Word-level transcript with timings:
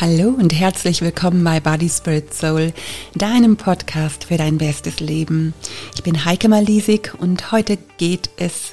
Hallo 0.00 0.30
und 0.30 0.58
herzlich 0.58 1.02
willkommen 1.02 1.44
bei 1.44 1.60
Body 1.60 1.90
Spirit 1.90 2.32
Soul, 2.32 2.72
deinem 3.14 3.58
Podcast 3.58 4.24
für 4.24 4.38
dein 4.38 4.56
bestes 4.56 4.98
Leben. 4.98 5.52
Ich 5.94 6.02
bin 6.02 6.24
Heike 6.24 6.48
Malisig 6.48 7.12
und 7.18 7.52
heute 7.52 7.76
geht 7.98 8.30
es 8.38 8.72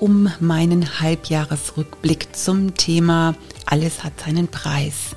um 0.00 0.28
meinen 0.40 0.98
Halbjahresrückblick 0.98 2.34
zum 2.34 2.74
Thema 2.74 3.36
Alles 3.64 4.02
hat 4.02 4.18
seinen 4.18 4.48
Preis. 4.48 5.14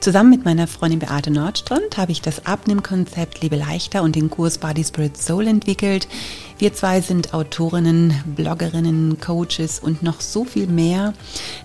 Zusammen 0.00 0.30
mit 0.30 0.44
meiner 0.44 0.66
Freundin 0.66 0.98
Beate 0.98 1.30
Nordstrand 1.30 1.96
habe 1.96 2.12
ich 2.12 2.22
das 2.22 2.46
Abnehmkonzept 2.46 3.42
Liebe 3.42 3.56
leichter 3.56 4.02
und 4.02 4.16
den 4.16 4.30
Kurs 4.30 4.58
Body 4.58 4.84
Spirit 4.84 5.16
Soul 5.16 5.46
entwickelt. 5.46 6.08
Wir 6.58 6.74
zwei 6.74 7.00
sind 7.00 7.32
Autorinnen, 7.32 8.14
Bloggerinnen, 8.36 9.18
Coaches 9.20 9.78
und 9.78 10.02
noch 10.02 10.20
so 10.20 10.44
viel 10.44 10.66
mehr. 10.66 11.14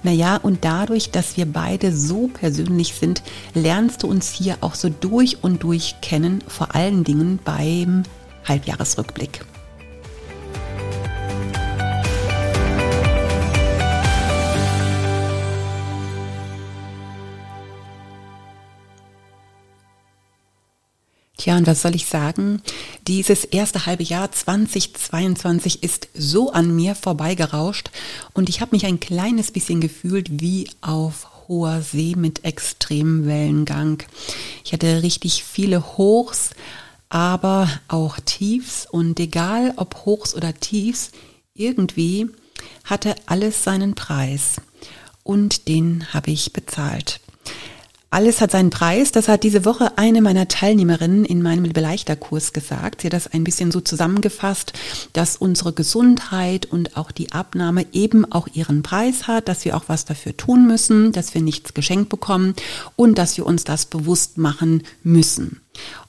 Naja, 0.03 0.37
und 0.37 0.63
dadurch, 0.63 1.11
dass 1.11 1.37
wir 1.37 1.45
beide 1.45 1.91
so 1.91 2.27
persönlich 2.27 2.93
sind, 2.95 3.21
lernst 3.53 4.03
du 4.03 4.07
uns 4.07 4.31
hier 4.31 4.57
auch 4.61 4.75
so 4.75 4.89
durch 4.89 5.43
und 5.43 5.63
durch 5.63 5.95
kennen, 6.01 6.43
vor 6.47 6.75
allen 6.75 7.03
Dingen 7.03 7.39
beim 7.43 8.03
Halbjahresrückblick. 8.45 9.45
Tja, 21.45 21.57
und 21.57 21.67
was 21.67 21.83
soll 21.83 21.93
ich 21.93 22.07
sagen? 22.07 22.59
Dieses 23.07 23.45
erste 23.45 23.85
halbe 23.85 24.01
Jahr 24.01 24.31
2022 24.31 25.83
ist 25.83 26.07
so 26.15 26.51
an 26.51 26.75
mir 26.75 26.95
vorbeigerauscht 26.95 27.91
und 28.33 28.49
ich 28.49 28.61
habe 28.61 28.75
mich 28.75 28.87
ein 28.87 28.99
kleines 28.99 29.51
bisschen 29.51 29.79
gefühlt 29.79 30.41
wie 30.41 30.67
auf 30.81 31.47
hoher 31.47 31.83
See 31.83 32.15
mit 32.17 32.45
extremem 32.45 33.27
Wellengang. 33.27 34.01
Ich 34.63 34.73
hatte 34.73 35.03
richtig 35.03 35.43
viele 35.43 35.97
Hochs, 35.97 36.49
aber 37.09 37.69
auch 37.89 38.17
Tiefs 38.25 38.87
und 38.89 39.19
egal 39.19 39.73
ob 39.75 39.97
Hochs 40.07 40.33
oder 40.33 40.51
Tiefs, 40.51 41.11
irgendwie 41.53 42.27
hatte 42.85 43.13
alles 43.27 43.63
seinen 43.63 43.93
Preis 43.93 44.55
und 45.21 45.67
den 45.67 46.11
habe 46.11 46.31
ich 46.31 46.53
bezahlt. 46.53 47.19
Alles 48.15 48.39
hat 48.39 48.51
seinen 48.51 48.69
Preis. 48.69 49.11
Das 49.11 49.27
hat 49.27 49.43
diese 49.43 49.65
Woche 49.65 49.97
eine 49.97 50.21
meiner 50.21 50.47
Teilnehmerinnen 50.47 51.25
in 51.25 51.41
meinem 51.41 51.73
Beleichterkurs 51.73 52.53
gesagt. 52.53 53.01
Sie 53.01 53.07
hat 53.07 53.13
das 53.13 53.27
ein 53.27 53.43
bisschen 53.43 53.71
so 53.71 53.81
zusammengefasst, 53.81 54.71
dass 55.11 55.35
unsere 55.35 55.73
Gesundheit 55.73 56.65
und 56.65 56.95
auch 56.95 57.11
die 57.11 57.33
Abnahme 57.33 57.85
eben 57.91 58.23
auch 58.31 58.47
ihren 58.53 58.83
Preis 58.83 59.27
hat, 59.27 59.49
dass 59.49 59.65
wir 59.65 59.75
auch 59.75 59.83
was 59.87 60.05
dafür 60.05 60.37
tun 60.37 60.65
müssen, 60.65 61.11
dass 61.11 61.33
wir 61.33 61.41
nichts 61.41 61.73
geschenkt 61.73 62.07
bekommen 62.07 62.55
und 62.95 63.17
dass 63.17 63.35
wir 63.35 63.45
uns 63.45 63.65
das 63.65 63.85
bewusst 63.85 64.37
machen 64.37 64.83
müssen. 65.03 65.59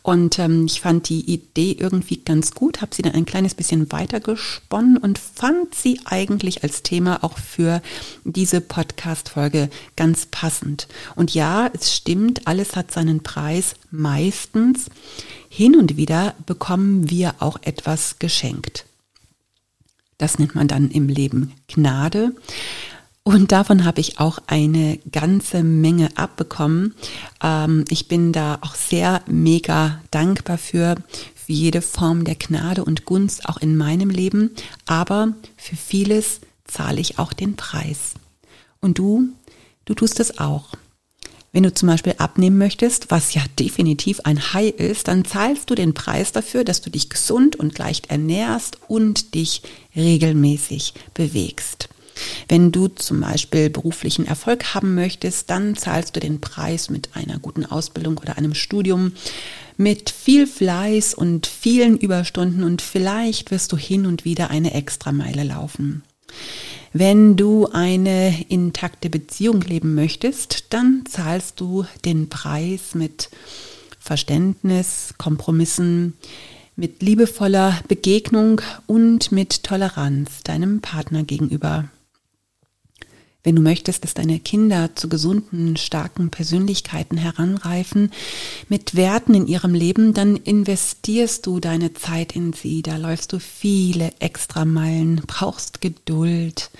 Und 0.02 0.38
ähm, 0.38 0.66
ich 0.66 0.80
fand 0.80 1.08
die 1.08 1.30
Idee 1.30 1.76
irgendwie 1.78 2.18
ganz 2.18 2.52
gut, 2.52 2.80
habe 2.80 2.94
sie 2.94 3.02
dann 3.02 3.14
ein 3.14 3.26
kleines 3.26 3.54
bisschen 3.54 3.90
weiter 3.92 4.20
gesponnen 4.20 4.96
und 4.96 5.18
fand 5.18 5.74
sie 5.74 6.00
eigentlich 6.04 6.62
als 6.62 6.82
Thema 6.82 7.24
auch 7.24 7.38
für 7.38 7.82
diese 8.24 8.60
Podcast-Folge 8.60 9.68
ganz 9.96 10.26
passend. 10.26 10.88
Und 11.16 11.34
ja, 11.34 11.68
es 11.72 11.94
stimmt, 11.94 12.46
alles 12.46 12.76
hat 12.76 12.92
seinen 12.92 13.22
Preis 13.22 13.74
meistens. 13.90 14.86
Hin 15.48 15.76
und 15.76 15.96
wieder 15.96 16.34
bekommen 16.46 17.10
wir 17.10 17.34
auch 17.40 17.58
etwas 17.62 18.18
geschenkt. 18.18 18.84
Das 20.18 20.38
nennt 20.38 20.54
man 20.54 20.68
dann 20.68 20.90
im 20.90 21.08
Leben 21.08 21.52
Gnade. 21.68 22.32
Und 23.26 23.50
davon 23.50 23.84
habe 23.84 24.00
ich 24.00 24.20
auch 24.20 24.38
eine 24.46 25.00
ganze 25.10 25.64
Menge 25.64 26.16
abbekommen. 26.16 26.94
Ähm, 27.42 27.84
ich 27.88 28.06
bin 28.06 28.32
da 28.32 28.58
auch 28.60 28.76
sehr 28.76 29.20
mega 29.26 30.00
dankbar 30.12 30.58
für, 30.58 30.94
für 31.34 31.52
jede 31.52 31.82
Form 31.82 32.22
der 32.22 32.36
Gnade 32.36 32.84
und 32.84 33.04
Gunst 33.04 33.48
auch 33.48 33.56
in 33.56 33.76
meinem 33.76 34.10
Leben. 34.10 34.52
Aber 34.86 35.32
für 35.56 35.74
vieles 35.74 36.40
zahle 36.66 37.00
ich 37.00 37.18
auch 37.18 37.32
den 37.32 37.56
Preis. 37.56 38.14
Und 38.80 38.98
du, 38.98 39.30
du 39.86 39.94
tust 39.94 40.20
es 40.20 40.38
auch. 40.38 40.68
Wenn 41.50 41.64
du 41.64 41.74
zum 41.74 41.88
Beispiel 41.88 42.14
abnehmen 42.18 42.58
möchtest, 42.58 43.10
was 43.10 43.34
ja 43.34 43.42
definitiv 43.58 44.20
ein 44.20 44.52
High 44.52 44.72
ist, 44.72 45.08
dann 45.08 45.24
zahlst 45.24 45.68
du 45.68 45.74
den 45.74 45.94
Preis 45.94 46.30
dafür, 46.30 46.62
dass 46.62 46.80
du 46.80 46.90
dich 46.90 47.10
gesund 47.10 47.56
und 47.56 47.76
leicht 47.76 48.08
ernährst 48.08 48.78
und 48.86 49.34
dich 49.34 49.62
regelmäßig 49.96 50.94
bewegst. 51.12 51.88
Wenn 52.48 52.72
du 52.72 52.88
zum 52.88 53.20
Beispiel 53.20 53.70
beruflichen 53.70 54.26
Erfolg 54.26 54.74
haben 54.74 54.94
möchtest, 54.94 55.50
dann 55.50 55.76
zahlst 55.76 56.16
du 56.16 56.20
den 56.20 56.40
Preis 56.40 56.90
mit 56.90 57.10
einer 57.14 57.38
guten 57.38 57.64
Ausbildung 57.64 58.18
oder 58.18 58.36
einem 58.38 58.54
Studium, 58.54 59.12
mit 59.76 60.10
viel 60.10 60.46
Fleiß 60.46 61.14
und 61.14 61.46
vielen 61.46 61.98
Überstunden 61.98 62.62
und 62.62 62.80
vielleicht 62.80 63.50
wirst 63.50 63.72
du 63.72 63.76
hin 63.76 64.06
und 64.06 64.24
wieder 64.24 64.50
eine 64.50 64.74
Extrameile 64.74 65.44
laufen. 65.44 66.02
Wenn 66.92 67.36
du 67.36 67.66
eine 67.66 68.46
intakte 68.48 69.10
Beziehung 69.10 69.60
leben 69.60 69.94
möchtest, 69.94 70.72
dann 70.72 71.04
zahlst 71.06 71.60
du 71.60 71.84
den 72.06 72.30
Preis 72.30 72.94
mit 72.94 73.28
Verständnis, 73.98 75.12
Kompromissen, 75.18 76.14
mit 76.74 77.02
liebevoller 77.02 77.80
Begegnung 77.88 78.60
und 78.86 79.32
mit 79.32 79.62
Toleranz 79.64 80.42
deinem 80.44 80.80
Partner 80.80 81.22
gegenüber. 81.22 81.88
Wenn 83.46 83.54
du 83.54 83.62
möchtest, 83.62 84.02
dass 84.02 84.12
deine 84.12 84.40
Kinder 84.40 84.96
zu 84.96 85.08
gesunden, 85.08 85.76
starken 85.76 86.30
Persönlichkeiten 86.30 87.16
heranreifen, 87.16 88.10
mit 88.68 88.96
Werten 88.96 89.34
in 89.34 89.46
ihrem 89.46 89.72
Leben, 89.72 90.14
dann 90.14 90.34
investierst 90.34 91.46
du 91.46 91.60
deine 91.60 91.94
Zeit 91.94 92.34
in 92.34 92.54
sie. 92.54 92.82
Da 92.82 92.96
läufst 92.96 93.32
du 93.32 93.38
viele 93.38 94.12
Extrameilen, 94.18 95.22
brauchst 95.28 95.80
Geduld, 95.80 96.72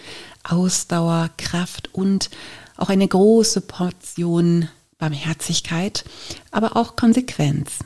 Ausdauer, 0.42 1.30
Kraft 1.38 1.94
und 1.94 2.30
auch 2.76 2.88
eine 2.88 3.06
große 3.06 3.60
Portion 3.60 4.68
Barmherzigkeit, 4.98 6.04
aber 6.50 6.76
auch 6.76 6.96
Konsequenz. 6.96 7.78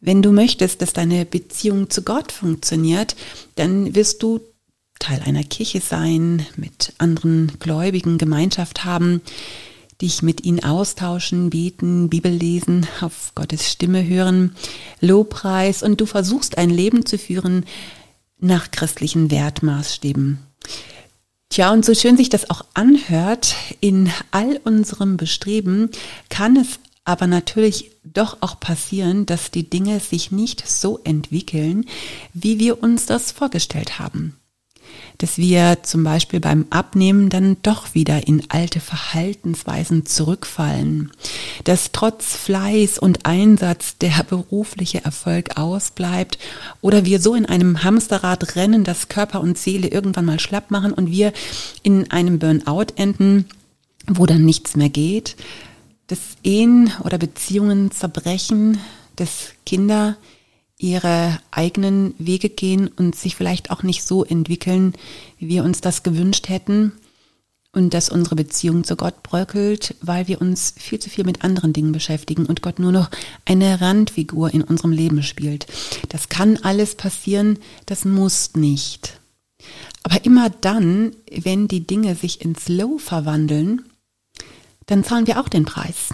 Wenn 0.00 0.22
du 0.22 0.32
möchtest, 0.32 0.80
dass 0.80 0.94
deine 0.94 1.26
Beziehung 1.26 1.90
zu 1.90 2.04
Gott 2.04 2.32
funktioniert, 2.32 3.16
dann 3.56 3.94
wirst 3.94 4.22
du 4.22 4.40
Teil 5.04 5.20
einer 5.26 5.44
Kirche 5.44 5.82
sein, 5.82 6.46
mit 6.56 6.94
anderen 6.96 7.52
Gläubigen 7.58 8.16
Gemeinschaft 8.16 8.86
haben, 8.86 9.20
dich 10.00 10.22
mit 10.22 10.46
ihnen 10.46 10.64
austauschen, 10.64 11.50
beten, 11.50 12.08
Bibel 12.08 12.32
lesen, 12.32 12.86
auf 13.02 13.32
Gottes 13.34 13.70
Stimme 13.70 14.08
hören, 14.08 14.56
Lobpreis 15.02 15.82
und 15.82 16.00
du 16.00 16.06
versuchst 16.06 16.56
ein 16.56 16.70
Leben 16.70 17.04
zu 17.04 17.18
führen 17.18 17.66
nach 18.38 18.70
christlichen 18.70 19.30
Wertmaßstäben. 19.30 20.38
Tja, 21.50 21.70
und 21.70 21.84
so 21.84 21.94
schön 21.94 22.16
sich 22.16 22.30
das 22.30 22.48
auch 22.48 22.64
anhört, 22.72 23.56
in 23.80 24.10
all 24.30 24.58
unserem 24.64 25.18
Bestreben 25.18 25.90
kann 26.30 26.56
es 26.56 26.78
aber 27.04 27.26
natürlich 27.26 27.90
doch 28.04 28.38
auch 28.40 28.58
passieren, 28.58 29.26
dass 29.26 29.50
die 29.50 29.68
Dinge 29.68 30.00
sich 30.00 30.30
nicht 30.30 30.66
so 30.66 30.98
entwickeln, 31.04 31.84
wie 32.32 32.58
wir 32.58 32.82
uns 32.82 33.04
das 33.04 33.32
vorgestellt 33.32 33.98
haben 33.98 34.34
dass 35.18 35.38
wir 35.38 35.78
zum 35.82 36.04
Beispiel 36.04 36.40
beim 36.40 36.66
Abnehmen 36.70 37.28
dann 37.28 37.56
doch 37.62 37.94
wieder 37.94 38.26
in 38.26 38.42
alte 38.48 38.80
Verhaltensweisen 38.80 40.06
zurückfallen, 40.06 41.12
dass 41.64 41.92
trotz 41.92 42.34
Fleiß 42.36 42.98
und 42.98 43.24
Einsatz 43.24 43.96
der 43.98 44.24
berufliche 44.28 45.04
Erfolg 45.04 45.56
ausbleibt 45.56 46.38
oder 46.80 47.04
wir 47.04 47.20
so 47.20 47.34
in 47.34 47.46
einem 47.46 47.84
Hamsterrad 47.84 48.56
rennen, 48.56 48.84
dass 48.84 49.08
Körper 49.08 49.40
und 49.40 49.58
Seele 49.58 49.88
irgendwann 49.88 50.24
mal 50.24 50.40
schlapp 50.40 50.70
machen 50.70 50.92
und 50.92 51.10
wir 51.10 51.32
in 51.82 52.10
einem 52.10 52.38
Burnout 52.38 52.86
enden, 52.96 53.46
wo 54.06 54.26
dann 54.26 54.44
nichts 54.44 54.76
mehr 54.76 54.90
geht, 54.90 55.36
dass 56.08 56.20
Ehen 56.42 56.92
oder 57.02 57.18
Beziehungen 57.18 57.90
zerbrechen, 57.90 58.78
dass 59.16 59.52
Kinder 59.64 60.16
ihre 60.84 61.40
eigenen 61.50 62.14
Wege 62.18 62.50
gehen 62.50 62.88
und 62.88 63.14
sich 63.16 63.36
vielleicht 63.36 63.70
auch 63.70 63.82
nicht 63.82 64.04
so 64.04 64.22
entwickeln, 64.22 64.92
wie 65.38 65.48
wir 65.48 65.64
uns 65.64 65.80
das 65.80 66.02
gewünscht 66.02 66.50
hätten 66.50 66.92
und 67.72 67.94
dass 67.94 68.10
unsere 68.10 68.36
Beziehung 68.36 68.84
zu 68.84 68.94
Gott 68.94 69.22
bröckelt, 69.22 69.94
weil 70.02 70.28
wir 70.28 70.42
uns 70.42 70.74
viel 70.76 70.98
zu 70.98 71.08
viel 71.08 71.24
mit 71.24 71.42
anderen 71.42 71.72
Dingen 71.72 71.92
beschäftigen 71.92 72.44
und 72.44 72.60
Gott 72.60 72.78
nur 72.78 72.92
noch 72.92 73.10
eine 73.46 73.80
Randfigur 73.80 74.52
in 74.52 74.62
unserem 74.62 74.92
Leben 74.92 75.22
spielt. 75.22 75.66
Das 76.10 76.28
kann 76.28 76.58
alles 76.58 76.96
passieren, 76.96 77.58
das 77.86 78.04
muss 78.04 78.54
nicht. 78.54 79.18
Aber 80.02 80.22
immer 80.26 80.50
dann, 80.50 81.16
wenn 81.30 81.66
die 81.66 81.86
Dinge 81.86 82.14
sich 82.14 82.42
ins 82.42 82.68
Low 82.68 82.98
verwandeln, 82.98 83.86
dann 84.84 85.02
zahlen 85.02 85.26
wir 85.26 85.40
auch 85.40 85.48
den 85.48 85.64
Preis. 85.64 86.10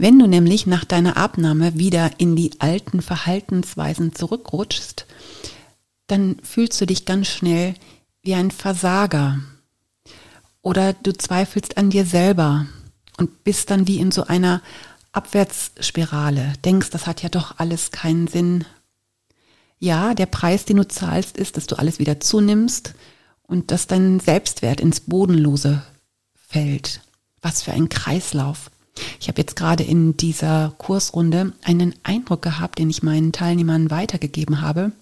Wenn 0.00 0.18
du 0.18 0.26
nämlich 0.26 0.66
nach 0.66 0.86
deiner 0.86 1.18
Abnahme 1.18 1.76
wieder 1.76 2.12
in 2.16 2.34
die 2.34 2.58
alten 2.58 3.02
Verhaltensweisen 3.02 4.14
zurückrutschst, 4.14 5.04
dann 6.06 6.38
fühlst 6.42 6.80
du 6.80 6.86
dich 6.86 7.04
ganz 7.04 7.28
schnell 7.28 7.74
wie 8.22 8.32
ein 8.32 8.50
Versager 8.50 9.40
oder 10.62 10.94
du 10.94 11.12
zweifelst 11.12 11.76
an 11.76 11.90
dir 11.90 12.06
selber 12.06 12.64
und 13.18 13.44
bist 13.44 13.70
dann 13.70 13.86
wie 13.86 13.98
in 13.98 14.10
so 14.10 14.24
einer 14.24 14.62
Abwärtsspirale. 15.12 16.54
Denkst, 16.64 16.88
das 16.88 17.06
hat 17.06 17.22
ja 17.22 17.28
doch 17.28 17.58
alles 17.58 17.90
keinen 17.90 18.26
Sinn. 18.26 18.64
Ja, 19.78 20.14
der 20.14 20.24
Preis, 20.24 20.64
den 20.64 20.78
du 20.78 20.88
zahlst, 20.88 21.36
ist, 21.36 21.58
dass 21.58 21.66
du 21.66 21.78
alles 21.78 21.98
wieder 21.98 22.20
zunimmst 22.20 22.94
und 23.42 23.70
dass 23.70 23.86
dein 23.86 24.18
Selbstwert 24.18 24.80
ins 24.80 25.00
Bodenlose 25.00 25.82
fällt. 26.48 27.02
Was 27.42 27.62
für 27.62 27.72
ein 27.72 27.90
Kreislauf. 27.90 28.70
Ich 29.20 29.28
habe 29.28 29.40
jetzt 29.40 29.56
gerade 29.56 29.82
in 29.82 30.16
dieser 30.16 30.74
Kursrunde 30.78 31.52
einen 31.62 31.94
Eindruck 32.02 32.42
gehabt, 32.42 32.78
den 32.78 32.90
ich 32.90 33.02
meinen 33.02 33.32
Teilnehmern 33.32 33.90
weitergegeben 33.90 34.60
habe. 34.60 34.92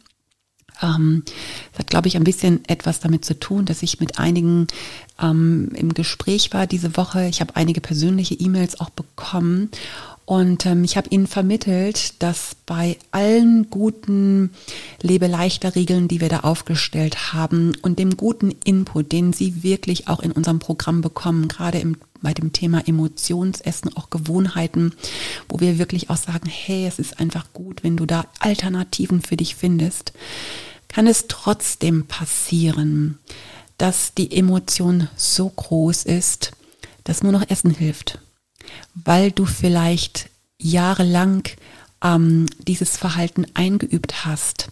Ähm, 0.82 1.24
das 1.72 1.80
hat, 1.80 1.90
glaube 1.90 2.08
ich, 2.08 2.16
ein 2.16 2.24
bisschen 2.24 2.64
etwas 2.66 3.00
damit 3.00 3.24
zu 3.24 3.38
tun, 3.38 3.64
dass 3.64 3.82
ich 3.82 4.00
mit 4.00 4.18
einigen 4.18 4.66
ähm, 5.20 5.70
im 5.74 5.94
Gespräch 5.94 6.52
war 6.52 6.66
diese 6.66 6.96
Woche. 6.96 7.26
Ich 7.26 7.40
habe 7.40 7.56
einige 7.56 7.80
persönliche 7.80 8.34
E-Mails 8.34 8.80
auch 8.80 8.90
bekommen 8.90 9.70
und 10.28 10.66
ähm, 10.66 10.84
ich 10.84 10.98
habe 10.98 11.08
ihnen 11.08 11.26
vermittelt, 11.26 12.22
dass 12.22 12.54
bei 12.66 12.98
allen 13.12 13.70
guten 13.70 14.50
Lebe-Leichter-Regeln, 15.00 16.06
die 16.06 16.20
wir 16.20 16.28
da 16.28 16.40
aufgestellt 16.40 17.32
haben 17.32 17.72
und 17.80 17.98
dem 17.98 18.14
guten 18.14 18.50
Input, 18.62 19.10
den 19.10 19.32
sie 19.32 19.62
wirklich 19.62 20.06
auch 20.06 20.20
in 20.20 20.32
unserem 20.32 20.58
Programm 20.58 21.00
bekommen, 21.00 21.48
gerade 21.48 21.78
im, 21.78 21.96
bei 22.20 22.34
dem 22.34 22.52
Thema 22.52 22.86
Emotionsessen, 22.86 23.96
auch 23.96 24.10
Gewohnheiten, 24.10 24.92
wo 25.48 25.60
wir 25.60 25.78
wirklich 25.78 26.10
auch 26.10 26.18
sagen, 26.18 26.46
hey, 26.46 26.86
es 26.86 26.98
ist 26.98 27.18
einfach 27.18 27.46
gut, 27.54 27.82
wenn 27.82 27.96
du 27.96 28.04
da 28.04 28.26
Alternativen 28.38 29.22
für 29.22 29.38
dich 29.38 29.56
findest, 29.56 30.12
kann 30.88 31.06
es 31.06 31.24
trotzdem 31.28 32.04
passieren, 32.04 33.18
dass 33.78 34.12
die 34.12 34.36
Emotion 34.36 35.08
so 35.16 35.48
groß 35.48 36.04
ist, 36.04 36.52
dass 37.04 37.22
nur 37.22 37.32
noch 37.32 37.48
Essen 37.48 37.70
hilft 37.70 38.18
weil 38.94 39.30
du 39.30 39.46
vielleicht 39.46 40.30
jahrelang 40.58 41.44
ähm, 42.02 42.46
dieses 42.66 42.96
Verhalten 42.96 43.46
eingeübt 43.54 44.24
hast, 44.24 44.68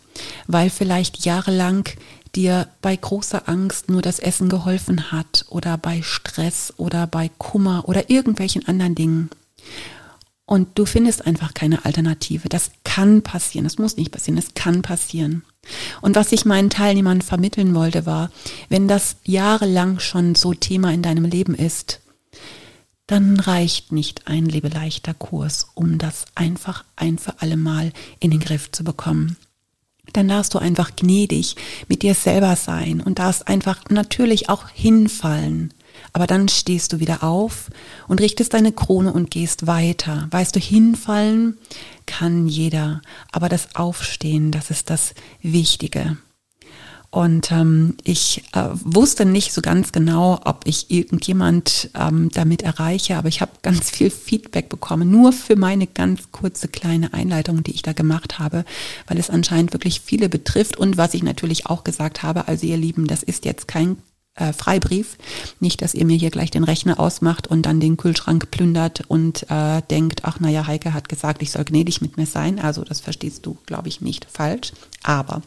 weil 0.47 0.71
vielleicht 0.71 1.25
jahrelang 1.25 1.89
dir 2.35 2.69
bei 2.83 2.95
großer 2.95 3.49
Angst 3.49 3.89
nur 3.89 4.03
das 4.03 4.19
Essen 4.19 4.49
geholfen 4.49 5.11
hat 5.11 5.47
oder 5.49 5.79
bei 5.79 6.03
Stress 6.03 6.73
oder 6.77 7.07
bei 7.07 7.31
Kummer 7.39 7.89
oder 7.89 8.11
irgendwelchen 8.11 8.67
anderen 8.69 8.95
Dingen. 8.95 9.31
Und 10.45 10.79
du 10.79 10.87
findest 10.87 11.27
einfach 11.27 11.55
keine 11.55 11.85
Alternative. 11.85 12.49
Das 12.49 12.71
kann 12.85 13.23
passieren. 13.23 13.65
Das 13.65 13.79
muss 13.79 13.97
nicht 13.97 14.13
passieren. 14.13 14.37
Das 14.37 14.55
kann 14.55 14.83
passieren. 14.83 15.43
Und 16.01 16.15
was 16.15 16.31
ich 16.31 16.45
meinen 16.45 16.71
Teilnehmern 16.71 17.21
vermitteln 17.21 17.75
wollte, 17.75 18.07
war, 18.07 18.31
wenn 18.69 18.87
das 18.87 19.17
jahrelang 19.25 19.99
schon 19.99 20.37
so 20.37 20.55
Thema 20.55 20.93
in 20.93 21.03
deinem 21.03 21.25
Leben 21.25 21.55
ist, 21.57 22.01
dann 23.07 23.39
reicht 23.39 23.93
nicht 23.93 24.27
ein 24.27 24.47
lebeleichter 24.47 25.15
Kurs, 25.15 25.69
um 25.75 25.99
das 25.99 26.25
einfach 26.35 26.85
ein 26.97 27.19
für 27.19 27.41
alle 27.41 27.57
Mal 27.57 27.93
in 28.19 28.31
den 28.31 28.41
Griff 28.41 28.73
zu 28.73 28.83
bekommen. 28.83 29.37
Dann 30.13 30.29
darfst 30.29 30.55
du 30.55 30.59
einfach 30.59 30.95
gnädig 30.97 31.57
mit 31.89 32.03
dir 32.03 32.15
selber 32.15 32.57
sein 32.57 33.01
und 33.01 33.19
darfst 33.19 33.49
einfach 33.49 33.81
natürlich 33.91 34.49
auch 34.49 34.69
hinfallen. 34.69 35.73
Aber 36.13 36.27
dann 36.27 36.49
stehst 36.49 36.93
du 36.93 37.01
wieder 37.01 37.23
auf 37.23 37.71
und 38.07 38.21
richtest 38.21 38.55
deine 38.55 38.73
Krone 38.73 39.13
und 39.13 39.31
gehst 39.31 39.67
weiter. 39.67 40.29
Weißt 40.31 40.55
du, 40.55 40.61
hinfallen 40.61 41.59
kann 42.07 42.47
jeder, 42.49 43.03
aber 43.33 43.49
das 43.49 43.75
Aufstehen, 43.75 44.51
das 44.51 44.71
ist 44.71 44.91
das 44.91 45.15
Wichtige. 45.43 46.17
Und 47.11 47.51
ähm, 47.53 47.97
ich 48.05 48.45
äh, 48.53 48.69
wusste 48.73 49.25
nicht 49.25 49.53
so 49.53 49.63
ganz 49.63 49.93
genau, 49.93 50.41
ob 50.45 50.63
ich 50.67 50.91
irgendjemand 50.91 51.91
ähm, 51.95 52.31
damit 52.33 52.63
erreiche, 52.63 53.17
aber 53.17 53.29
ich 53.29 53.41
habe 53.41 53.53
ganz 53.63 53.91
viel 53.91 54.11
Feedback 54.11 54.69
bekommen, 54.69 55.11
nur 55.11 55.33
für 55.33 55.57
meine 55.57 55.87
ganz 55.87 56.31
kurze 56.33 56.69
kleine 56.69 57.15
Einleitung, 57.15 57.63
die 57.63 57.73
ich 57.73 57.83
da 57.83 57.93
gemacht 57.93 58.39
habe, 58.39 58.65
weil 59.07 59.19
es 59.19 59.31
anscheinend 59.31 59.73
wirklich 59.73 60.01
viele 60.01 60.29
betrifft. 60.29 60.77
Und 60.77 60.97
was 60.97 61.15
ich 61.15 61.23
natürlich 61.23 61.67
auch 61.67 61.85
gesagt 61.85 62.23
habe, 62.23 62.49
also 62.49 62.67
ihr 62.67 62.77
Lieben, 62.77 63.07
das 63.07 63.23
ist 63.23 63.45
jetzt 63.45 63.69
kein 63.69 63.97
äh, 64.37 64.53
Freibrief. 64.53 65.17
Nicht, 65.61 65.83
dass 65.83 65.95
ihr 65.95 66.05
mir 66.05 66.17
hier 66.17 66.31
gleich 66.31 66.51
den 66.51 66.65
Rechner 66.65 67.01
ausmacht 67.01 67.47
und 67.47 67.63
dann 67.63 67.81
den 67.81 67.97
Kühlschrank 67.97 68.51
plündert 68.51 69.03
und 69.09 69.51
äh, 69.51 69.83
denkt, 69.91 70.21
ach 70.25 70.41
naja, 70.41 70.67
Heike 70.67 70.95
hat 70.95 71.09
gesagt, 71.09 71.43
ich 71.43 71.51
soll 71.51 71.65
gnädig 71.65 72.01
mit 72.01 72.17
mir 72.17 72.27
sein. 72.27 72.59
Also 72.59 72.85
das 72.85 73.01
verstehst 73.01 73.47
du, 73.47 73.57
glaube 73.67 73.89
ich, 73.89 74.01
nicht 74.01 74.27
falsch. 74.31 74.73
Aber 75.03 75.43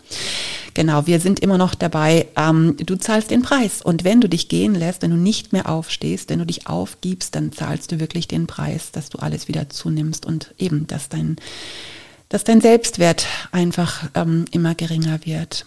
genau, 0.73 1.05
wir 1.07 1.19
sind 1.19 1.39
immer 1.39 1.57
noch 1.57 1.75
dabei, 1.75 2.27
ähm, 2.35 2.75
du 2.77 2.95
zahlst 2.97 3.31
den 3.31 3.41
Preis. 3.41 3.81
Und 3.81 4.03
wenn 4.03 4.21
du 4.21 4.29
dich 4.29 4.49
gehen 4.49 4.75
lässt, 4.75 5.01
wenn 5.01 5.11
du 5.11 5.17
nicht 5.17 5.53
mehr 5.53 5.69
aufstehst, 5.69 6.29
wenn 6.29 6.39
du 6.39 6.45
dich 6.45 6.67
aufgibst, 6.67 7.35
dann 7.35 7.51
zahlst 7.51 7.91
du 7.91 7.99
wirklich 7.99 8.27
den 8.27 8.47
Preis, 8.47 8.91
dass 8.91 9.09
du 9.09 9.19
alles 9.19 9.47
wieder 9.47 9.69
zunimmst 9.69 10.25
und 10.25 10.53
eben, 10.57 10.87
dass 10.87 11.09
dein, 11.09 11.35
dass 12.29 12.43
dein 12.43 12.61
Selbstwert 12.61 13.27
einfach 13.51 14.09
ähm, 14.15 14.45
immer 14.51 14.75
geringer 14.75 15.25
wird. 15.25 15.65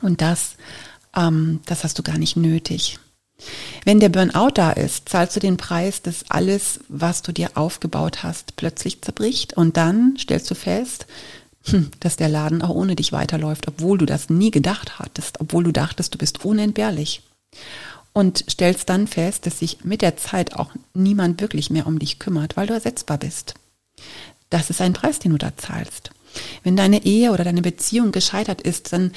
Und 0.00 0.20
das 0.20 0.56
ähm, 1.16 1.60
das 1.66 1.84
hast 1.84 1.98
du 1.98 2.02
gar 2.02 2.18
nicht 2.18 2.36
nötig. 2.36 2.98
Wenn 3.84 4.00
der 4.00 4.08
Burnout 4.08 4.52
da 4.54 4.70
ist, 4.70 5.08
zahlst 5.08 5.34
du 5.36 5.40
den 5.40 5.56
Preis, 5.56 6.02
dass 6.02 6.24
alles, 6.28 6.80
was 6.88 7.22
du 7.22 7.32
dir 7.32 7.50
aufgebaut 7.54 8.22
hast, 8.22 8.56
plötzlich 8.56 9.02
zerbricht 9.02 9.54
und 9.54 9.76
dann 9.76 10.16
stellst 10.18 10.50
du 10.50 10.54
fest, 10.54 11.06
hm, 11.64 11.90
dass 12.00 12.16
der 12.16 12.28
Laden 12.28 12.62
auch 12.62 12.70
ohne 12.70 12.96
dich 12.96 13.12
weiterläuft, 13.12 13.68
obwohl 13.68 13.98
du 13.98 14.06
das 14.06 14.30
nie 14.30 14.50
gedacht 14.50 14.98
hattest, 14.98 15.40
obwohl 15.40 15.64
du 15.64 15.72
dachtest, 15.72 16.14
du 16.14 16.18
bist 16.18 16.44
unentbehrlich. 16.44 17.22
Und 18.12 18.44
stellst 18.50 18.88
dann 18.88 19.06
fest, 19.06 19.46
dass 19.46 19.60
sich 19.60 19.84
mit 19.84 20.02
der 20.02 20.16
Zeit 20.16 20.54
auch 20.54 20.70
niemand 20.92 21.40
wirklich 21.40 21.70
mehr 21.70 21.86
um 21.86 21.98
dich 21.98 22.18
kümmert, 22.18 22.56
weil 22.56 22.66
du 22.66 22.74
ersetzbar 22.74 23.18
bist. 23.18 23.54
Das 24.50 24.68
ist 24.68 24.82
ein 24.82 24.92
Preis, 24.92 25.18
den 25.18 25.32
du 25.32 25.38
da 25.38 25.56
zahlst. 25.56 26.10
Wenn 26.62 26.76
deine 26.76 27.04
Ehe 27.04 27.32
oder 27.32 27.44
deine 27.44 27.62
Beziehung 27.62 28.12
gescheitert 28.12 28.60
ist, 28.60 28.92
dann 28.92 29.12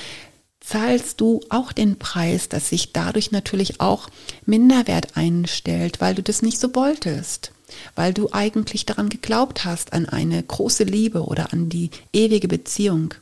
zahlst 0.65 1.21
du 1.21 1.41
auch 1.49 1.71
den 1.71 1.97
Preis, 1.97 2.49
dass 2.49 2.69
sich 2.69 2.91
dadurch 2.91 3.31
natürlich 3.31 3.79
auch 3.81 4.09
Minderwert 4.45 5.15
einstellt, 5.15 6.01
weil 6.01 6.15
du 6.15 6.23
das 6.23 6.41
nicht 6.41 6.59
so 6.59 6.73
wolltest, 6.73 7.51
weil 7.95 8.13
du 8.13 8.29
eigentlich 8.31 8.85
daran 8.85 9.09
geglaubt 9.09 9.63
hast, 9.63 9.93
an 9.93 10.07
eine 10.07 10.41
große 10.41 10.83
Liebe 10.83 11.23
oder 11.23 11.53
an 11.53 11.69
die 11.69 11.91
ewige 12.13 12.47
Beziehung, 12.47 13.13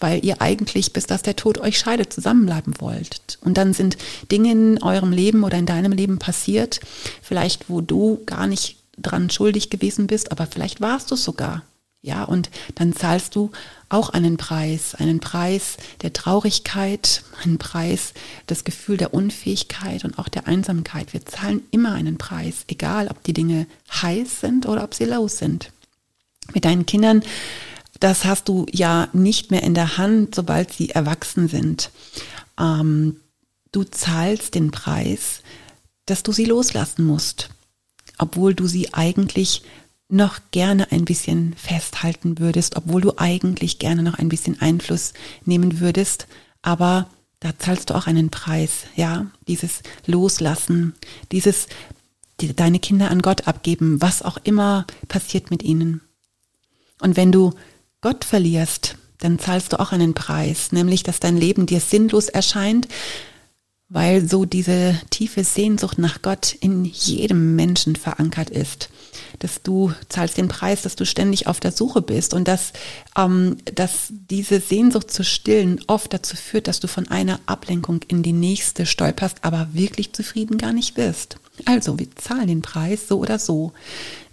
weil 0.00 0.24
ihr 0.24 0.42
eigentlich, 0.42 0.92
bis 0.92 1.06
dass 1.06 1.22
der 1.22 1.36
Tod 1.36 1.58
euch 1.58 1.78
scheidet, 1.78 2.12
zusammenbleiben 2.12 2.74
wollt. 2.78 3.38
Und 3.40 3.56
dann 3.56 3.72
sind 3.72 3.96
Dinge 4.30 4.52
in 4.52 4.82
eurem 4.82 5.12
Leben 5.12 5.44
oder 5.44 5.56
in 5.56 5.66
deinem 5.66 5.92
Leben 5.92 6.18
passiert, 6.18 6.80
vielleicht 7.22 7.70
wo 7.70 7.80
du 7.80 8.20
gar 8.26 8.46
nicht 8.46 8.76
dran 8.98 9.30
schuldig 9.30 9.70
gewesen 9.70 10.06
bist, 10.06 10.30
aber 10.30 10.46
vielleicht 10.46 10.82
warst 10.82 11.10
du 11.10 11.16
sogar. 11.16 11.62
Ja, 12.04 12.24
und 12.24 12.50
dann 12.74 12.92
zahlst 12.94 13.36
du 13.36 13.52
auch 13.92 14.10
einen 14.10 14.36
Preis, 14.36 14.94
einen 14.94 15.20
Preis 15.20 15.76
der 16.02 16.12
Traurigkeit, 16.12 17.22
einen 17.42 17.58
Preis 17.58 18.14
des 18.48 18.64
Gefühl 18.64 18.96
der 18.96 19.14
Unfähigkeit 19.14 20.04
und 20.04 20.18
auch 20.18 20.28
der 20.28 20.46
Einsamkeit. 20.46 21.12
Wir 21.12 21.24
zahlen 21.26 21.62
immer 21.70 21.92
einen 21.92 22.18
Preis, 22.18 22.64
egal 22.68 23.08
ob 23.08 23.22
die 23.22 23.34
Dinge 23.34 23.66
heiß 23.90 24.40
sind 24.40 24.66
oder 24.66 24.84
ob 24.84 24.94
sie 24.94 25.04
los 25.04 25.38
sind. 25.38 25.72
Mit 26.54 26.64
deinen 26.64 26.86
Kindern, 26.86 27.22
das 28.00 28.24
hast 28.24 28.48
du 28.48 28.66
ja 28.72 29.08
nicht 29.12 29.50
mehr 29.50 29.62
in 29.62 29.74
der 29.74 29.96
Hand, 29.96 30.34
sobald 30.34 30.72
sie 30.72 30.90
erwachsen 30.90 31.48
sind. 31.48 31.90
Ähm, 32.58 33.20
du 33.70 33.84
zahlst 33.84 34.54
den 34.54 34.70
Preis, 34.70 35.40
dass 36.06 36.22
du 36.22 36.32
sie 36.32 36.46
loslassen 36.46 37.04
musst, 37.04 37.50
obwohl 38.18 38.54
du 38.54 38.66
sie 38.66 38.92
eigentlich 38.92 39.62
noch 40.12 40.40
gerne 40.50 40.92
ein 40.92 41.04
bisschen 41.04 41.54
festhalten 41.56 42.38
würdest, 42.38 42.76
obwohl 42.76 43.00
du 43.00 43.14
eigentlich 43.16 43.78
gerne 43.78 44.02
noch 44.02 44.18
ein 44.18 44.28
bisschen 44.28 44.60
Einfluss 44.60 45.14
nehmen 45.44 45.80
würdest, 45.80 46.26
aber 46.60 47.08
da 47.40 47.58
zahlst 47.58 47.90
du 47.90 47.94
auch 47.94 48.06
einen 48.06 48.30
Preis, 48.30 48.84
ja, 48.94 49.26
dieses 49.48 49.82
Loslassen, 50.06 50.94
dieses 51.32 51.66
die, 52.40 52.54
deine 52.54 52.78
Kinder 52.78 53.10
an 53.10 53.22
Gott 53.22 53.48
abgeben, 53.48 54.00
was 54.00 54.22
auch 54.22 54.38
immer 54.44 54.86
passiert 55.08 55.50
mit 55.50 55.62
ihnen. 55.62 56.02
Und 57.00 57.16
wenn 57.16 57.32
du 57.32 57.52
Gott 58.00 58.24
verlierst, 58.24 58.96
dann 59.18 59.38
zahlst 59.38 59.72
du 59.72 59.80
auch 59.80 59.92
einen 59.92 60.14
Preis, 60.14 60.72
nämlich 60.72 61.02
dass 61.02 61.20
dein 61.20 61.36
Leben 61.36 61.66
dir 61.66 61.80
sinnlos 61.80 62.28
erscheint, 62.28 62.86
weil 63.88 64.26
so 64.28 64.44
diese 64.44 65.00
tiefe 65.10 65.44
Sehnsucht 65.44 65.98
nach 65.98 66.22
Gott 66.22 66.54
in 66.60 66.84
jedem 66.84 67.56
Menschen 67.56 67.96
verankert 67.96 68.50
ist. 68.50 68.88
Dass 69.38 69.62
du 69.62 69.92
zahlst 70.08 70.36
den 70.36 70.48
Preis, 70.48 70.82
dass 70.82 70.96
du 70.96 71.04
ständig 71.04 71.46
auf 71.46 71.60
der 71.60 71.72
Suche 71.72 72.02
bist 72.02 72.34
und 72.34 72.48
dass, 72.48 72.72
ähm, 73.16 73.56
dass 73.74 74.08
diese 74.10 74.60
Sehnsucht 74.60 75.10
zu 75.10 75.24
stillen 75.24 75.80
oft 75.86 76.12
dazu 76.12 76.36
führt, 76.36 76.68
dass 76.68 76.80
du 76.80 76.88
von 76.88 77.08
einer 77.08 77.40
Ablenkung 77.46 78.00
in 78.08 78.22
die 78.22 78.32
nächste 78.32 78.86
stolperst, 78.86 79.38
aber 79.42 79.68
wirklich 79.72 80.12
zufrieden 80.12 80.58
gar 80.58 80.72
nicht 80.72 80.94
bist. 80.94 81.36
Also, 81.64 81.98
wir 81.98 82.14
zahlen 82.16 82.48
den 82.48 82.62
Preis 82.62 83.08
so 83.08 83.18
oder 83.18 83.38
so. 83.38 83.72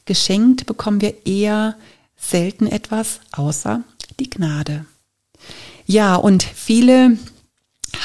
Geschenkt 0.05 0.65
bekommen 0.65 1.01
wir 1.01 1.25
eher 1.25 1.75
selten 2.17 2.67
etwas, 2.67 3.19
außer 3.31 3.83
die 4.19 4.29
Gnade. 4.29 4.85
Ja, 5.85 6.15
und 6.15 6.43
viele 6.43 7.17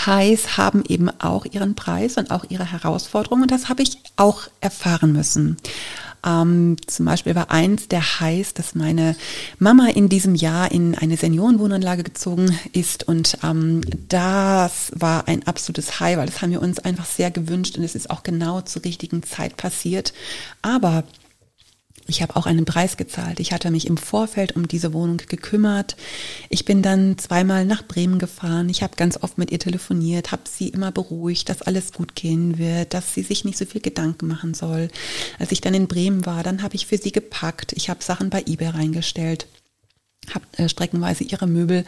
heiß 0.06 0.56
haben 0.56 0.84
eben 0.88 1.08
auch 1.20 1.44
ihren 1.44 1.74
Preis 1.74 2.16
und 2.16 2.30
auch 2.30 2.44
ihre 2.48 2.70
Herausforderungen. 2.70 3.42
Und 3.42 3.50
das 3.50 3.68
habe 3.68 3.82
ich 3.82 3.98
auch 4.16 4.42
erfahren 4.60 5.12
müssen. 5.12 5.56
Ähm, 6.24 6.76
zum 6.86 7.06
Beispiel 7.06 7.34
war 7.34 7.50
eins 7.50 7.88
der 7.88 8.20
heißt, 8.20 8.58
dass 8.58 8.74
meine 8.74 9.16
Mama 9.58 9.88
in 9.88 10.08
diesem 10.08 10.34
Jahr 10.34 10.70
in 10.72 10.94
eine 10.94 11.16
Seniorenwohnanlage 11.16 12.02
gezogen 12.02 12.58
ist 12.72 13.06
und 13.06 13.38
ähm, 13.42 13.82
das 14.08 14.92
war 14.94 15.28
ein 15.28 15.46
absolutes 15.46 16.00
High, 16.00 16.16
weil 16.16 16.26
das 16.26 16.40
haben 16.42 16.50
wir 16.50 16.62
uns 16.62 16.78
einfach 16.78 17.06
sehr 17.06 17.30
gewünscht 17.30 17.76
und 17.76 17.84
es 17.84 17.94
ist 17.94 18.10
auch 18.10 18.22
genau 18.22 18.60
zur 18.62 18.84
richtigen 18.84 19.22
Zeit 19.22 19.56
passiert. 19.56 20.12
Aber 20.62 21.04
ich 22.06 22.22
habe 22.22 22.36
auch 22.36 22.46
einen 22.46 22.64
Preis 22.64 22.96
gezahlt. 22.96 23.40
Ich 23.40 23.52
hatte 23.52 23.70
mich 23.70 23.86
im 23.86 23.96
Vorfeld 23.96 24.56
um 24.56 24.68
diese 24.68 24.92
Wohnung 24.92 25.16
gekümmert. 25.16 25.96
Ich 26.50 26.64
bin 26.64 26.82
dann 26.82 27.16
zweimal 27.18 27.64
nach 27.64 27.86
Bremen 27.86 28.18
gefahren. 28.18 28.68
Ich 28.68 28.82
habe 28.82 28.96
ganz 28.96 29.16
oft 29.22 29.38
mit 29.38 29.50
ihr 29.50 29.58
telefoniert, 29.58 30.30
habe 30.30 30.42
sie 30.50 30.68
immer 30.68 30.92
beruhigt, 30.92 31.48
dass 31.48 31.62
alles 31.62 31.92
gut 31.92 32.14
gehen 32.14 32.58
wird, 32.58 32.92
dass 32.92 33.14
sie 33.14 33.22
sich 33.22 33.44
nicht 33.44 33.56
so 33.56 33.64
viel 33.64 33.80
Gedanken 33.80 34.26
machen 34.26 34.54
soll. 34.54 34.88
Als 35.38 35.52
ich 35.52 35.60
dann 35.60 35.74
in 35.74 35.88
Bremen 35.88 36.26
war, 36.26 36.42
dann 36.42 36.62
habe 36.62 36.74
ich 36.74 36.86
für 36.86 36.98
sie 36.98 37.12
gepackt. 37.12 37.72
Ich 37.72 37.88
habe 37.88 38.04
Sachen 38.04 38.30
bei 38.30 38.42
eBay 38.46 38.68
reingestellt 38.68 39.46
habe 40.32 40.44
äh, 40.56 40.68
streckenweise 40.68 41.24
ihre 41.24 41.46
Möbel 41.46 41.84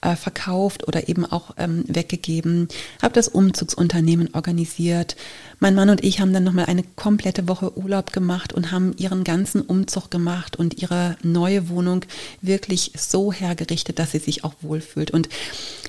äh, 0.00 0.16
verkauft 0.16 0.86
oder 0.86 1.08
eben 1.08 1.24
auch 1.26 1.52
ähm, 1.58 1.84
weggegeben, 1.88 2.68
habe 3.02 3.14
das 3.14 3.28
Umzugsunternehmen 3.28 4.34
organisiert. 4.34 5.16
Mein 5.60 5.74
Mann 5.74 5.90
und 5.90 6.04
ich 6.04 6.20
haben 6.20 6.32
dann 6.32 6.44
nochmal 6.44 6.66
eine 6.66 6.84
komplette 6.96 7.48
Woche 7.48 7.76
Urlaub 7.76 8.12
gemacht 8.12 8.52
und 8.52 8.70
haben 8.70 8.94
ihren 8.96 9.24
ganzen 9.24 9.62
Umzug 9.62 10.10
gemacht 10.10 10.56
und 10.56 10.80
ihre 10.80 11.16
neue 11.22 11.68
Wohnung 11.68 12.04
wirklich 12.40 12.92
so 12.96 13.32
hergerichtet, 13.32 13.98
dass 13.98 14.12
sie 14.12 14.18
sich 14.18 14.44
auch 14.44 14.54
wohlfühlt. 14.60 15.10
Und 15.10 15.28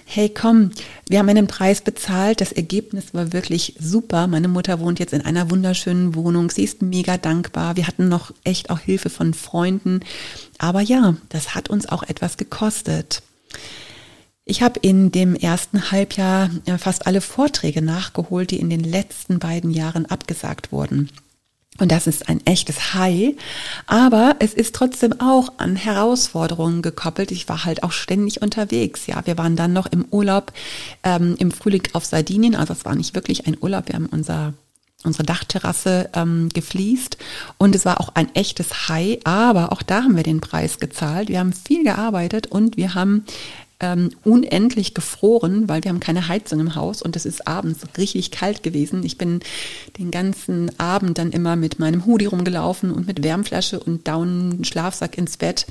hey, 0.05 0.29
komm, 0.29 0.71
wir 1.09 1.19
haben 1.19 1.29
einen 1.29 1.47
Preis 1.47 1.81
bezahlt, 1.81 2.39
das 2.39 2.51
Ergebnis 2.51 3.13
war 3.13 3.33
wirklich 3.33 3.75
super. 3.79 4.27
Meine 4.27 4.47
Mutter 4.47 4.79
wohnt 4.79 4.99
jetzt 4.99 5.13
in 5.13 5.21
einer 5.21 5.49
wunderschönen 5.49 6.15
Wohnung, 6.15 6.49
sie 6.51 6.63
ist 6.63 6.81
mega 6.81 7.17
dankbar. 7.17 7.75
Wir 7.75 7.87
hatten 7.87 8.07
noch 8.07 8.31
echt 8.43 8.69
auch 8.69 8.79
Hilfe 8.79 9.09
von 9.09 9.33
Freunden. 9.33 10.01
Aber 10.59 10.81
ja, 10.81 11.15
das 11.29 11.55
hat 11.55 11.69
uns 11.69 11.89
auch 11.89 12.03
etwas 12.03 12.37
gekostet. 12.37 13.23
Ich 14.45 14.61
habe 14.61 14.79
in 14.79 15.11
dem 15.11 15.35
ersten 15.35 15.91
Halbjahr 15.91 16.51
fast 16.77 17.07
alle 17.07 17.19
Vorträge 17.19 17.81
nachgeholt, 17.81 18.51
die 18.51 18.59
in 18.59 18.69
den 18.69 18.83
letzten 18.83 19.39
beiden 19.39 19.71
Jahren 19.71 20.05
abgesagt 20.05 20.71
wurden. 20.71 21.09
Und 21.77 21.91
das 21.91 22.07
ist 22.07 22.29
ein 22.29 22.45
echtes 22.45 22.93
High. 22.93 23.35
Aber 23.85 24.37
es 24.39 24.53
ist 24.53 24.75
trotzdem 24.75 25.19
auch 25.19 25.53
an 25.57 25.75
Herausforderungen 25.75 26.81
gekoppelt. 26.81 27.31
Ich 27.31 27.49
war 27.49 27.65
halt 27.65 27.83
auch 27.83 27.91
ständig 27.91 28.41
unterwegs. 28.41 29.07
Ja, 29.07 29.21
wir 29.25 29.37
waren 29.37 29.55
dann 29.55 29.73
noch 29.73 29.87
im 29.87 30.05
Urlaub 30.09 30.53
ähm, 31.03 31.35
im 31.37 31.51
Frühling 31.51 31.83
auf 31.93 32.05
Sardinien. 32.05 32.55
Also 32.55 32.73
es 32.73 32.85
war 32.85 32.95
nicht 32.95 33.13
wirklich 33.13 33.45
ein 33.45 33.57
Urlaub. 33.59 33.87
Wir 33.87 33.95
haben 33.95 34.07
unser 34.07 34.53
unsere 35.03 35.23
Dachterrasse 35.23 36.09
ähm, 36.13 36.49
gefliest 36.49 37.17
und 37.59 37.75
es 37.75 37.85
war 37.85 38.01
auch 38.01 38.09
ein 38.15 38.33
echtes 38.33 38.89
High, 38.89 39.19
aber 39.23 39.71
auch 39.71 39.83
da 39.83 40.03
haben 40.03 40.15
wir 40.15 40.23
den 40.23 40.41
Preis 40.41 40.79
gezahlt. 40.79 41.29
Wir 41.29 41.39
haben 41.39 41.53
viel 41.53 41.83
gearbeitet 41.83 42.47
und 42.47 42.75
wir 42.75 42.95
haben 42.95 43.23
ähm, 43.79 44.11
unendlich 44.23 44.93
gefroren, 44.93 45.67
weil 45.67 45.83
wir 45.83 45.89
haben 45.89 45.99
keine 45.99 46.27
Heizung 46.27 46.59
im 46.59 46.75
Haus 46.75 47.01
und 47.01 47.15
es 47.15 47.25
ist 47.25 47.47
abends 47.47 47.81
richtig 47.97 48.31
kalt 48.31 48.63
gewesen. 48.63 49.03
Ich 49.03 49.17
bin 49.17 49.41
den 49.97 50.11
ganzen 50.11 50.71
Abend 50.79 51.17
dann 51.17 51.31
immer 51.31 51.55
mit 51.55 51.79
meinem 51.79 52.05
Hoodie 52.05 52.25
rumgelaufen 52.25 52.91
und 52.91 53.07
mit 53.07 53.23
Wärmflasche 53.23 53.79
und 53.79 54.07
Down 54.07 54.63
Schlafsack 54.63 55.17
ins 55.17 55.37
Bett. 55.37 55.65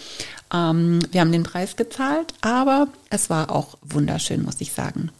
Ähm, 0.52 1.00
wir 1.12 1.20
haben 1.20 1.32
den 1.32 1.44
Preis 1.44 1.76
gezahlt, 1.76 2.34
aber 2.42 2.88
es 3.10 3.30
war 3.30 3.50
auch 3.50 3.78
wunderschön, 3.82 4.42
muss 4.42 4.60
ich 4.60 4.72
sagen. 4.72 5.10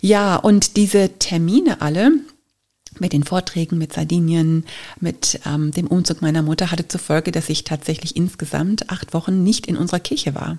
Ja, 0.00 0.36
und 0.36 0.76
diese 0.76 1.10
Termine 1.18 1.80
alle, 1.80 2.12
mit 3.02 3.12
den 3.12 3.24
Vorträgen, 3.24 3.76
mit 3.76 3.92
Sardinien, 3.92 4.64
mit 4.98 5.40
ähm, 5.44 5.72
dem 5.72 5.88
Umzug 5.88 6.22
meiner 6.22 6.40
Mutter 6.40 6.70
hatte 6.70 6.88
zur 6.88 7.00
Folge, 7.00 7.32
dass 7.32 7.50
ich 7.50 7.64
tatsächlich 7.64 8.16
insgesamt 8.16 8.88
acht 8.88 9.12
Wochen 9.12 9.42
nicht 9.42 9.66
in 9.66 9.76
unserer 9.76 10.00
Kirche 10.00 10.34
war. 10.34 10.56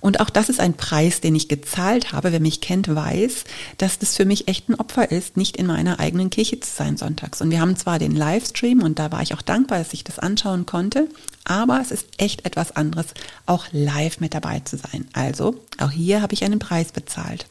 Und 0.00 0.18
auch 0.18 0.30
das 0.30 0.48
ist 0.48 0.58
ein 0.58 0.74
Preis, 0.74 1.20
den 1.20 1.36
ich 1.36 1.46
gezahlt 1.46 2.12
habe. 2.12 2.32
Wer 2.32 2.40
mich 2.40 2.60
kennt, 2.60 2.92
weiß, 2.92 3.44
dass 3.78 4.00
das 4.00 4.16
für 4.16 4.24
mich 4.24 4.48
echt 4.48 4.68
ein 4.68 4.74
Opfer 4.74 5.12
ist, 5.12 5.36
nicht 5.36 5.56
in 5.56 5.66
meiner 5.66 6.00
eigenen 6.00 6.30
Kirche 6.30 6.58
zu 6.58 6.70
sein 6.70 6.96
sonntags. 6.96 7.40
Und 7.40 7.50
wir 7.50 7.60
haben 7.60 7.76
zwar 7.76 8.00
den 8.00 8.16
Livestream 8.16 8.82
und 8.82 8.98
da 8.98 9.12
war 9.12 9.22
ich 9.22 9.34
auch 9.34 9.42
dankbar, 9.42 9.78
dass 9.78 9.92
ich 9.92 10.02
das 10.02 10.18
anschauen 10.18 10.66
konnte, 10.66 11.06
aber 11.44 11.80
es 11.80 11.90
ist 11.90 12.06
echt 12.16 12.46
etwas 12.46 12.74
anderes, 12.74 13.06
auch 13.46 13.66
live 13.72 14.20
mit 14.20 14.34
dabei 14.34 14.60
zu 14.60 14.76
sein. 14.78 15.06
Also 15.12 15.56
auch 15.78 15.90
hier 15.90 16.22
habe 16.22 16.34
ich 16.34 16.44
einen 16.44 16.58
Preis 16.58 16.90
bezahlt. 16.92 17.46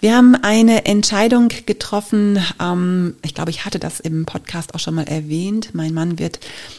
Wir 0.00 0.16
haben 0.16 0.36
eine 0.36 0.86
Entscheidung 0.86 1.48
getroffen. 1.66 2.38
Ähm, 2.60 3.16
ich 3.22 3.34
glaube, 3.34 3.50
ich 3.50 3.64
hatte 3.64 3.80
das 3.80 3.98
im 3.98 4.26
Podcast 4.26 4.76
auch 4.76 4.78
schon 4.78 4.94
mal 4.94 5.08
erwähnt. 5.08 5.70
Mein 5.72 5.92
Mann 5.92 6.20
wird 6.20 6.38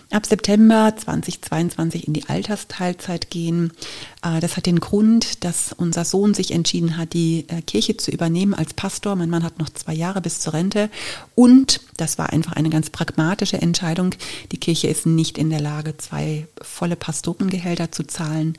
ab 0.09 0.25
September 0.25 0.93
2022 0.95 2.07
in 2.07 2.13
die 2.13 2.29
Altersteilzeit 2.29 3.29
gehen. 3.29 3.73
Äh, 4.23 4.39
das 4.39 4.55
hat 4.55 4.67
den 4.67 4.79
Grund, 4.79 5.43
dass 5.43 5.73
unser 5.73 6.05
Sohn 6.05 6.33
sich 6.33 6.51
entschieden 6.51 6.95
hat, 6.95 7.11
die 7.11 7.43
äh, 7.49 7.61
Kirche 7.61 7.97
zu 7.97 8.09
übernehmen 8.09 8.53
als 8.53 8.73
Pastor. 8.73 9.17
Mein 9.17 9.29
Mann 9.29 9.43
hat 9.43 9.59
noch 9.59 9.69
zwei 9.69 9.93
Jahre 9.93 10.21
bis 10.21 10.39
zur 10.39 10.53
Rente. 10.53 10.89
Und 11.35 11.81
das 11.97 12.17
war 12.17 12.31
einfach 12.31 12.53
eine 12.53 12.69
ganz 12.69 12.89
pragmatische 12.89 13.61
Entscheidung. 13.61 14.15
Die 14.53 14.59
Kirche 14.59 14.87
ist 14.87 15.05
nicht 15.05 15.37
in 15.37 15.49
der 15.49 15.59
Lage, 15.59 15.97
zwei 15.97 16.47
volle 16.61 16.95
Pastorengehälter 16.95 17.91
zu 17.91 18.03
zahlen. 18.03 18.57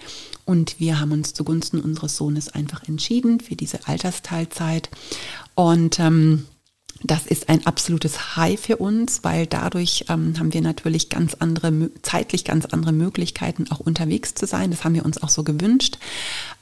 Und 0.50 0.80
wir 0.80 0.98
haben 0.98 1.12
uns 1.12 1.32
zugunsten 1.32 1.78
unseres 1.78 2.16
Sohnes 2.16 2.48
einfach 2.48 2.82
entschieden 2.88 3.38
für 3.38 3.54
diese 3.54 3.86
Altersteilzeit. 3.86 4.90
Und 5.54 6.00
ähm, 6.00 6.44
das 7.02 7.26
ist 7.26 7.48
ein 7.48 7.66
absolutes 7.66 8.36
High 8.36 8.60
für 8.60 8.76
uns, 8.76 9.24
weil 9.24 9.46
dadurch 9.46 10.04
ähm, 10.08 10.38
haben 10.38 10.52
wir 10.52 10.60
natürlich 10.60 11.08
ganz 11.08 11.34
andere, 11.38 11.90
zeitlich 12.02 12.44
ganz 12.44 12.66
andere 12.66 12.92
Möglichkeiten, 12.92 13.66
auch 13.70 13.80
unterwegs 13.80 14.34
zu 14.34 14.46
sein. 14.46 14.70
Das 14.70 14.84
haben 14.84 14.94
wir 14.94 15.06
uns 15.06 15.22
auch 15.22 15.30
so 15.30 15.42
gewünscht. 15.42 15.98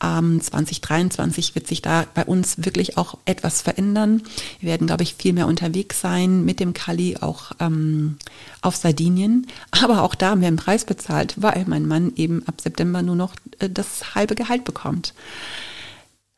Ähm, 0.02 0.40
2023 0.40 1.57
wird 1.57 1.66
sich 1.66 1.83
da 1.83 2.07
bei 2.14 2.25
uns 2.25 2.64
wirklich 2.64 2.97
auch 2.97 3.18
etwas 3.25 3.62
verändern. 3.62 4.23
Wir 4.61 4.71
werden, 4.71 4.87
glaube 4.87 5.02
ich, 5.02 5.16
viel 5.16 5.33
mehr 5.33 5.49
unterwegs 5.49 6.00
sein 6.00 6.45
mit 6.45 6.61
dem 6.61 6.73
Kali, 6.73 7.16
auch 7.16 7.50
ähm, 7.59 8.16
auf 8.62 8.76
Sardinien. 8.76 9.49
Aber 9.73 10.02
auch 10.02 10.14
da 10.14 10.30
haben 10.30 10.40
wir 10.40 10.49
einen 10.49 10.57
Preis 10.57 10.85
bezahlt, 10.85 11.35
weil 11.37 11.64
mein 11.66 11.87
Mann 11.87 12.12
eben 12.14 12.47
ab 12.47 12.61
September 12.61 13.02
nur 13.02 13.16
noch 13.16 13.35
äh, 13.59 13.68
das 13.68 14.14
halbe 14.14 14.37
Gehalt 14.37 14.64
bekommt. 14.64 15.14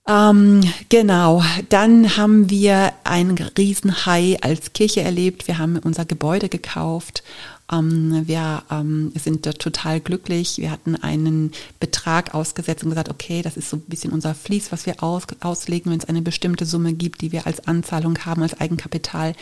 Ähm, 0.09 0.63
genau, 0.89 1.43
dann 1.69 2.17
haben 2.17 2.51
wir 2.51 2.93
einen 3.05 3.39
Riesenhai 3.39 4.39
als 4.41 4.73
Kirche 4.73 5.03
erlebt. 5.03 5.47
Wir 5.47 5.59
haben 5.59 5.79
unser 5.79 6.05
Gebäude 6.05 6.49
gekauft. 6.49 7.23
Ähm, 7.71 8.27
wir 8.27 8.63
ähm, 8.71 9.13
sind 9.15 9.45
total 9.45 10.01
glücklich. 10.01 10.59
Wir 10.59 10.71
hatten 10.71 10.97
einen 10.97 11.53
Betrag 11.79 12.35
ausgesetzt 12.35 12.83
und 12.83 12.91
gesagt, 12.91 13.11
okay, 13.11 13.43
das 13.43 13.57
ist 13.57 13.71
so 13.71 13.77
ein 13.77 13.83
bisschen 13.83 14.13
unser 14.13 14.35
Fließ, 14.35 14.73
was 14.73 14.87
wir 14.87 15.03
aus, 15.03 15.25
auslegen, 15.41 15.93
wenn 15.93 15.99
es 15.99 16.09
eine 16.09 16.23
bestimmte 16.23 16.67
Summe 16.67 16.93
gibt, 16.95 17.21
die 17.21 17.33
wir 17.33 17.47
als 17.47 17.67
Anzahlung 17.69 18.19
haben, 18.25 18.43
als 18.43 18.61
Eigenkapital. 18.61 19.35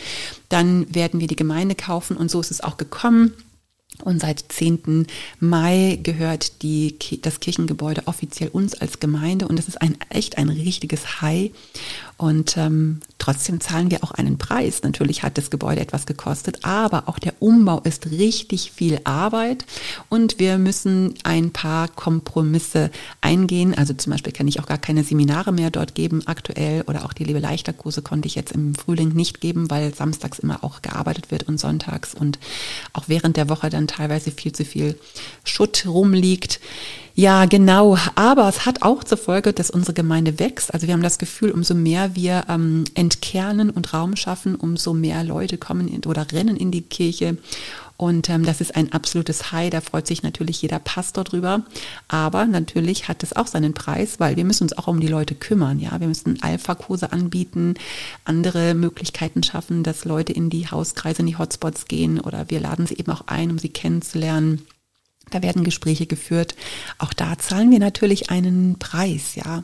Dann 0.49 0.93
werden 0.93 1.19
wir 1.19 1.27
die 1.27 1.35
Gemeinde 1.35 1.75
kaufen 1.75 2.17
und 2.17 2.29
so 2.29 2.39
ist 2.39 2.51
es 2.51 2.61
auch 2.61 2.77
gekommen. 2.77 3.33
Und 4.03 4.21
seit 4.21 4.45
10. 4.49 5.07
Mai 5.39 5.99
gehört 6.01 6.61
die, 6.61 6.97
das 7.21 7.39
Kirchengebäude 7.39 8.03
offiziell 8.05 8.49
uns 8.49 8.73
als 8.73 8.99
Gemeinde 8.99 9.47
und 9.47 9.59
das 9.59 9.67
ist 9.67 9.81
ein 9.81 9.97
echt 10.09 10.37
ein 10.37 10.49
richtiges 10.49 11.21
High. 11.21 11.51
Und 12.19 12.57
ähm, 12.57 12.99
trotzdem 13.17 13.61
zahlen 13.61 13.89
wir 13.91 14.03
auch 14.03 14.11
einen 14.11 14.37
Preis. 14.37 14.83
Natürlich 14.83 15.23
hat 15.23 15.37
das 15.37 15.49
Gebäude 15.49 15.79
etwas 15.79 16.05
gekostet, 16.05 16.65
aber 16.65 17.07
auch 17.07 17.17
der 17.17 17.33
Umbau 17.39 17.79
ist 17.79 18.11
richtig 18.11 18.73
viel 18.73 18.99
Arbeit 19.05 19.65
und 20.09 20.37
wir 20.37 20.57
müssen 20.57 21.13
ein 21.23 21.51
paar 21.51 21.87
Kompromisse 21.87 22.91
eingehen. 23.21 23.73
Also 23.73 23.93
zum 23.93 24.11
Beispiel 24.11 24.33
kann 24.33 24.49
ich 24.49 24.59
auch 24.59 24.65
gar 24.65 24.77
keine 24.77 25.05
Seminare 25.05 25.53
mehr 25.53 25.71
dort 25.71 25.95
geben 25.95 26.23
aktuell 26.27 26.83
oder 26.87 27.05
auch 27.05 27.13
die 27.13 27.23
Liebe 27.23 27.39
leichter 27.39 27.71
Kurse 27.71 28.01
konnte 28.01 28.27
ich 28.27 28.35
jetzt 28.35 28.51
im 28.51 28.75
Frühling 28.75 29.13
nicht 29.13 29.39
geben, 29.39 29.71
weil 29.71 29.95
samstags 29.95 30.39
immer 30.39 30.65
auch 30.65 30.81
gearbeitet 30.81 31.31
wird 31.31 31.43
und 31.43 31.57
sonntags 31.57 32.13
und 32.13 32.37
auch 32.91 33.05
während 33.07 33.37
der 33.37 33.47
Woche 33.47 33.69
dann 33.69 33.87
teilweise 33.87 34.31
viel 34.31 34.51
zu 34.51 34.65
viel 34.65 34.99
Schutt 35.45 35.85
rumliegt. 35.87 36.59
Ja, 37.19 37.47
genau. 37.47 37.97
Aber 38.15 38.47
es 38.47 38.65
hat 38.65 38.81
auch 38.81 39.03
zur 39.03 39.17
Folge, 39.17 39.51
dass 39.51 39.69
unsere 39.69 39.93
Gemeinde 39.93 40.39
wächst. 40.39 40.73
Also 40.73 40.87
wir 40.87 40.93
haben 40.93 41.03
das 41.03 41.17
Gefühl, 41.17 41.51
umso 41.51 41.75
mehr 41.75 42.15
wir 42.15 42.45
ähm, 42.47 42.85
entkernen 42.93 43.71
und 43.71 43.93
Raum 43.93 44.15
schaffen, 44.15 44.55
umso 44.55 44.93
mehr 44.93 45.25
Leute 45.25 45.57
kommen 45.57 45.89
in, 45.89 46.05
oder 46.05 46.25
rennen 46.31 46.55
in 46.55 46.71
die 46.71 46.81
Kirche. 46.81 47.35
Und 47.97 48.29
ähm, 48.29 48.45
das 48.45 48.61
ist 48.61 48.73
ein 48.73 48.93
absolutes 48.93 49.51
High. 49.51 49.69
Da 49.69 49.81
freut 49.81 50.07
sich 50.07 50.23
natürlich 50.23 50.61
jeder 50.61 50.79
Pastor 50.79 51.25
drüber. 51.25 51.63
Aber 52.07 52.45
natürlich 52.45 53.09
hat 53.09 53.21
es 53.21 53.35
auch 53.35 53.47
seinen 53.47 53.73
Preis, 53.73 54.21
weil 54.21 54.37
wir 54.37 54.45
müssen 54.45 54.63
uns 54.63 54.77
auch 54.77 54.87
um 54.87 55.01
die 55.01 55.07
Leute 55.07 55.35
kümmern. 55.35 55.77
Ja, 55.79 55.99
wir 55.99 56.07
müssen 56.07 56.41
Alpha-Kurse 56.41 57.11
anbieten, 57.11 57.73
andere 58.23 58.73
Möglichkeiten 58.75 59.43
schaffen, 59.43 59.83
dass 59.83 60.05
Leute 60.05 60.31
in 60.31 60.49
die 60.49 60.71
Hauskreise, 60.71 61.19
in 61.19 61.27
die 61.27 61.37
Hotspots 61.37 61.89
gehen 61.89 62.21
oder 62.21 62.49
wir 62.49 62.61
laden 62.61 62.87
sie 62.87 62.95
eben 62.95 63.11
auch 63.11 63.27
ein, 63.27 63.51
um 63.51 63.59
sie 63.59 63.67
kennenzulernen. 63.67 64.65
Da 65.29 65.41
werden 65.41 65.63
Gespräche 65.63 66.05
geführt. 66.05 66.55
Auch 66.97 67.13
da 67.13 67.37
zahlen 67.37 67.71
wir 67.71 67.79
natürlich 67.79 68.29
einen 68.29 68.77
Preis, 68.79 69.35
ja. 69.35 69.63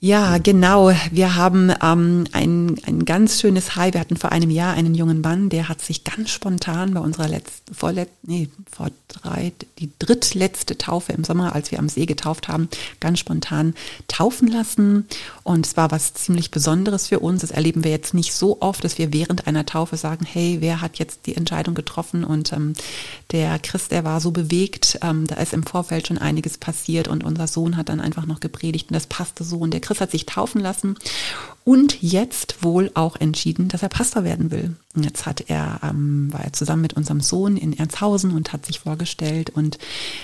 Ja, 0.00 0.38
genau. 0.38 0.92
Wir 1.10 1.34
haben 1.34 1.72
ähm, 1.82 2.24
ein, 2.30 2.76
ein 2.86 3.04
ganz 3.04 3.40
schönes 3.40 3.74
High. 3.74 3.94
Wir 3.94 4.00
hatten 4.00 4.16
vor 4.16 4.30
einem 4.30 4.48
Jahr 4.48 4.74
einen 4.74 4.94
jungen 4.94 5.20
Mann, 5.20 5.48
der 5.48 5.68
hat 5.68 5.82
sich 5.82 6.04
ganz 6.04 6.30
spontan 6.30 6.94
bei 6.94 7.00
unserer 7.00 7.26
letzten, 7.26 7.74
vorlet, 7.74 8.08
nee, 8.22 8.48
vor 8.70 8.92
drei, 9.08 9.52
die 9.80 9.90
drittletzte 9.98 10.78
Taufe 10.78 11.12
im 11.14 11.24
Sommer, 11.24 11.52
als 11.52 11.72
wir 11.72 11.80
am 11.80 11.88
See 11.88 12.06
getauft 12.06 12.46
haben, 12.46 12.68
ganz 13.00 13.18
spontan 13.18 13.74
taufen 14.06 14.46
lassen. 14.46 15.08
Und 15.42 15.66
es 15.66 15.76
war 15.76 15.90
was 15.90 16.14
ziemlich 16.14 16.52
Besonderes 16.52 17.08
für 17.08 17.18
uns. 17.18 17.40
Das 17.40 17.50
erleben 17.50 17.82
wir 17.82 17.90
jetzt 17.90 18.14
nicht 18.14 18.34
so 18.34 18.58
oft, 18.60 18.84
dass 18.84 18.98
wir 18.98 19.12
während 19.12 19.48
einer 19.48 19.66
Taufe 19.66 19.96
sagen, 19.96 20.24
hey, 20.24 20.58
wer 20.60 20.80
hat 20.80 21.00
jetzt 21.00 21.26
die 21.26 21.34
Entscheidung 21.34 21.74
getroffen? 21.74 22.22
Und 22.22 22.52
ähm, 22.52 22.74
der 23.32 23.58
Christ, 23.58 23.90
der 23.90 24.04
war 24.04 24.20
so 24.20 24.30
bewegt, 24.30 25.00
ähm, 25.02 25.26
da 25.26 25.34
ist 25.36 25.52
im 25.52 25.64
Vorfeld 25.64 26.06
schon 26.06 26.18
einiges 26.18 26.56
passiert 26.56 27.08
und 27.08 27.24
unser 27.24 27.48
Sohn 27.48 27.76
hat 27.76 27.88
dann 27.88 28.00
einfach 28.00 28.26
noch 28.26 28.38
gepredigt 28.38 28.90
und 28.90 28.94
das 28.94 29.08
passte 29.08 29.42
so. 29.42 29.58
Und 29.58 29.72
der 29.72 29.87
Chris 29.88 30.02
hat 30.02 30.10
sich 30.10 30.26
taufen 30.26 30.60
lassen 30.60 30.98
und 31.68 32.00
jetzt 32.00 32.62
wohl 32.64 32.90
auch 32.94 33.16
entschieden, 33.16 33.68
dass 33.68 33.82
er 33.82 33.90
Pastor 33.90 34.24
werden 34.24 34.50
will. 34.50 34.74
Und 34.96 35.04
jetzt 35.04 35.26
hat 35.26 35.44
er, 35.48 35.78
ähm, 35.82 36.32
war 36.32 36.40
er 36.40 36.52
zusammen 36.54 36.80
mit 36.80 36.94
unserem 36.94 37.20
Sohn 37.20 37.58
in 37.58 37.78
Ernshausen 37.78 38.32
und 38.32 38.54
hat 38.54 38.64
sich 38.64 38.80
vorgestellt. 38.80 39.50
Und 39.50 39.78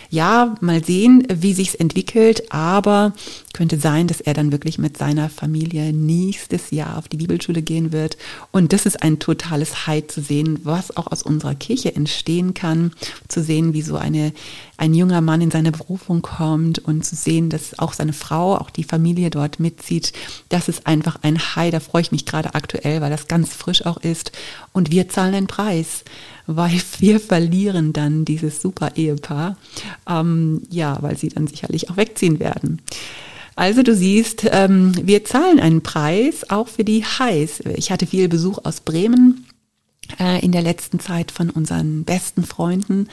ja, 0.08 0.54
mal 0.62 0.82
sehen, 0.82 1.26
wie 1.30 1.52
sich's 1.52 1.74
entwickelt, 1.74 2.50
aber 2.50 3.12
könnte 3.52 3.78
sein, 3.78 4.08
dass 4.08 4.20
er 4.20 4.32
dann 4.32 4.52
wirklich 4.52 4.78
mit 4.78 4.96
seiner 4.96 5.28
Familie 5.28 5.92
nächstes 5.92 6.70
Jahr 6.70 6.96
auf 6.96 7.08
die 7.08 7.18
Bibelschule 7.18 7.62
gehen 7.62 7.92
wird. 7.92 8.16
Und 8.50 8.72
das 8.72 8.86
ist 8.86 9.02
ein 9.02 9.18
totales 9.18 9.86
High 9.86 10.06
zu 10.08 10.22
sehen, 10.22 10.60
was 10.64 10.96
auch 10.96 11.12
aus 11.12 11.22
unserer 11.22 11.54
Kirche 11.54 11.94
entstehen 11.94 12.54
kann, 12.54 12.92
zu 13.28 13.42
sehen, 13.42 13.74
wie 13.74 13.82
so 13.82 13.96
eine, 13.96 14.32
ein 14.76 14.94
junger 14.94 15.20
Mann 15.20 15.40
in 15.40 15.52
seine 15.52 15.70
Berufung 15.70 16.20
kommt 16.20 16.80
und 16.80 17.04
zu 17.04 17.14
sehen, 17.14 17.48
dass 17.48 17.78
auch 17.78 17.92
seine 17.92 18.12
Frau, 18.14 18.56
auch 18.56 18.70
die 18.70 18.82
Familie 18.82 19.30
dort 19.30 19.60
mitzieht. 19.60 20.12
Das 20.48 20.68
ist 20.68 20.86
einfach 20.86 21.18
ein 21.22 21.33
High, 21.38 21.70
da 21.70 21.80
freue 21.80 22.02
ich 22.02 22.12
mich 22.12 22.26
gerade 22.26 22.54
aktuell, 22.54 23.00
weil 23.00 23.10
das 23.10 23.28
ganz 23.28 23.54
frisch 23.54 23.84
auch 23.86 23.98
ist. 23.98 24.32
Und 24.72 24.90
wir 24.90 25.08
zahlen 25.08 25.34
einen 25.34 25.46
Preis 25.46 26.04
weil 26.46 26.80
wir 26.98 27.20
verlieren 27.20 27.92
dann 27.92 28.24
dieses 28.24 28.60
super 28.60 28.92
Ehepaar, 28.96 29.56
ähm, 30.08 30.62
ja, 30.70 30.98
weil 31.00 31.16
sie 31.16 31.28
dann 31.28 31.46
sicherlich 31.46 31.90
auch 31.90 31.96
wegziehen 31.96 32.40
werden. 32.40 32.82
Also 33.56 33.82
du 33.84 33.94
siehst, 33.94 34.46
ähm, 34.50 34.92
wir 35.00 35.24
zahlen 35.24 35.60
einen 35.60 35.82
Preis 35.82 36.50
auch 36.50 36.66
für 36.66 36.82
die 36.82 37.04
Highs. 37.04 37.60
Ich 37.76 37.92
hatte 37.92 38.06
viel 38.06 38.28
Besuch 38.28 38.58
aus 38.64 38.80
Bremen 38.80 39.46
in 40.42 40.52
der 40.52 40.62
letzten 40.62 41.00
Zeit 41.00 41.30
von 41.30 41.50
unseren 41.50 42.04
besten 42.04 42.44
Freunden. 42.44 43.08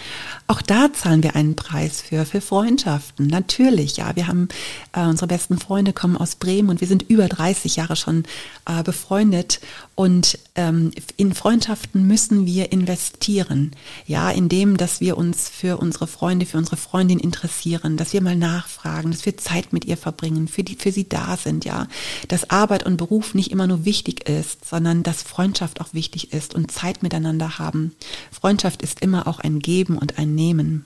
Auch 0.48 0.62
da 0.62 0.92
zahlen 0.94 1.24
wir 1.24 1.36
einen 1.36 1.56
Preis 1.56 2.02
für, 2.02 2.26
für 2.26 2.42
Freundschaften. 2.42 3.28
Natürlich, 3.28 3.98
ja. 3.98 4.16
Wir 4.16 4.28
haben, 4.28 4.50
äh, 4.94 5.02
unsere 5.02 5.28
besten 5.28 5.58
Freunde 5.58 5.94
kommen 5.94 6.18
aus 6.18 6.36
Bremen 6.36 6.70
und 6.70 6.82
wir 6.82 6.88
sind 6.88 7.04
über 7.04 7.28
30 7.28 7.76
Jahre 7.78 7.96
schon 7.96 8.24
äh, 8.66 8.84
befreundet. 8.84 9.60
Und 9.96 10.40
ähm, 10.56 10.92
in 11.18 11.34
Freundschaften 11.34 12.08
müssen 12.08 12.46
wir 12.46 12.72
investieren. 12.72 13.72
Ja, 14.08 14.30
indem, 14.32 14.78
dass 14.78 15.00
wir 15.00 15.18
uns 15.18 15.50
für 15.50 15.78
unsere 15.78 16.08
Freunde, 16.08 16.46
für 16.46 16.58
unsere 16.58 16.78
Freundin 16.78 17.20
interessieren, 17.20 17.98
dass 17.98 18.14
wir 18.14 18.22
mal 18.22 18.36
nachfragen, 18.36 19.12
dass 19.12 19.26
wir 19.26 19.38
Zeit 19.38 19.74
mit 19.74 19.86
ihr 19.86 19.98
verbringen, 19.98 20.48
für 20.48 20.64
die, 20.64 20.76
für 20.76 20.92
sie 20.92 21.08
da 21.08 21.38
sind, 21.38 21.66
ja. 21.66 21.88
Dass 22.28 22.50
Arbeit 22.50 22.86
und 22.86 22.98
Beruf 22.98 23.34
nicht 23.34 23.52
immer 23.52 23.68
nur 23.68 23.86
wichtig 23.86 24.28
ist, 24.28 24.66
sondern 24.68 25.04
dass 25.04 25.24
Freundschaft 25.24 25.82
auch 25.82 25.94
wichtig 25.94 26.34
ist 26.34 26.56
und 26.56 26.72
Zeit 26.72 26.81
miteinander 27.02 27.60
haben. 27.60 27.96
Freundschaft 28.32 28.82
ist 28.82 29.02
immer 29.02 29.28
auch 29.28 29.40
ein 29.40 29.60
Geben 29.60 29.98
und 29.98 30.18
ein 30.18 30.36
Nehmen. 30.36 30.86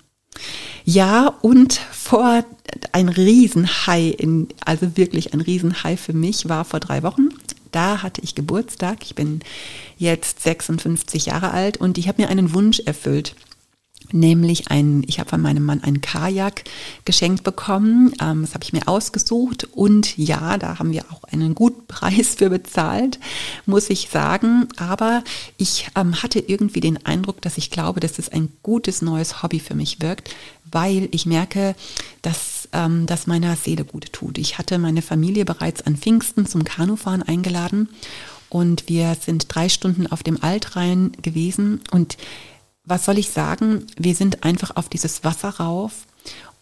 Ja, 0.84 1.28
und 1.42 1.74
vor 1.74 2.44
ein 2.92 3.10
Riesenhai, 3.10 4.10
in, 4.10 4.50
also 4.64 4.98
wirklich 4.98 5.34
ein 5.34 5.42
Riesenhai 5.42 5.98
für 5.98 6.14
mich 6.14 6.50
war 6.50 6.66
vor 6.66 6.80
drei 6.80 7.04
Wochen. 7.04 7.30
Da 7.72 8.04
hatte 8.04 8.22
ich 8.22 8.36
Geburtstag. 8.36 9.04
Ich 9.04 9.16
bin 9.16 9.40
jetzt 9.98 10.44
56 10.44 11.28
Jahre 11.28 11.52
alt 11.52 11.78
und 11.78 11.98
ich 11.98 12.08
habe 12.08 12.22
mir 12.22 12.30
einen 12.30 12.54
Wunsch 12.54 12.80
erfüllt 12.80 13.36
nämlich 14.12 14.70
ein, 14.70 15.04
ich 15.08 15.20
habe 15.20 15.30
von 15.30 15.42
meinem 15.42 15.64
Mann 15.64 15.84
einen 15.84 16.02
Kajak 16.02 16.64
geschenkt 17.06 17.44
bekommen. 17.44 18.14
Ähm, 18.22 18.42
das 18.42 18.54
habe 18.54 18.64
ich 18.64 18.74
mir 18.74 18.88
ausgesucht 18.88 19.68
und 19.72 20.18
ja, 20.18 20.58
da 20.58 20.80
haben 20.80 20.92
wir 20.92 21.06
auch 21.12 21.24
einen 21.26 21.56
guten 21.56 21.86
Preis 21.88 22.36
für 22.36 22.50
bezahlt, 22.50 23.20
muss 23.66 23.90
ich 23.90 24.10
sagen. 24.10 24.68
Aber 24.78 25.24
ich 25.58 25.88
ähm, 25.96 26.22
hatte 26.22 26.40
irgendwie 26.40 26.82
den 26.82 27.06
Eindruck, 27.06 27.42
dass 27.42 27.58
ich 27.58 27.72
glaube, 27.72 28.00
dass 28.00 28.20
es 28.20 28.30
ein 28.30 28.50
gutes 28.64 29.02
neues 29.02 29.42
Hobby 29.44 29.60
für 29.60 29.76
mich 29.76 30.02
wirkt, 30.02 30.34
weil 30.72 31.08
ich 31.12 31.26
merke, 31.26 31.76
dass 32.22 32.68
ähm, 32.74 33.06
das 33.06 33.28
meiner 33.28 33.56
Seele 33.56 33.86
gut 33.86 34.12
tut. 34.12 34.38
Ich 34.38 34.58
hatte 34.58 34.78
meine 34.78 35.02
Familie 35.02 35.46
bereits 35.46 35.82
an 35.82 35.96
Pfingsten 35.96 36.46
zum 36.46 36.64
Kanufahren 36.64 37.24
eingeladen 37.24 37.90
und 38.50 38.88
wir 38.88 39.16
sind 39.20 39.48
drei 39.50 39.70
Stunden 39.70 40.08
auf 40.08 40.24
dem 40.24 40.42
Altrhein 40.42 41.12
gewesen 41.22 41.82
und 41.92 42.18
was 42.86 43.06
soll 43.06 43.18
ich 43.18 43.30
sagen? 43.30 43.88
Wir 43.98 44.16
sind 44.16 44.44
einfach 44.44 44.76
auf 44.76 44.90
dieses 44.90 45.24
Wasser 45.24 45.50
rauf 45.50 46.06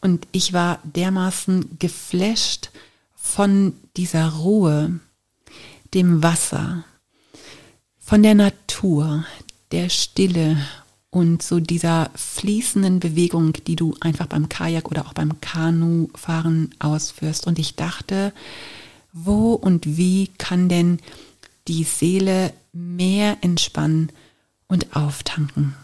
und 0.01 0.27
ich 0.31 0.53
war 0.53 0.79
dermaßen 0.83 1.77
geflasht 1.79 2.71
von 3.15 3.73
dieser 3.95 4.29
Ruhe, 4.33 4.99
dem 5.93 6.23
Wasser, 6.23 6.83
von 7.99 8.21
der 8.21 8.35
Natur, 8.35 9.25
der 9.71 9.89
Stille 9.89 10.57
und 11.09 11.43
so 11.43 11.59
dieser 11.59 12.09
fließenden 12.15 12.99
Bewegung, 12.99 13.53
die 13.67 13.75
du 13.75 13.95
einfach 14.01 14.25
beim 14.27 14.49
Kajak 14.49 14.89
oder 14.89 15.05
auch 15.05 15.13
beim 15.13 15.39
Kanufahren 15.41 16.73
ausführst. 16.79 17.47
Und 17.47 17.59
ich 17.59 17.75
dachte, 17.75 18.33
wo 19.13 19.53
und 19.53 19.85
wie 19.97 20.27
kann 20.37 20.69
denn 20.69 20.99
die 21.67 21.83
Seele 21.83 22.51
mehr 22.73 23.37
entspannen 23.41 24.11
und 24.67 24.95
auftanken? 24.95 25.75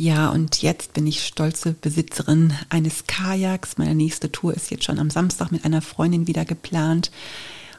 Ja, 0.00 0.28
und 0.28 0.62
jetzt 0.62 0.92
bin 0.92 1.08
ich 1.08 1.26
stolze 1.26 1.72
Besitzerin 1.72 2.52
eines 2.68 3.08
Kajaks. 3.08 3.78
Meine 3.78 3.96
nächste 3.96 4.30
Tour 4.30 4.54
ist 4.54 4.70
jetzt 4.70 4.84
schon 4.84 5.00
am 5.00 5.10
Samstag 5.10 5.50
mit 5.50 5.64
einer 5.64 5.82
Freundin 5.82 6.28
wieder 6.28 6.44
geplant. 6.44 7.10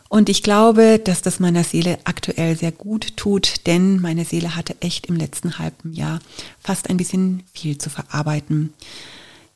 Und 0.09 0.27
ich 0.27 0.43
glaube, 0.43 0.99
dass 0.99 1.21
das 1.21 1.39
meiner 1.39 1.63
Seele 1.63 1.97
aktuell 2.03 2.57
sehr 2.57 2.73
gut 2.73 3.15
tut, 3.15 3.65
denn 3.67 4.01
meine 4.01 4.25
Seele 4.25 4.57
hatte 4.57 4.75
echt 4.81 5.05
im 5.05 5.15
letzten 5.15 5.59
halben 5.59 5.93
Jahr 5.93 6.19
fast 6.61 6.89
ein 6.89 6.97
bisschen 6.97 7.43
viel 7.53 7.77
zu 7.77 7.89
verarbeiten. 7.89 8.73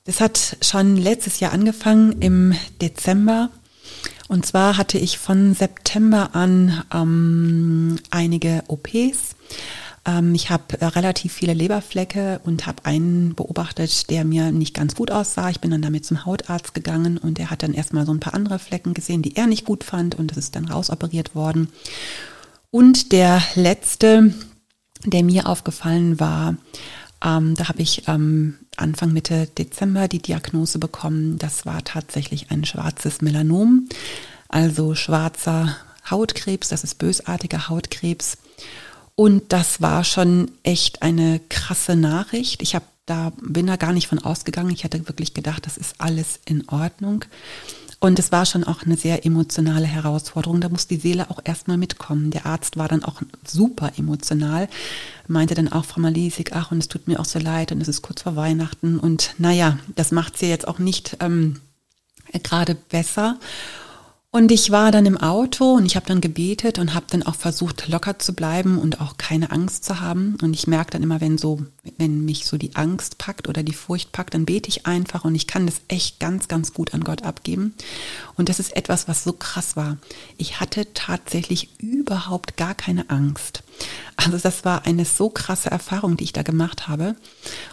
Das 0.06 0.22
hat 0.22 0.56
schon 0.62 0.96
letztes 0.96 1.42
Jahr 1.42 1.52
angefangen 1.52 2.22
im 2.22 2.56
Dezember. 2.82 3.50
Und 4.30 4.46
zwar 4.46 4.78
hatte 4.78 4.98
ich 4.98 5.18
von 5.18 5.54
September 5.54 6.30
an 6.32 6.82
ähm, 6.94 8.00
einige 8.10 8.64
OPs 8.70 9.36
ähm, 10.06 10.36
ich 10.36 10.50
habe 10.50 10.80
äh, 10.80 10.86
relativ 10.86 11.34
viele 11.34 11.54
Leberflecke 11.54 12.42
und 12.44 12.66
habe 12.66 12.86
einen 12.86 13.36
beobachtet, 13.36 14.10
der 14.10 14.26
mir 14.26 14.52
nicht 14.52 14.74
ganz 14.74 14.96
gut 14.96 15.12
aussah. 15.12 15.50
Ich 15.50 15.62
bin 15.62 15.72
dann 15.72 15.82
damit 15.82 16.06
zum 16.06 16.26
Hautarzt 16.26 16.74
gegangen 16.74 17.18
und 17.18 17.40
er 17.40 17.50
hat 17.50 17.64
dann 17.64 17.74
erstmal 17.74 18.06
so 18.06 18.14
ein 18.14 18.20
paar 18.20 18.34
andere 18.34 18.60
Flecken 18.60 18.94
gesehen, 18.94 19.22
die 19.22 19.36
er 19.36 19.48
nicht 19.48 19.66
gut 19.66 19.84
fand 19.84 20.16
und 20.16 20.32
das 20.32 20.38
ist 20.38 20.56
dann 20.56 20.66
rausoperiert 20.66 21.36
worden. 21.36 21.70
Und 22.72 23.12
der 23.12 23.42
letzte, 23.56 24.34
der 25.06 25.24
mir 25.24 25.48
aufgefallen 25.48 26.20
war, 26.20 26.56
ähm, 27.24 27.56
da 27.56 27.70
habe 27.70 27.82
ich 27.82 28.08
ähm, 28.08 28.56
Anfang 28.76 29.14
Mitte 29.14 29.48
Dezember 29.58 30.08
die 30.08 30.22
Diagnose 30.22 30.80
bekommen. 30.80 31.38
Das 31.38 31.66
war 31.66 31.84
tatsächlich 31.84 32.52
ein 32.52 32.66
schwarzes 32.66 33.22
Melanom, 33.22 33.88
also 34.50 34.96
schwarzer 34.96 35.78
Hautkrebs. 36.10 36.70
Das 36.70 36.84
ist 36.84 36.96
bösartiger 36.96 37.70
Hautkrebs. 37.70 38.38
Und 39.16 39.54
das 39.54 39.82
war 39.82 40.04
schon 40.04 40.52
echt 40.64 41.02
eine 41.02 41.40
krasse 41.50 41.96
Nachricht. 41.96 42.62
Ich 42.62 42.76
habe 42.76 42.86
da 43.06 43.34
bin 43.42 43.68
da 43.68 43.76
gar 43.76 43.92
nicht 43.92 44.08
von 44.08 44.20
ausgegangen. 44.20 44.72
Ich 44.72 44.84
hatte 44.84 45.08
wirklich 45.08 45.34
gedacht, 45.34 45.66
das 45.66 45.78
ist 45.78 45.96
alles 45.98 46.40
in 46.46 46.68
Ordnung. 46.70 47.26
Und 48.00 48.20
es 48.20 48.32
war 48.34 48.46
schon 48.46 48.66
auch 48.66 48.84
eine 48.84 48.98
sehr 48.98 49.26
emotionale 49.26 49.86
Herausforderung. 49.86 50.60
Da 50.60 50.68
muss 50.68 50.88
die 50.88 50.98
Seele 50.98 51.30
auch 51.30 51.40
erstmal 51.44 51.78
mitkommen. 51.78 52.32
Der 52.32 52.46
Arzt 52.46 52.78
war 52.78 52.90
dann 52.90 53.04
auch 53.04 53.22
super 53.46 53.94
emotional, 53.98 54.68
meinte 55.28 55.56
dann 55.56 55.72
auch 55.72 55.86
Frau 55.86 56.02
Malisik, 56.02 56.54
ach, 56.54 56.72
und 56.72 56.80
es 56.80 56.90
tut 56.90 57.08
mir 57.08 57.20
auch 57.20 57.26
so 57.26 57.40
leid 57.40 57.72
und 57.72 57.82
es 57.82 57.88
ist 57.88 58.02
kurz 58.02 58.24
vor 58.24 58.36
Weihnachten. 58.36 59.00
Und 59.00 59.36
naja, 59.38 59.80
das 59.96 60.12
macht 60.12 60.38
sie 60.38 60.48
jetzt 60.48 60.68
auch 60.68 60.80
nicht 60.80 61.18
ähm, 61.22 61.62
gerade 62.44 62.76
besser. 62.76 63.40
Und 64.36 64.52
ich 64.52 64.72
war 64.72 64.92
dann 64.92 65.06
im 65.06 65.16
Auto 65.16 65.74
und 65.74 65.86
ich 65.86 65.96
habe 65.96 66.08
dann 66.08 66.20
gebetet 66.20 66.80
und 66.80 66.96
habe 66.96 67.06
dann 67.08 67.22
auch 67.22 67.36
versucht, 67.36 67.88
locker 67.88 68.18
zu 68.18 68.34
bleiben 68.34 68.80
und 68.80 69.00
auch 69.00 69.18
keine 69.18 69.52
Angst 69.52 69.86
zu 69.86 70.02
haben. 70.02 70.38
Und 70.42 70.56
ich 70.56 70.66
merke 70.66 70.90
dann 70.90 71.04
immer, 71.04 71.22
wenn 71.22 71.38
so, 71.38 71.62
wenn 72.00 72.26
mich 72.26 72.48
so 72.48 72.58
die 72.58 72.76
Angst 72.76 73.20
packt 73.20 73.48
oder 73.48 73.62
die 73.62 73.74
Furcht 73.76 74.12
packt, 74.12 74.34
dann 74.34 74.46
bete 74.46 74.70
ich 74.70 74.88
einfach 74.88 75.24
und 75.24 75.36
ich 75.36 75.46
kann 75.46 75.68
das 75.68 75.82
echt 75.88 76.20
ganz, 76.20 76.48
ganz 76.48 76.74
gut 76.74 76.96
an 76.96 77.04
Gott 77.04 77.22
abgeben. 77.22 77.76
Und 78.36 78.50
das 78.50 78.60
ist 78.60 78.76
etwas, 78.76 79.08
was 79.08 79.24
so 79.24 79.34
krass 79.34 79.76
war. 79.76 79.98
Ich 80.40 80.60
hatte 80.60 80.92
tatsächlich 80.96 81.80
überhaupt 81.80 82.58
gar 82.58 82.74
keine 82.74 83.12
Angst. 83.12 83.62
Also 84.16 84.40
das 84.40 84.66
war 84.66 84.88
eine 84.88 85.06
so 85.06 85.30
krasse 85.30 85.70
Erfahrung, 85.70 86.18
die 86.18 86.24
ich 86.24 86.34
da 86.34 86.42
gemacht 86.42 86.88
habe. 86.88 87.16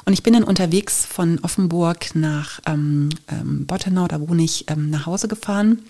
Und 0.04 0.12
ich 0.12 0.22
bin 0.22 0.34
dann 0.34 0.44
unterwegs 0.44 1.06
von 1.06 1.38
Offenburg 1.38 2.14
nach 2.14 2.60
ähm, 2.66 3.08
ähm, 3.28 3.64
Bottenau, 3.64 4.08
da 4.08 4.20
wohne 4.20 4.42
ich, 4.42 4.66
ähm, 4.68 4.90
nach 4.90 5.06
Hause 5.06 5.26
gefahren 5.26 5.80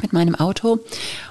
mit 0.00 0.12
meinem 0.12 0.34
Auto 0.34 0.78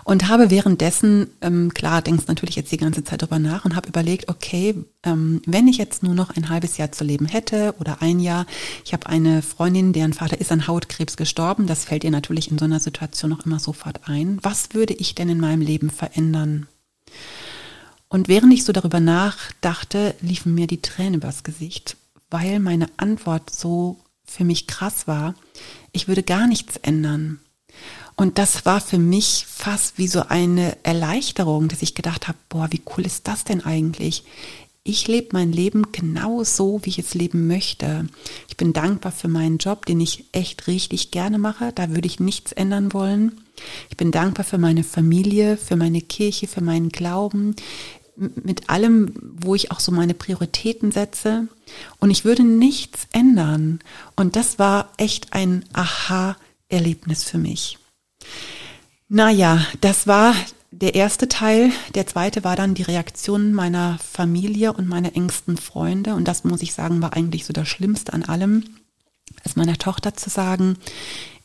und 0.03 0.27
habe 0.27 0.49
währenddessen, 0.49 1.27
ähm, 1.41 1.73
klar, 1.73 2.01
denkst 2.01 2.25
natürlich 2.27 2.55
jetzt 2.55 2.71
die 2.71 2.77
ganze 2.77 3.03
Zeit 3.03 3.21
drüber 3.21 3.39
nach 3.39 3.65
und 3.65 3.75
habe 3.75 3.87
überlegt, 3.87 4.27
okay, 4.27 4.75
ähm, 5.03 5.41
wenn 5.45 5.67
ich 5.67 5.77
jetzt 5.77 6.03
nur 6.03 6.13
noch 6.13 6.35
ein 6.35 6.49
halbes 6.49 6.77
Jahr 6.77 6.91
zu 6.91 7.03
leben 7.03 7.25
hätte 7.25 7.73
oder 7.79 8.01
ein 8.01 8.19
Jahr, 8.19 8.45
ich 8.83 8.93
habe 8.93 9.07
eine 9.07 9.41
Freundin, 9.41 9.93
deren 9.93 10.13
Vater 10.13 10.39
ist 10.41 10.51
an 10.51 10.67
Hautkrebs 10.67 11.15
gestorben, 11.15 11.67
das 11.67 11.85
fällt 11.85 12.03
ihr 12.03 12.11
natürlich 12.11 12.51
in 12.51 12.57
so 12.57 12.65
einer 12.65 12.79
Situation 12.79 13.33
auch 13.33 13.45
immer 13.45 13.59
sofort 13.59 14.01
ein. 14.09 14.39
Was 14.41 14.73
würde 14.73 14.93
ich 14.93 15.15
denn 15.15 15.29
in 15.29 15.39
meinem 15.39 15.61
Leben 15.61 15.89
verändern? 15.89 16.67
Und 18.09 18.27
während 18.27 18.53
ich 18.53 18.65
so 18.65 18.73
darüber 18.73 18.99
nachdachte, 18.99 20.15
liefen 20.19 20.53
mir 20.53 20.67
die 20.67 20.81
Tränen 20.81 21.15
übers 21.15 21.43
Gesicht, 21.43 21.95
weil 22.29 22.59
meine 22.59 22.87
Antwort 22.97 23.51
so 23.51 23.99
für 24.25 24.43
mich 24.43 24.67
krass 24.67 25.07
war, 25.07 25.35
ich 25.91 26.07
würde 26.07 26.23
gar 26.23 26.47
nichts 26.47 26.77
ändern. 26.77 27.39
Und 28.19 28.37
das 28.37 28.65
war 28.65 28.81
für 28.81 28.97
mich 28.97 29.45
fast 29.47 29.97
wie 29.97 30.09
so 30.09 30.23
eine 30.27 30.75
Erleichterung, 30.83 31.69
dass 31.69 31.81
ich 31.81 31.95
gedacht 31.95 32.27
habe, 32.27 32.37
boah, 32.49 32.67
wie 32.69 32.81
cool 32.97 33.05
ist 33.05 33.29
das 33.29 33.45
denn 33.45 33.63
eigentlich? 33.63 34.25
Ich 34.83 35.07
lebe 35.07 35.29
mein 35.31 35.53
Leben 35.53 35.93
genau 35.93 36.43
so, 36.43 36.81
wie 36.83 36.89
ich 36.89 36.99
es 36.99 37.13
leben 37.13 37.47
möchte. 37.47 38.09
Ich 38.49 38.57
bin 38.57 38.73
dankbar 38.73 39.13
für 39.13 39.29
meinen 39.29 39.57
Job, 39.57 39.85
den 39.85 40.01
ich 40.01 40.25
echt 40.33 40.67
richtig 40.67 41.11
gerne 41.11 41.37
mache. 41.37 41.71
Da 41.71 41.91
würde 41.91 42.07
ich 42.07 42.19
nichts 42.19 42.51
ändern 42.51 42.91
wollen. 42.91 43.39
Ich 43.89 43.95
bin 43.95 44.11
dankbar 44.11 44.43
für 44.43 44.57
meine 44.57 44.83
Familie, 44.83 45.55
für 45.55 45.77
meine 45.77 46.01
Kirche, 46.01 46.47
für 46.47 46.61
meinen 46.61 46.89
Glauben, 46.89 47.55
mit 48.17 48.69
allem, 48.69 49.13
wo 49.37 49.55
ich 49.55 49.71
auch 49.71 49.79
so 49.79 49.93
meine 49.93 50.13
Prioritäten 50.13 50.91
setze. 50.91 51.47
Und 52.01 52.11
ich 52.11 52.25
würde 52.25 52.43
nichts 52.43 53.07
ändern. 53.13 53.79
Und 54.17 54.35
das 54.35 54.59
war 54.59 54.91
echt 54.97 55.31
ein 55.31 55.63
Aha-Erlebnis 55.71 57.23
für 57.23 57.37
mich. 57.37 57.79
Naja, 59.07 59.65
das 59.81 60.07
war 60.07 60.35
der 60.71 60.95
erste 60.95 61.27
Teil. 61.27 61.71
Der 61.95 62.05
zweite 62.05 62.43
war 62.43 62.55
dann 62.55 62.75
die 62.75 62.83
Reaktion 62.83 63.53
meiner 63.53 63.97
Familie 63.99 64.73
und 64.73 64.87
meiner 64.87 65.15
engsten 65.15 65.57
Freunde. 65.57 66.13
Und 66.13 66.27
das 66.27 66.43
muss 66.43 66.61
ich 66.61 66.73
sagen, 66.73 67.01
war 67.01 67.13
eigentlich 67.13 67.45
so 67.45 67.53
das 67.53 67.67
Schlimmste 67.67 68.13
an 68.13 68.23
allem, 68.23 68.63
es 69.43 69.55
meiner 69.55 69.77
Tochter 69.77 70.13
zu 70.13 70.29
sagen, 70.29 70.77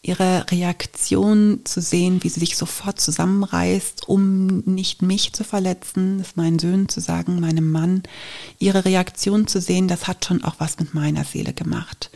ihre 0.02 0.44
Reaktion 0.50 1.60
zu 1.64 1.80
sehen, 1.80 2.22
wie 2.22 2.28
sie 2.28 2.40
sich 2.40 2.58
sofort 2.58 3.00
zusammenreißt, 3.00 4.06
um 4.06 4.58
nicht 4.66 5.00
mich 5.00 5.32
zu 5.32 5.44
verletzen, 5.44 6.18
das 6.18 6.36
meinen 6.36 6.58
Söhnen 6.58 6.90
zu 6.90 7.00
sagen, 7.00 7.40
meinem 7.40 7.70
Mann, 7.70 8.02
ihre 8.58 8.84
Reaktion 8.84 9.46
zu 9.46 9.62
sehen, 9.62 9.88
das 9.88 10.06
hat 10.06 10.26
schon 10.26 10.44
auch 10.44 10.56
was 10.58 10.78
mit 10.78 10.92
meiner 10.92 11.24
Seele 11.24 11.54
gemacht. 11.54 12.10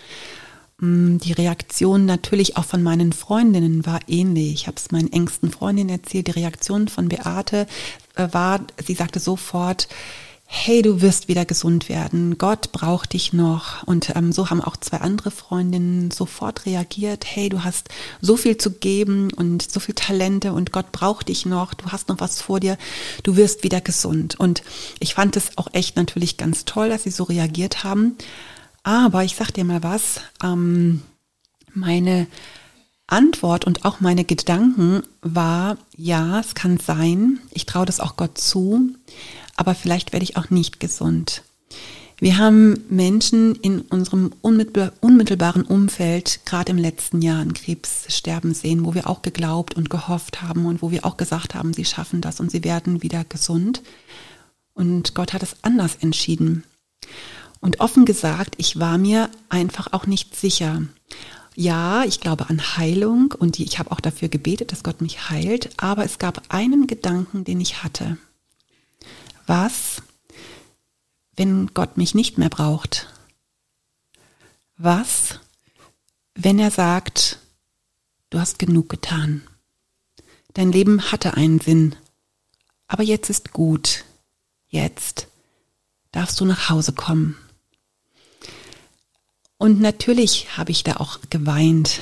Mm, 0.80 1.18
die 1.18 1.32
Reaktion 1.32 2.06
natürlich 2.06 2.56
auch 2.56 2.64
von 2.64 2.82
meinen 2.82 3.12
Freundinnen 3.12 3.84
war 3.84 4.00
ähnlich. 4.06 4.54
Ich 4.54 4.66
habe 4.66 4.76
es 4.76 4.90
meinen 4.90 5.12
engsten 5.12 5.50
Freundinnen 5.50 5.90
erzählt. 5.90 6.28
Die 6.28 6.32
Reaktion 6.32 6.88
von 6.88 7.08
Beate 7.08 7.66
äh, 8.14 8.28
war, 8.32 8.60
sie 8.84 8.94
sagte 8.94 9.18
sofort, 9.20 9.88
hey, 10.50 10.80
du 10.80 11.02
wirst 11.02 11.28
wieder 11.28 11.44
gesund 11.44 11.90
werden, 11.90 12.38
Gott 12.38 12.72
braucht 12.72 13.12
dich 13.12 13.34
noch. 13.34 13.82
Und 13.82 14.16
ähm, 14.16 14.32
so 14.32 14.48
haben 14.48 14.62
auch 14.62 14.78
zwei 14.78 14.98
andere 14.98 15.30
Freundinnen 15.30 16.10
sofort 16.10 16.64
reagiert, 16.64 17.26
hey, 17.26 17.50
du 17.50 17.64
hast 17.64 17.90
so 18.22 18.38
viel 18.38 18.56
zu 18.56 18.70
geben 18.70 19.30
und 19.34 19.70
so 19.70 19.78
viel 19.78 19.94
Talente 19.94 20.54
und 20.54 20.72
Gott 20.72 20.90
braucht 20.90 21.28
dich 21.28 21.44
noch, 21.44 21.74
du 21.74 21.86
hast 21.88 22.08
noch 22.08 22.20
was 22.20 22.40
vor 22.40 22.60
dir, 22.60 22.78
du 23.24 23.36
wirst 23.36 23.62
wieder 23.62 23.82
gesund. 23.82 24.40
Und 24.40 24.62
ich 25.00 25.14
fand 25.14 25.36
es 25.36 25.50
auch 25.56 25.68
echt 25.72 25.96
natürlich 25.96 26.38
ganz 26.38 26.64
toll, 26.64 26.88
dass 26.88 27.02
sie 27.02 27.10
so 27.10 27.24
reagiert 27.24 27.84
haben. 27.84 28.16
Aber 28.88 29.22
ich 29.22 29.36
sag 29.36 29.52
dir 29.52 29.64
mal 29.64 29.82
was, 29.82 30.22
ähm, 30.42 31.02
meine 31.74 32.26
Antwort 33.06 33.66
und 33.66 33.84
auch 33.84 34.00
meine 34.00 34.24
Gedanken 34.24 35.02
war, 35.20 35.76
ja, 35.94 36.40
es 36.40 36.54
kann 36.54 36.78
sein, 36.78 37.38
ich 37.50 37.66
traue 37.66 37.84
das 37.84 38.00
auch 38.00 38.16
Gott 38.16 38.38
zu, 38.38 38.88
aber 39.56 39.74
vielleicht 39.74 40.14
werde 40.14 40.24
ich 40.24 40.38
auch 40.38 40.48
nicht 40.48 40.80
gesund. 40.80 41.42
Wir 42.18 42.38
haben 42.38 42.82
Menschen 42.88 43.56
in 43.56 43.82
unserem 43.82 44.32
unmittelbaren 44.40 45.66
Umfeld 45.66 46.40
gerade 46.46 46.70
im 46.72 46.78
letzten 46.78 47.20
Jahr 47.20 47.40
an 47.40 47.52
Krebs 47.52 48.06
sterben 48.08 48.54
sehen, 48.54 48.86
wo 48.86 48.94
wir 48.94 49.06
auch 49.06 49.20
geglaubt 49.20 49.74
und 49.74 49.90
gehofft 49.90 50.40
haben 50.40 50.64
und 50.64 50.80
wo 50.80 50.90
wir 50.90 51.04
auch 51.04 51.18
gesagt 51.18 51.54
haben, 51.54 51.74
sie 51.74 51.84
schaffen 51.84 52.22
das 52.22 52.40
und 52.40 52.50
sie 52.50 52.64
werden 52.64 53.02
wieder 53.02 53.24
gesund. 53.24 53.82
Und 54.72 55.14
Gott 55.14 55.34
hat 55.34 55.42
es 55.42 55.56
anders 55.60 55.96
entschieden. 56.00 56.64
Und 57.60 57.80
offen 57.80 58.04
gesagt, 58.04 58.54
ich 58.58 58.78
war 58.78 58.98
mir 58.98 59.30
einfach 59.48 59.92
auch 59.92 60.06
nicht 60.06 60.36
sicher. 60.36 60.82
Ja, 61.56 62.04
ich 62.04 62.20
glaube 62.20 62.48
an 62.50 62.76
Heilung 62.76 63.34
und 63.36 63.58
ich 63.58 63.80
habe 63.80 63.90
auch 63.90 64.00
dafür 64.00 64.28
gebetet, 64.28 64.70
dass 64.70 64.84
Gott 64.84 65.00
mich 65.00 65.28
heilt, 65.28 65.70
aber 65.76 66.04
es 66.04 66.18
gab 66.18 66.54
einen 66.54 66.86
Gedanken, 66.86 67.42
den 67.42 67.60
ich 67.60 67.82
hatte. 67.82 68.16
Was, 69.46 70.02
wenn 71.34 71.74
Gott 71.74 71.96
mich 71.96 72.14
nicht 72.14 72.38
mehr 72.38 72.48
braucht? 72.48 73.08
Was, 74.76 75.40
wenn 76.36 76.60
er 76.60 76.70
sagt, 76.70 77.40
du 78.30 78.38
hast 78.38 78.60
genug 78.60 78.88
getan? 78.88 79.42
Dein 80.54 80.70
Leben 80.70 81.10
hatte 81.10 81.34
einen 81.34 81.60
Sinn, 81.60 81.96
aber 82.86 83.02
jetzt 83.02 83.30
ist 83.30 83.52
gut. 83.52 84.04
Jetzt 84.68 85.26
darfst 86.12 86.38
du 86.40 86.44
nach 86.44 86.68
Hause 86.68 86.92
kommen. 86.92 87.36
Und 89.58 89.80
natürlich 89.80 90.56
habe 90.56 90.70
ich 90.70 90.84
da 90.84 90.96
auch 90.96 91.18
geweint. 91.30 92.00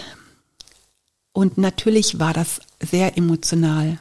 Und 1.32 1.58
natürlich 1.58 2.18
war 2.18 2.32
das 2.32 2.60
sehr 2.80 3.16
emotional. 3.16 3.98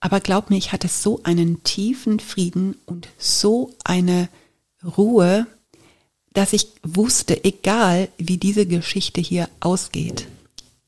Aber 0.00 0.20
glaub 0.20 0.50
mir, 0.50 0.56
ich 0.56 0.72
hatte 0.72 0.88
so 0.88 1.20
einen 1.22 1.62
tiefen 1.62 2.20
Frieden 2.20 2.76
und 2.86 3.08
so 3.18 3.74
eine 3.84 4.28
Ruhe, 4.82 5.46
dass 6.32 6.52
ich 6.52 6.68
wusste, 6.82 7.44
egal 7.44 8.08
wie 8.18 8.36
diese 8.36 8.66
Geschichte 8.66 9.20
hier 9.20 9.48
ausgeht, 9.60 10.26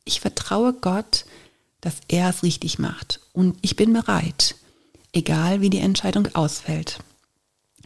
ich 0.04 0.20
vertraue 0.20 0.72
Gott, 0.72 1.24
dass 1.80 1.96
er 2.08 2.30
es 2.30 2.42
richtig 2.42 2.78
macht. 2.78 3.20
Und 3.32 3.56
ich 3.62 3.76
bin 3.76 3.92
bereit, 3.92 4.56
egal 5.12 5.60
wie 5.60 5.70
die 5.70 5.78
Entscheidung 5.78 6.28
ausfällt. 6.34 6.98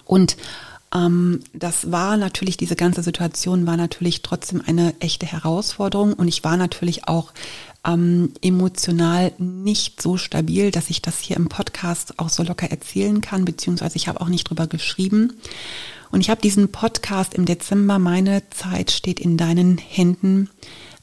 Und 0.05 0.37
das 1.55 1.91
war 1.91 2.19
natürlich, 2.19 2.59
diese 2.59 2.77
ganze 2.77 3.03
Situation 3.03 3.67
war 3.67 3.79
natürlich 3.79 4.21
trotzdem 4.21 4.63
eine 4.65 4.95
echte 5.01 5.25
Herausforderung 5.25 6.13
und 6.13 6.29
ich 6.29 6.45
war 6.45 6.59
natürlich 6.59 7.09
auch 7.09 7.33
ähm, 7.87 8.33
emotional 8.43 9.33
nicht 9.39 10.03
so 10.03 10.19
stabil, 10.19 10.71
dass 10.71 10.91
ich 10.91 11.01
das 11.01 11.19
hier 11.19 11.37
im 11.37 11.49
Podcast 11.49 12.19
auch 12.19 12.29
so 12.29 12.43
locker 12.43 12.71
erzählen 12.71 13.23
kann, 13.23 13.47
beziehungsweise 13.47 13.97
ich 13.97 14.07
habe 14.07 14.21
auch 14.21 14.29
nicht 14.29 14.45
drüber 14.45 14.67
geschrieben. 14.67 15.33
Und 16.11 16.21
ich 16.21 16.29
habe 16.29 16.43
diesen 16.43 16.71
Podcast 16.71 17.33
im 17.33 17.47
Dezember, 17.47 17.99
meine 17.99 18.43
Zeit 18.51 18.91
steht 18.91 19.19
in 19.19 19.39
deinen 19.39 19.79
Händen, 19.79 20.51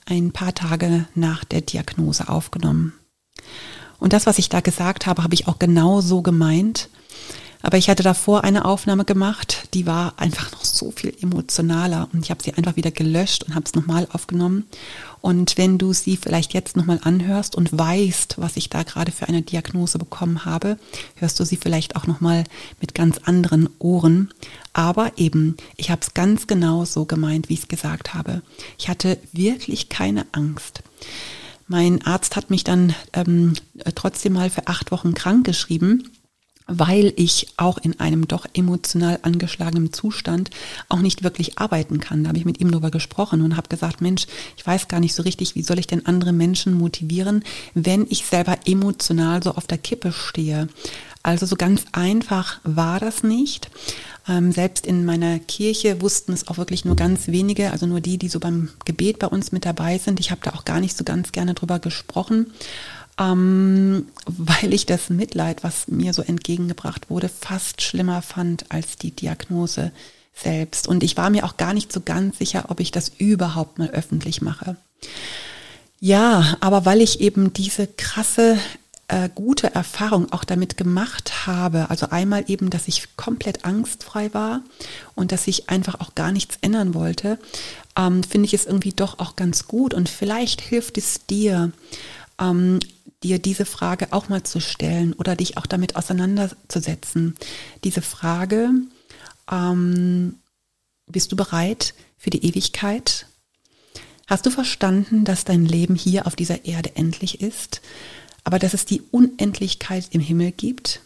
ein 0.06 0.32
paar 0.32 0.54
Tage 0.54 1.08
nach 1.16 1.44
der 1.44 1.62
Diagnose 1.62 2.30
aufgenommen. 2.30 2.94
Und 3.98 4.14
das, 4.14 4.28
was 4.28 4.38
ich 4.38 4.50
da 4.50 4.60
gesagt 4.60 5.08
habe, 5.08 5.24
habe 5.24 5.34
ich 5.34 5.48
auch 5.48 5.58
genau 5.58 6.02
so 6.02 6.22
gemeint. 6.22 6.90
Aber 7.62 7.78
ich 7.78 7.90
hatte 7.90 8.04
davor 8.04 8.46
eine 8.46 8.64
Aufnahme 8.64 9.04
gemacht, 9.04 9.68
die 9.74 9.86
war 9.86 10.14
einfach 10.18 10.52
noch 10.54 10.64
so 10.64 10.92
viel 10.92 11.14
emotionaler 11.22 12.08
und 12.14 12.24
ich 12.24 12.32
habe 12.32 12.42
sie 12.42 12.54
einfach 12.54 12.78
wieder 12.78 12.92
gelöscht 12.92 13.44
und 13.44 13.54
habe 13.54 13.66
es 13.66 13.76
nochmal 13.76 14.08
aufgenommen. 14.14 14.66
Und 15.22 15.58
wenn 15.58 15.78
du 15.78 15.92
sie 15.92 16.16
vielleicht 16.16 16.54
jetzt 16.54 16.78
nochmal 16.78 17.02
anhörst 17.04 17.56
und 17.56 17.78
weißt, 17.78 18.36
was 18.38 18.56
ich 18.56 18.70
da 18.70 18.84
gerade 18.84 19.12
für 19.12 19.28
eine 19.28 19.42
Diagnose 19.42 20.00
bekommen 20.00 20.46
habe, 20.46 20.78
hörst 21.16 21.38
du 21.40 21.44
sie 21.44 21.58
vielleicht 21.58 21.98
auch 21.98 22.08
nochmal 22.08 22.46
mit 22.80 22.96
ganz 22.96 23.18
anderen 23.26 23.68
Ohren. 23.80 24.34
Aber 24.72 25.12
eben, 25.18 25.58
ich 25.76 25.92
habe 25.92 26.02
es 26.02 26.14
ganz 26.14 26.48
genau 26.48 26.86
so 26.86 27.04
gemeint, 27.04 27.50
wie 27.50 27.56
ich 27.56 27.62
es 27.62 27.68
gesagt 27.68 28.14
habe. 28.14 28.42
Ich 28.78 28.88
hatte 28.88 29.18
wirklich 29.34 29.90
keine 29.90 30.26
Angst. 30.32 30.82
Mein 31.68 32.02
Arzt 32.06 32.38
hat 32.38 32.50
mich 32.50 32.64
dann 32.64 32.96
ähm, 33.12 33.54
trotzdem 33.96 34.34
mal 34.34 34.50
für 34.50 34.68
acht 34.68 34.92
Wochen 34.92 35.14
krank 35.14 35.46
geschrieben 35.46 36.10
weil 36.70 37.14
ich 37.16 37.48
auch 37.58 37.78
in 37.80 38.00
einem 38.00 38.28
doch 38.28 38.46
emotional 38.54 39.20
angeschlagenen 39.24 39.92
Zustand 39.92 40.52
auch 40.88 41.00
nicht 41.00 41.24
wirklich 41.24 41.58
arbeiten 41.58 42.00
kann. 42.00 42.24
Da 42.24 42.30
habe 42.30 42.38
ich 42.38 42.46
mit 42.46 42.60
ihm 42.62 42.72
darüber 42.72 42.92
gesprochen 42.92 43.42
und 43.42 43.58
habe 43.58 43.68
gesagt, 43.68 44.02
Mensch, 44.02 44.28
ich 44.56 44.66
weiß 44.66 44.88
gar 44.88 45.00
nicht 45.00 45.16
so 45.16 45.24
richtig, 45.24 45.56
wie 45.56 45.64
soll 45.64 45.80
ich 45.80 45.88
denn 45.88 46.06
andere 46.06 46.32
Menschen 46.32 46.78
motivieren, 46.78 47.44
wenn 47.74 48.06
ich 48.10 48.26
selber 48.26 48.58
emotional 48.66 49.44
so 49.44 49.56
auf 49.56 49.68
der 49.68 49.80
Kippe 49.80 50.12
stehe. 50.12 50.70
Also 51.24 51.46
so 51.46 51.56
ganz 51.56 51.86
einfach 51.92 52.60
war 52.64 53.00
das 53.00 53.24
nicht. 53.24 53.70
Ähm, 54.28 54.52
selbst 54.52 54.86
in 54.86 55.06
meiner 55.06 55.40
Kirche 55.40 56.02
wussten 56.02 56.34
es 56.34 56.48
auch 56.48 56.58
wirklich 56.58 56.86
nur 56.86 56.96
ganz 56.96 57.28
wenige, 57.28 57.72
also 57.72 57.88
nur 57.88 58.00
die, 58.00 58.18
die 58.18 58.30
so 58.30 58.40
beim 58.40 58.70
Gebet 58.86 59.20
bei 59.20 59.28
uns 59.28 59.52
mit 59.52 59.66
dabei 59.66 59.98
sind. 59.98 60.20
Ich 60.20 60.32
habe 60.32 60.42
da 60.44 60.52
auch 60.52 60.66
gar 60.66 60.80
nicht 60.80 60.96
so 60.96 61.04
ganz 61.04 61.32
gerne 61.32 61.56
drüber 61.56 61.80
gesprochen 61.80 62.54
ähm, 63.20 64.08
weil 64.26 64.74
ich 64.74 64.86
das 64.86 65.10
Mitleid, 65.10 65.64
was 65.64 65.88
mir 65.88 66.14
so 66.14 66.22
entgegengebracht 66.22 67.10
wurde, 67.10 67.30
fast 67.30 67.82
schlimmer 67.82 68.22
fand 68.22 68.72
als 68.72 68.96
die 68.96 69.12
Diagnose 69.12 69.92
selbst. 70.34 70.88
Und 70.88 71.04
ich 71.04 71.18
war 71.18 71.30
mir 71.30 71.44
auch 71.44 71.58
gar 71.58 71.74
nicht 71.74 71.92
so 71.92 72.00
ganz 72.00 72.38
sicher, 72.38 72.66
ob 72.70 72.80
ich 72.80 72.92
das 72.92 73.10
überhaupt 73.18 73.78
mal 73.78 73.90
öffentlich 73.90 74.42
mache. 74.42 74.78
Ja, 76.00 76.56
aber 76.62 76.86
weil 76.86 77.02
ich 77.02 77.20
eben 77.20 77.52
diese 77.52 77.88
krasse 77.88 78.58
äh, 79.10 79.28
gute 79.34 79.74
Erfahrung 79.76 80.32
auch 80.32 80.46
damit 80.46 80.78
gemacht 80.78 81.46
habe. 81.46 81.90
Also 81.90 82.12
einmal 82.12 82.46
eben, 82.48 82.70
dass 82.70 82.88
ich 82.88 83.18
komplett 83.18 83.66
angstfrei 83.66 84.34
war 84.34 84.62
und 85.16 85.34
dass 85.34 85.48
ich 85.48 85.70
einfach 85.70 86.00
auch 86.00 86.16
gar 86.16 86.32
nichts 86.32 86.58
ändern 86.62 86.94
wollte, 86.94 87.38
ähm, 87.98 88.24
finde 88.24 88.46
ich 88.46 88.54
es 88.54 88.66
irgendwie 88.66 88.94
doch 88.94 89.20
auch 89.20 89.36
ganz 89.36 89.68
gut. 89.68 89.94
Und 89.94 90.08
vielleicht 90.08 90.62
hilft 90.62 90.98
es 90.98 91.26
dir, 91.26 91.74
ähm, 92.40 92.80
dir 93.24 93.40
diese 93.40 93.66
Frage 93.66 94.12
auch 94.12 94.30
mal 94.30 94.44
zu 94.44 94.62
stellen 94.62 95.14
oder 95.14 95.36
dich 95.36 95.58
auch 95.58 95.66
damit 95.66 95.96
auseinanderzusetzen. 95.96 97.36
Diese 97.84 98.02
Frage, 98.02 98.72
ähm, 99.52 100.36
bist 101.08 101.32
du 101.32 101.36
bereit 101.36 101.94
für 102.18 102.30
die 102.30 102.46
Ewigkeit? 102.46 103.26
Hast 104.28 104.46
du 104.46 104.52
verstanden, 104.52 105.26
dass 105.26 105.44
dein 105.44 105.66
Leben 105.66 105.96
hier 105.96 106.28
auf 106.28 106.36
dieser 106.36 106.66
Erde 106.66 106.96
endlich 106.96 107.42
ist, 107.42 107.82
aber 108.44 108.60
dass 108.60 108.74
es 108.74 108.86
die 108.86 109.02
Unendlichkeit 109.12 110.08
im 110.12 110.22
Himmel 110.22 110.52
gibt 110.52 111.02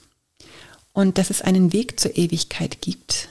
und 0.91 1.17
dass 1.17 1.29
es 1.29 1.41
einen 1.41 1.73
Weg 1.73 1.99
zur 1.99 2.17
Ewigkeit 2.17 2.81
gibt? 2.81 3.29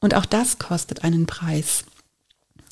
Und 0.00 0.14
auch 0.14 0.26
das 0.26 0.58
kostet 0.58 1.02
einen 1.02 1.26
Preis. 1.26 1.84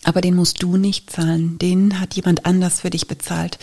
Aber 0.05 0.21
den 0.21 0.35
musst 0.35 0.63
du 0.63 0.77
nicht 0.77 1.11
zahlen, 1.11 1.59
den 1.59 2.01
hat 2.01 2.15
jemand 2.15 2.45
anders 2.45 2.81
für 2.81 2.91
dich 2.91 3.07
bezahlt. 3.07 3.59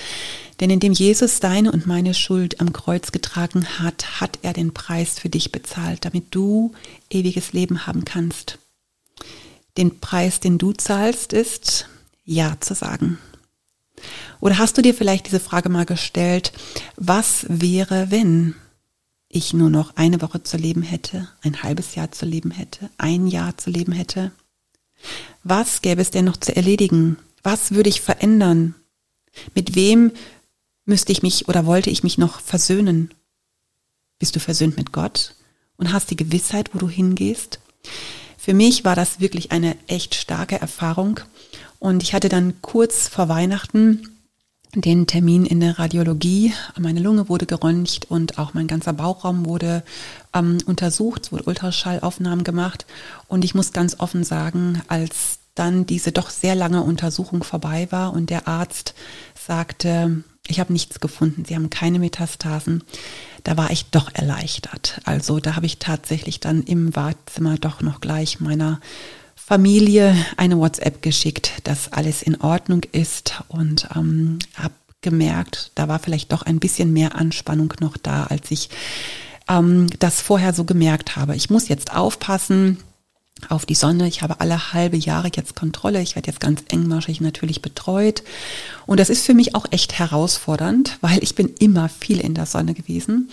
Denn 0.60 0.70
indem 0.70 0.94
Jesus 0.94 1.40
deine 1.40 1.72
und 1.72 1.86
meine 1.86 2.14
Schuld 2.14 2.60
am 2.60 2.74
Kreuz 2.74 3.12
getragen 3.12 3.66
hat, 3.80 4.22
hat 4.22 4.40
er 4.42 4.54
den 4.54 4.74
Preis 4.74 5.20
für 5.20 5.30
dich 5.30 5.52
bezahlt, 5.52 6.06
damit 6.06 6.28
du 6.32 6.74
ewiges 7.10 7.54
Leben 7.54 7.88
haben 7.88 8.06
kannst. 8.06 8.58
Den 9.78 10.00
Preis, 10.00 10.40
den 10.40 10.58
du 10.58 10.74
zahlst, 10.74 11.34
ist 11.34 11.88
Ja 12.26 12.58
zu 12.60 12.74
sagen. 12.74 13.18
Oder 14.40 14.58
hast 14.58 14.78
du 14.78 14.82
dir 14.82 14.94
vielleicht 14.94 15.28
diese 15.28 15.40
Frage 15.40 15.70
mal 15.70 15.86
gestellt, 15.86 16.54
was 16.96 17.46
wäre, 17.50 18.12
wenn 18.12 18.56
ich 19.28 19.54
nur 19.54 19.70
noch 19.70 19.96
eine 19.96 20.22
Woche 20.22 20.44
zu 20.44 20.58
leben 20.58 20.82
hätte, 20.82 21.28
ein 21.42 21.64
halbes 21.64 21.96
Jahr 21.96 22.12
zu 22.12 22.26
leben 22.26 22.52
hätte, 22.52 22.90
ein 22.98 23.28
Jahr 23.28 23.58
zu 23.58 23.70
leben 23.70 23.92
hätte? 23.92 24.32
Was 25.44 25.82
gäbe 25.82 26.02
es 26.02 26.12
denn 26.12 26.26
noch 26.26 26.38
zu 26.38 26.56
erledigen? 26.56 27.18
Was 27.44 27.72
würde 27.72 27.90
ich 27.90 28.02
verändern? 28.02 28.76
Mit 29.56 29.76
wem 29.76 30.12
müsste 30.86 31.12
ich 31.12 31.24
mich 31.24 31.48
oder 31.48 31.66
wollte 31.66 31.90
ich 31.90 32.04
mich 32.04 32.18
noch 32.18 32.40
versöhnen? 32.42 33.14
Bist 34.18 34.36
du 34.36 34.40
versöhnt 34.40 34.76
mit 34.76 34.92
Gott 34.92 35.36
und 35.78 35.94
hast 35.94 36.12
die 36.12 36.18
Gewissheit, 36.18 36.72
wo 36.74 36.80
du 36.80 36.90
hingehst? 36.90 37.60
Für 38.38 38.54
mich 38.54 38.84
war 38.84 38.96
das 38.96 39.20
wirklich 39.20 39.52
eine 39.52 39.78
echt 39.88 40.16
starke 40.16 40.60
Erfahrung 40.60 41.20
und 41.80 42.04
ich 42.04 42.14
hatte 42.14 42.30
dann 42.30 42.62
kurz 42.62 43.08
vor 43.08 43.30
Weihnachten 43.30 44.19
den 44.76 45.08
Termin 45.08 45.46
in 45.46 45.60
der 45.60 45.80
Radiologie. 45.80 46.54
Meine 46.78 47.00
Lunge 47.00 47.30
wurde 47.30 47.46
geröntgt 47.46 48.06
und 48.06 48.38
auch 48.38 48.54
mein 48.54 48.68
ganzer 48.68 48.94
Bauchraum 48.94 49.46
wurde 49.46 49.84
ähm, 50.34 50.60
untersucht. 50.66 51.26
Es 51.26 51.32
wurde 51.32 51.46
Ultraschallaufnahmen 51.46 52.44
gemacht. 52.44 52.86
Und 53.28 53.44
ich 53.44 53.56
muss 53.56 53.74
ganz 53.74 54.00
offen 54.00 54.24
sagen, 54.24 54.82
als 54.88 55.40
dann 55.56 55.86
diese 55.86 56.12
doch 56.12 56.30
sehr 56.30 56.56
lange 56.56 56.84
Untersuchung 56.84 57.44
vorbei 57.44 57.88
war 57.90 58.14
und 58.14 58.30
der 58.30 58.48
Arzt 58.48 58.94
sagte, 59.36 60.24
ich 60.48 60.60
habe 60.60 60.74
nichts 60.74 61.00
gefunden, 61.00 61.46
sie 61.46 61.56
haben 61.56 61.70
keine 61.70 62.00
Metastasen, 62.00 62.84
da 63.44 63.58
war 63.58 63.70
ich 63.72 63.86
doch 63.92 64.14
erleichtert. 64.14 65.02
Also 65.04 65.40
da 65.40 65.56
habe 65.56 65.66
ich 65.66 65.78
tatsächlich 65.78 66.40
dann 66.40 66.64
im 66.64 66.96
Wartezimmer 66.96 67.58
doch 67.58 67.82
noch 67.82 68.02
gleich 68.02 68.40
meiner 68.40 68.80
Familie 69.50 70.16
eine 70.38 70.60
WhatsApp 70.60 71.02
geschickt, 71.02 71.54
dass 71.64 71.92
alles 71.92 72.22
in 72.22 72.40
Ordnung 72.40 72.84
ist 72.92 73.42
und 73.48 73.90
ähm, 73.96 74.38
habe 74.54 74.76
gemerkt, 75.02 75.72
da 75.74 75.88
war 75.88 75.98
vielleicht 75.98 76.32
doch 76.32 76.44
ein 76.44 76.60
bisschen 76.60 76.94
mehr 76.94 77.16
Anspannung 77.16 77.74
noch 77.80 77.98
da, 77.98 78.26
als 78.26 78.52
ich 78.52 78.70
ähm, 79.50 79.88
das 79.98 80.22
vorher 80.22 80.54
so 80.54 80.66
gemerkt 80.66 81.16
habe. 81.16 81.36
Ich 81.36 81.50
muss 81.50 81.68
jetzt 81.68 81.96
aufpassen 81.96 82.78
auf 83.48 83.66
die 83.66 83.74
Sonne. 83.74 84.08
Ich 84.08 84.22
habe 84.22 84.40
alle 84.40 84.72
halbe 84.72 84.98
Jahre 84.98 85.32
jetzt 85.36 85.56
Kontrolle. 85.56 86.00
Ich 86.04 86.16
werde 86.16 86.28
jetzt 86.28 86.42
ganz 86.42 86.62
engmaschig 86.70 87.20
natürlich 87.20 87.64
betreut. 87.64 88.22
Und 88.86 89.00
das 89.00 89.10
ist 89.10 89.26
für 89.26 89.34
mich 89.34 89.56
auch 89.56 89.66
echt 89.72 89.98
herausfordernd, 89.98 91.00
weil 91.02 91.24
ich 91.24 91.34
bin 91.34 91.56
immer 91.58 91.90
viel 91.90 92.20
in 92.20 92.36
der 92.36 92.46
Sonne 92.46 92.76
gewesen. 92.76 93.30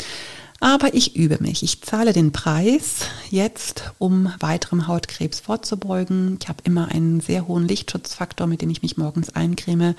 Aber 0.61 0.95
ich 0.95 1.17
übe 1.17 1.39
mich. 1.41 1.63
Ich 1.63 1.83
zahle 1.83 2.13
den 2.13 2.33
Preis 2.33 3.01
jetzt, 3.31 3.93
um 3.99 4.33
weiterem 4.41 4.87
Hautkrebs 4.87 5.41
vorzubeugen. 5.41 6.39
Ich 6.41 6.49
habe 6.49 6.63
immer 6.65 6.89
einen 6.89 7.21
sehr 7.21 7.47
hohen 7.47 7.69
Lichtschutzfaktor, 7.69 8.47
mit 8.47 8.63
dem 8.63 8.71
ich 8.71 8.83
mich 8.83 8.97
morgens 8.97 9.31
eincreme. 9.37 9.95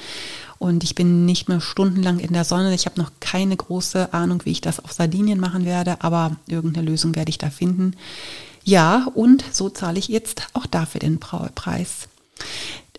Und 0.58 0.84
ich 0.84 0.96
bin 0.96 1.26
nicht 1.26 1.48
mehr 1.48 1.62
stundenlang 1.62 2.20
in 2.20 2.34
der 2.34 2.43
Sonne. 2.43 2.74
Ich 2.74 2.88
habe 2.88 3.00
noch 3.00 3.12
keine 3.20 3.56
große 3.56 4.13
Ahnung, 4.13 4.41
wie 4.46 4.52
ich 4.52 4.62
das 4.62 4.80
auf 4.84 4.91
Sardinien 4.91 5.39
machen 5.39 5.65
werde, 5.65 6.02
aber 6.02 6.36
irgendeine 6.48 6.88
Lösung 6.88 7.15
werde 7.15 7.30
ich 7.30 7.38
da 7.38 7.52
finden. 7.52 7.96
Ja, 8.63 9.08
und 9.13 9.43
so 9.52 9.70
zahle 9.70 10.00
ich 10.00 10.08
jetzt 10.08 10.48
auch 10.54 10.65
dafür 10.65 11.00
den 11.00 11.20
Preis 11.20 12.08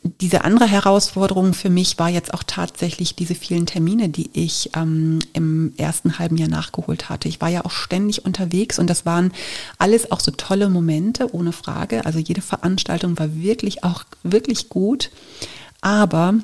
diese 0.02 0.44
andere 0.44 0.66
Herausforderung 0.66 1.54
für 1.54 1.70
mich 1.70 1.98
war 1.98 2.08
jetzt 2.08 2.32
auch 2.34 2.42
tatsächlich 2.42 3.14
diese 3.14 3.34
vielen 3.34 3.66
Termine, 3.66 4.08
die 4.08 4.30
ich 4.32 4.70
ähm, 4.76 5.18
im 5.32 5.72
ersten 5.76 6.18
halben 6.18 6.36
Jahr 6.36 6.48
nachgeholt 6.48 7.08
hatte. 7.08 7.28
Ich 7.28 7.40
war 7.40 7.48
ja 7.48 7.64
auch 7.64 7.70
ständig 7.70 8.24
unterwegs 8.24 8.78
und 8.78 8.88
das 8.88 9.06
waren 9.06 9.32
alles 9.78 10.10
auch 10.10 10.20
so 10.20 10.30
tolle 10.30 10.68
Momente, 10.68 11.34
ohne 11.34 11.52
Frage. 11.52 12.06
Also 12.06 12.18
jede 12.18 12.42
Veranstaltung 12.42 13.18
war 13.18 13.34
wirklich 13.36 13.84
auch 13.84 14.04
wirklich 14.22 14.68
gut. 14.68 15.10
Aber 15.80 16.34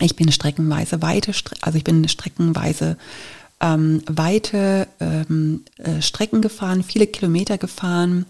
ich 0.00 0.16
bin 0.16 0.30
streckenweise 0.30 1.02
weite, 1.02 1.32
also 1.60 1.78
ich 1.78 1.84
bin 1.84 2.06
streckenweise 2.08 2.96
ähm, 3.60 4.02
weite 4.06 4.86
ähm, 5.00 5.64
äh, 5.78 6.00
Strecken 6.00 6.42
gefahren, 6.42 6.84
viele 6.84 7.06
Kilometer 7.06 7.58
gefahren 7.58 8.26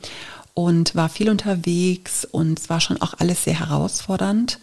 und 0.58 0.96
war 0.96 1.08
viel 1.08 1.30
unterwegs 1.30 2.24
und 2.24 2.58
es 2.58 2.68
war 2.68 2.80
schon 2.80 3.00
auch 3.00 3.14
alles 3.18 3.44
sehr 3.44 3.60
herausfordernd. 3.60 4.58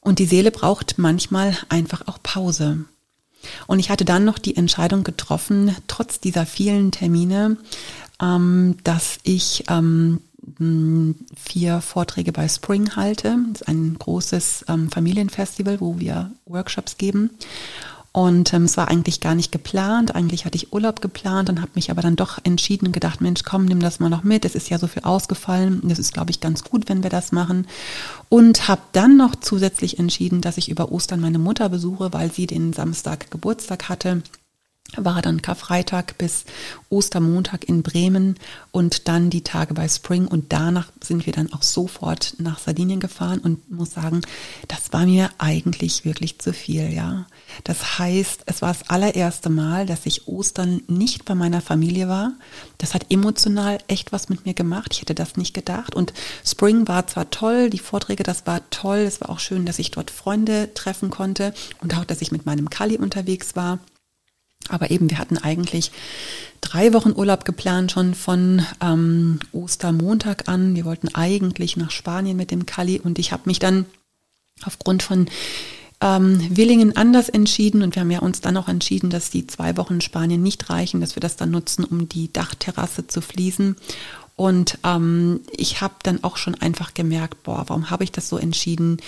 Und 0.00 0.18
die 0.18 0.26
Seele 0.26 0.50
braucht 0.50 0.98
manchmal 0.98 1.56
einfach 1.68 2.08
auch 2.08 2.18
Pause. 2.20 2.84
Und 3.68 3.78
ich 3.78 3.90
hatte 3.90 4.04
dann 4.04 4.24
noch 4.24 4.38
die 4.38 4.56
Entscheidung 4.56 5.04
getroffen, 5.04 5.72
trotz 5.86 6.18
dieser 6.18 6.46
vielen 6.46 6.90
Termine, 6.90 7.58
ähm, 8.20 8.76
dass 8.82 9.20
ich 9.22 9.66
ähm, 9.68 10.20
vier 11.36 11.80
Vorträge 11.80 12.32
bei 12.32 12.48
Spring 12.48 12.96
halte. 12.96 13.36
Das 13.52 13.60
ist 13.60 13.68
ein 13.68 13.96
großes 14.00 14.64
ähm, 14.66 14.90
Familienfestival, 14.90 15.80
wo 15.80 16.00
wir 16.00 16.32
Workshops 16.44 16.96
geben. 16.96 17.30
Und 18.18 18.52
ähm, 18.52 18.64
es 18.64 18.76
war 18.76 18.88
eigentlich 18.88 19.20
gar 19.20 19.36
nicht 19.36 19.52
geplant. 19.52 20.16
Eigentlich 20.16 20.44
hatte 20.44 20.56
ich 20.56 20.72
Urlaub 20.72 21.00
geplant 21.00 21.50
und 21.50 21.60
habe 21.60 21.70
mich 21.76 21.92
aber 21.92 22.02
dann 22.02 22.16
doch 22.16 22.40
entschieden 22.42 22.88
und 22.88 22.92
gedacht, 22.92 23.20
Mensch, 23.20 23.44
komm, 23.44 23.64
nimm 23.64 23.78
das 23.78 24.00
mal 24.00 24.08
noch 24.08 24.24
mit. 24.24 24.44
Es 24.44 24.56
ist 24.56 24.70
ja 24.70 24.78
so 24.80 24.88
viel 24.88 25.04
ausgefallen. 25.04 25.82
Das 25.84 26.00
ist, 26.00 26.14
glaube 26.14 26.32
ich, 26.32 26.40
ganz 26.40 26.64
gut, 26.64 26.88
wenn 26.88 27.04
wir 27.04 27.10
das 27.10 27.30
machen. 27.30 27.68
Und 28.28 28.66
habe 28.66 28.80
dann 28.90 29.16
noch 29.16 29.36
zusätzlich 29.36 30.00
entschieden, 30.00 30.40
dass 30.40 30.58
ich 30.58 30.68
über 30.68 30.90
Ostern 30.90 31.20
meine 31.20 31.38
Mutter 31.38 31.68
besuche, 31.68 32.12
weil 32.12 32.32
sie 32.32 32.48
den 32.48 32.72
Samstag 32.72 33.30
Geburtstag 33.30 33.88
hatte 33.88 34.24
war 34.96 35.20
dann 35.20 35.42
Karfreitag 35.42 36.16
bis 36.16 36.44
Ostermontag 36.88 37.68
in 37.68 37.82
Bremen 37.82 38.36
und 38.70 39.06
dann 39.06 39.28
die 39.28 39.42
Tage 39.42 39.74
bei 39.74 39.86
Spring 39.86 40.26
und 40.26 40.52
danach 40.52 40.88
sind 41.02 41.26
wir 41.26 41.32
dann 41.32 41.52
auch 41.52 41.62
sofort 41.62 42.34
nach 42.38 42.58
Sardinien 42.58 42.98
gefahren 42.98 43.40
und 43.40 43.70
muss 43.70 43.92
sagen, 43.92 44.22
das 44.66 44.92
war 44.92 45.04
mir 45.04 45.30
eigentlich 45.36 46.06
wirklich 46.06 46.38
zu 46.38 46.54
viel, 46.54 46.90
ja. 46.90 47.26
Das 47.64 47.98
heißt, 47.98 48.42
es 48.46 48.62
war 48.62 48.72
das 48.72 48.88
allererste 48.88 49.50
Mal, 49.50 49.84
dass 49.84 50.06
ich 50.06 50.26
Ostern 50.26 50.82
nicht 50.88 51.26
bei 51.26 51.34
meiner 51.34 51.60
Familie 51.60 52.08
war. 52.08 52.32
Das 52.78 52.94
hat 52.94 53.06
emotional 53.10 53.78
echt 53.88 54.12
was 54.12 54.30
mit 54.30 54.46
mir 54.46 54.54
gemacht. 54.54 54.94
Ich 54.94 55.02
hätte 55.02 55.14
das 55.14 55.36
nicht 55.36 55.52
gedacht 55.52 55.94
und 55.94 56.14
Spring 56.44 56.88
war 56.88 57.06
zwar 57.06 57.30
toll, 57.30 57.68
die 57.68 57.78
Vorträge, 57.78 58.22
das 58.22 58.46
war 58.46 58.68
toll. 58.70 58.98
Es 58.98 59.20
war 59.20 59.28
auch 59.28 59.40
schön, 59.40 59.66
dass 59.66 59.78
ich 59.78 59.90
dort 59.90 60.10
Freunde 60.10 60.72
treffen 60.72 61.10
konnte 61.10 61.52
und 61.82 61.94
auch, 61.94 62.06
dass 62.06 62.22
ich 62.22 62.32
mit 62.32 62.46
meinem 62.46 62.70
Kali 62.70 62.96
unterwegs 62.96 63.54
war. 63.54 63.78
Aber 64.68 64.90
eben, 64.90 65.10
wir 65.10 65.18
hatten 65.18 65.38
eigentlich 65.38 65.90
drei 66.60 66.92
Wochen 66.92 67.12
Urlaub 67.12 67.44
geplant, 67.44 67.92
schon 67.92 68.14
von 68.14 68.62
ähm, 68.80 69.40
Ostermontag 69.52 70.48
an. 70.48 70.74
Wir 70.74 70.84
wollten 70.84 71.14
eigentlich 71.14 71.76
nach 71.76 71.90
Spanien 71.90 72.36
mit 72.36 72.50
dem 72.50 72.66
Kali 72.66 73.00
und 73.00 73.18
ich 73.18 73.32
habe 73.32 73.42
mich 73.46 73.58
dann 73.58 73.86
aufgrund 74.64 75.02
von 75.02 75.28
ähm, 76.00 76.40
Willingen 76.50 76.96
anders 76.96 77.28
entschieden 77.28 77.82
und 77.82 77.94
wir 77.94 78.00
haben 78.00 78.10
ja 78.10 78.20
uns 78.20 78.40
dann 78.40 78.56
auch 78.56 78.68
entschieden, 78.68 79.10
dass 79.10 79.30
die 79.30 79.46
zwei 79.46 79.76
Wochen 79.76 79.94
in 79.94 80.00
Spanien 80.00 80.42
nicht 80.42 80.70
reichen, 80.70 81.00
dass 81.00 81.16
wir 81.16 81.20
das 81.20 81.36
dann 81.36 81.50
nutzen, 81.50 81.84
um 81.84 82.08
die 82.08 82.32
Dachterrasse 82.32 83.06
zu 83.06 83.20
fließen. 83.20 83.76
Und 84.36 84.78
ähm, 84.84 85.40
ich 85.56 85.80
habe 85.80 85.94
dann 86.04 86.22
auch 86.22 86.36
schon 86.36 86.54
einfach 86.54 86.94
gemerkt, 86.94 87.42
boah, 87.42 87.64
warum 87.66 87.90
habe 87.90 88.04
ich 88.04 88.12
das 88.12 88.28
so 88.28 88.38
entschieden? 88.38 88.98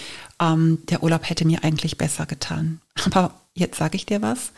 Ähm, 0.40 0.79
der 0.88 1.05
Urlaub 1.05 1.29
hätte 1.29 1.44
mir 1.44 1.62
eigentlich 1.62 1.96
besser 1.96 2.27
getan. 2.27 2.81
Aber 3.05 3.35
jetzt 3.61 3.79
sage 3.79 3.96
ich 3.96 4.07
dir 4.07 4.23
was. 4.23 4.51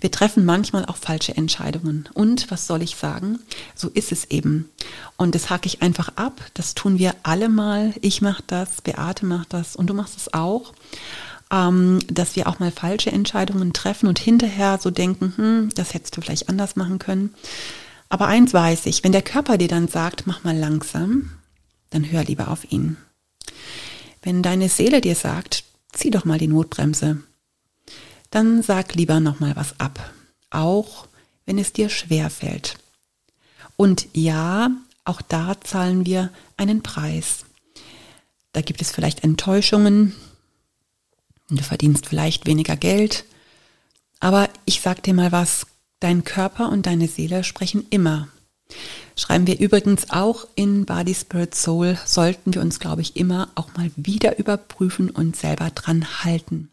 Wir 0.00 0.10
treffen 0.10 0.44
manchmal 0.44 0.84
auch 0.84 0.96
falsche 0.96 1.36
Entscheidungen. 1.36 2.08
Und 2.12 2.50
was 2.50 2.66
soll 2.66 2.82
ich 2.82 2.96
sagen? 2.96 3.38
So 3.74 3.88
ist 3.88 4.12
es 4.12 4.26
eben. 4.26 4.68
Und 5.16 5.34
das 5.34 5.48
hake 5.48 5.66
ich 5.66 5.80
einfach 5.80 6.10
ab. 6.16 6.40
Das 6.54 6.74
tun 6.74 6.98
wir 6.98 7.14
alle 7.22 7.48
mal. 7.48 7.94
Ich 8.02 8.20
mache 8.20 8.42
das, 8.46 8.82
Beate 8.82 9.24
macht 9.24 9.52
das 9.54 9.76
und 9.76 9.86
du 9.88 9.94
machst 9.94 10.16
es 10.16 10.34
auch. 10.34 10.74
ähm, 11.50 12.00
dass 12.08 12.36
wir 12.36 12.46
auch 12.46 12.58
mal 12.58 12.70
falsche 12.70 13.10
Entscheidungen 13.10 13.72
treffen 13.72 14.06
und 14.08 14.18
hinterher 14.18 14.78
so 14.80 14.90
denken, 14.90 15.32
hm, 15.36 15.70
das 15.74 15.94
hättest 15.94 16.16
du 16.16 16.20
vielleicht 16.20 16.48
anders 16.48 16.76
machen 16.76 16.98
können. 16.98 17.34
Aber 18.08 18.26
eins 18.26 18.54
weiß 18.54 18.86
ich, 18.86 19.04
wenn 19.04 19.12
der 19.12 19.22
Körper 19.22 19.58
dir 19.58 19.68
dann 19.68 19.88
sagt, 19.88 20.26
mach 20.26 20.44
mal 20.44 20.56
langsam, 20.56 21.30
dann 21.90 22.10
hör 22.10 22.24
lieber 22.24 22.48
auf 22.48 22.70
ihn. 22.70 22.96
Wenn 24.22 24.42
deine 24.42 24.68
Seele 24.68 25.00
dir 25.00 25.14
sagt, 25.14 25.64
zieh 25.92 26.10
doch 26.10 26.24
mal 26.24 26.38
die 26.38 26.48
Notbremse, 26.48 27.18
dann 28.30 28.62
sag 28.62 28.94
lieber 28.94 29.20
noch 29.20 29.40
mal 29.40 29.56
was 29.56 29.78
ab, 29.80 30.12
auch 30.50 31.08
wenn 31.46 31.58
es 31.58 31.72
dir 31.72 31.88
schwer 31.88 32.30
fällt. 32.30 32.78
Und 33.76 34.08
ja, 34.12 34.70
auch 35.04 35.22
da 35.22 35.60
zahlen 35.60 36.04
wir 36.04 36.30
einen 36.56 36.82
Preis. 36.82 37.44
Da 38.52 38.60
gibt 38.60 38.82
es 38.82 38.90
vielleicht 38.90 39.24
Enttäuschungen, 39.24 40.14
du 41.48 41.62
verdienst 41.62 42.06
vielleicht 42.06 42.46
weniger 42.46 42.76
Geld, 42.76 43.24
aber 44.20 44.48
ich 44.64 44.80
sag 44.80 45.02
dir 45.02 45.14
mal 45.14 45.32
was, 45.32 45.66
dein 46.00 46.24
Körper 46.24 46.70
und 46.70 46.86
deine 46.86 47.08
Seele 47.08 47.44
sprechen 47.44 47.86
immer. 47.90 48.28
Schreiben 49.16 49.46
wir 49.46 49.58
übrigens 49.58 50.10
auch 50.10 50.46
in 50.54 50.84
Body 50.84 51.14
Spirit 51.14 51.54
Soul, 51.54 51.98
sollten 52.04 52.54
wir 52.54 52.60
uns, 52.60 52.78
glaube 52.78 53.02
ich, 53.02 53.16
immer 53.16 53.48
auch 53.54 53.74
mal 53.76 53.90
wieder 53.96 54.38
überprüfen 54.38 55.10
und 55.10 55.36
selber 55.36 55.70
dran 55.70 56.24
halten. 56.24 56.70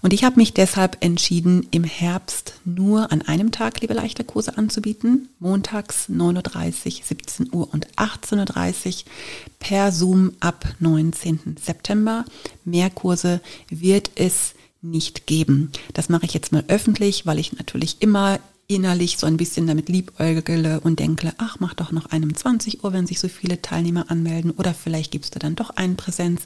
Und 0.00 0.12
ich 0.12 0.24
habe 0.24 0.36
mich 0.36 0.52
deshalb 0.52 0.96
entschieden, 1.00 1.66
im 1.70 1.84
Herbst 1.84 2.54
nur 2.64 3.12
an 3.12 3.22
einem 3.22 3.52
Tag 3.52 3.80
liebe 3.80 3.94
leichter 3.94 4.24
Kurse 4.24 4.58
anzubieten. 4.58 5.28
Montags 5.38 6.08
9.30 6.08 6.98
Uhr, 6.98 7.04
17 7.04 7.48
Uhr 7.52 7.72
und 7.72 7.86
18.30 7.96 8.88
Uhr 8.88 9.10
per 9.58 9.92
Zoom 9.92 10.32
ab 10.40 10.66
19. 10.80 11.56
September. 11.62 12.24
Mehr 12.64 12.90
Kurse 12.90 13.40
wird 13.68 14.10
es 14.16 14.54
nicht 14.82 15.26
geben. 15.26 15.70
Das 15.94 16.08
mache 16.08 16.26
ich 16.26 16.34
jetzt 16.34 16.52
mal 16.52 16.64
öffentlich, 16.66 17.24
weil 17.24 17.38
ich 17.38 17.52
natürlich 17.52 18.02
immer 18.02 18.40
innerlich 18.74 19.18
so 19.18 19.26
ein 19.26 19.36
bisschen 19.36 19.66
damit 19.66 19.88
liebäugle 19.88 20.80
und 20.80 20.98
denke, 20.98 21.32
ach, 21.38 21.56
mach 21.60 21.74
doch 21.74 21.92
noch 21.92 22.06
einem 22.06 22.34
20 22.34 22.82
Uhr, 22.82 22.92
wenn 22.92 23.06
sich 23.06 23.20
so 23.20 23.28
viele 23.28 23.60
Teilnehmer 23.60 24.10
anmelden 24.10 24.50
oder 24.52 24.74
vielleicht 24.74 25.10
gibst 25.10 25.34
du 25.34 25.38
dann 25.38 25.54
doch 25.54 25.70
einen 25.70 25.96
Präsenz. 25.96 26.42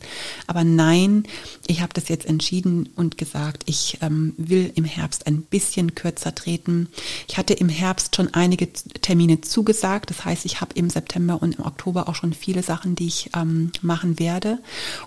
Aber 0.47 0.65
nein, 0.65 1.25
ich 1.67 1.81
habe 1.81 1.93
das 1.95 2.09
jetzt 2.09 2.27
entschieden 2.27 2.89
und 2.97 3.19
gesagt, 3.19 3.63
ich 3.67 3.99
ähm, 4.03 4.35
will 4.37 4.73
im 4.75 4.85
Herbst 4.85 5.27
ein 5.27 5.43
bisschen 5.43 5.95
kürzer 5.95 6.35
treten. 6.35 6.89
Ich 7.29 7.39
hatte 7.39 7.55
im 7.55 7.69
Herbst 7.69 8.17
schon 8.17 8.35
einige 8.35 8.73
Termine 8.73 9.41
zugesagt. 9.41 10.11
Das 10.11 10.25
heißt, 10.25 10.45
ich 10.45 10.61
habe 10.61 10.75
im 10.75 10.91
September 10.91 11.41
und 11.41 11.59
im 11.59 11.65
Oktober 11.65 12.09
auch 12.09 12.15
schon 12.15 12.33
viele 12.33 12.63
Sachen, 12.63 12.97
die 12.97 13.07
ich 13.07 13.31
ähm, 13.37 13.73
machen 13.83 14.19
werde 14.19 14.59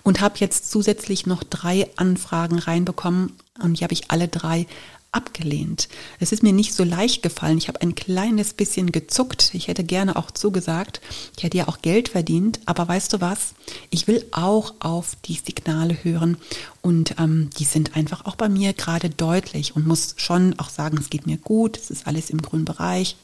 und 0.03 0.21
habe 0.21 0.35
jetzt 0.39 0.71
zusätzlich 0.71 1.25
noch 1.25 1.43
drei 1.43 1.89
Anfragen 1.97 2.59
reinbekommen 2.59 3.33
und 3.61 3.79
die 3.79 3.83
habe 3.83 3.93
ich 3.93 4.09
alle 4.09 4.27
drei 4.27 4.67
abgelehnt. 5.11 5.89
Es 6.19 6.31
ist 6.31 6.43
mir 6.43 6.53
nicht 6.53 6.73
so 6.73 6.83
leicht 6.83 7.23
gefallen. 7.23 7.57
Ich 7.57 7.67
habe 7.67 7.81
ein 7.81 7.95
kleines 7.95 8.53
bisschen 8.53 8.91
gezuckt. 8.91 9.51
Ich 9.53 9.67
hätte 9.67 9.83
gerne 9.83 10.15
auch 10.15 10.31
zugesagt. 10.31 11.01
Ich 11.37 11.43
hätte 11.43 11.57
ja 11.57 11.67
auch 11.67 11.81
Geld 11.81 12.09
verdient. 12.09 12.59
Aber 12.65 12.87
weißt 12.87 13.13
du 13.13 13.21
was? 13.21 13.53
Ich 13.89 14.07
will 14.07 14.25
auch 14.31 14.75
auf 14.79 15.15
die 15.25 15.39
Signale 15.43 15.97
hören. 16.03 16.37
Und 16.81 17.15
ähm, 17.19 17.49
die 17.57 17.65
sind 17.65 17.95
einfach 17.95 18.25
auch 18.25 18.35
bei 18.35 18.49
mir 18.49 18.73
gerade 18.73 19.09
deutlich 19.09 19.75
und 19.75 19.87
muss 19.87 20.15
schon 20.17 20.59
auch 20.59 20.69
sagen, 20.69 20.97
es 20.99 21.09
geht 21.09 21.25
mir 21.25 21.37
gut. 21.37 21.77
Es 21.77 21.89
ist 21.89 22.07
alles 22.07 22.29
im 22.29 22.41
grünen 22.41 22.65
Bereich. 22.65 23.15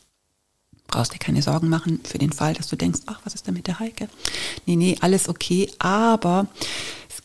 Brauchst 0.88 1.14
dir 1.14 1.20
keine 1.20 1.42
Sorgen 1.42 1.70
machen 1.70 2.00
für 2.04 2.20
den 2.20 2.32
Fall, 2.32 2.54
dass 2.54 2.68
du 2.68 2.76
denkst, 2.76 3.02
ach, 3.08 3.20
was 3.24 3.34
ist 3.34 3.48
denn 3.48 3.56
mit 3.56 3.68
der 3.68 3.80
Heike? 3.80 4.08
Nee, 4.66 4.76
nee, 4.76 4.98
alles 5.02 5.28
okay. 5.30 5.72
Aber 5.80 6.48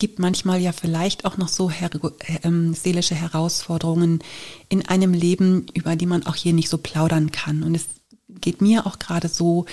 gibt 0.00 0.18
manchmal 0.18 0.60
ja 0.60 0.72
vielleicht 0.72 1.24
auch 1.24 1.36
noch 1.36 1.46
so 1.46 1.70
her 1.70 1.90
äh, 1.94 2.72
seelische 2.72 3.14
Herausforderungen 3.14 4.18
in 4.68 4.88
einem 4.88 5.14
Leben, 5.14 5.66
über 5.74 5.94
die 5.94 6.06
man 6.06 6.26
auch 6.26 6.34
hier 6.34 6.52
nicht 6.52 6.68
so 6.68 6.78
plaudern 6.78 7.30
kann. 7.30 7.62
Und 7.62 7.76
es 7.76 7.86
geht 8.28 8.60
mir 8.60 8.86
auch 8.86 8.98
gerade 8.98 9.28
so, 9.28 9.66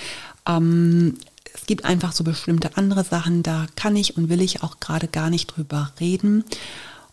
ähm, 0.46 1.16
es 1.52 1.66
gibt 1.66 1.84
einfach 1.84 2.12
so 2.12 2.22
bestimmte 2.22 2.76
andere 2.76 3.02
Sachen, 3.02 3.42
da 3.42 3.66
kann 3.74 3.96
ich 3.96 4.16
und 4.16 4.28
will 4.28 4.42
ich 4.42 4.62
auch 4.62 4.78
gerade 4.78 5.08
gar 5.08 5.30
nicht 5.30 5.46
drüber 5.48 5.92
reden. 5.98 6.44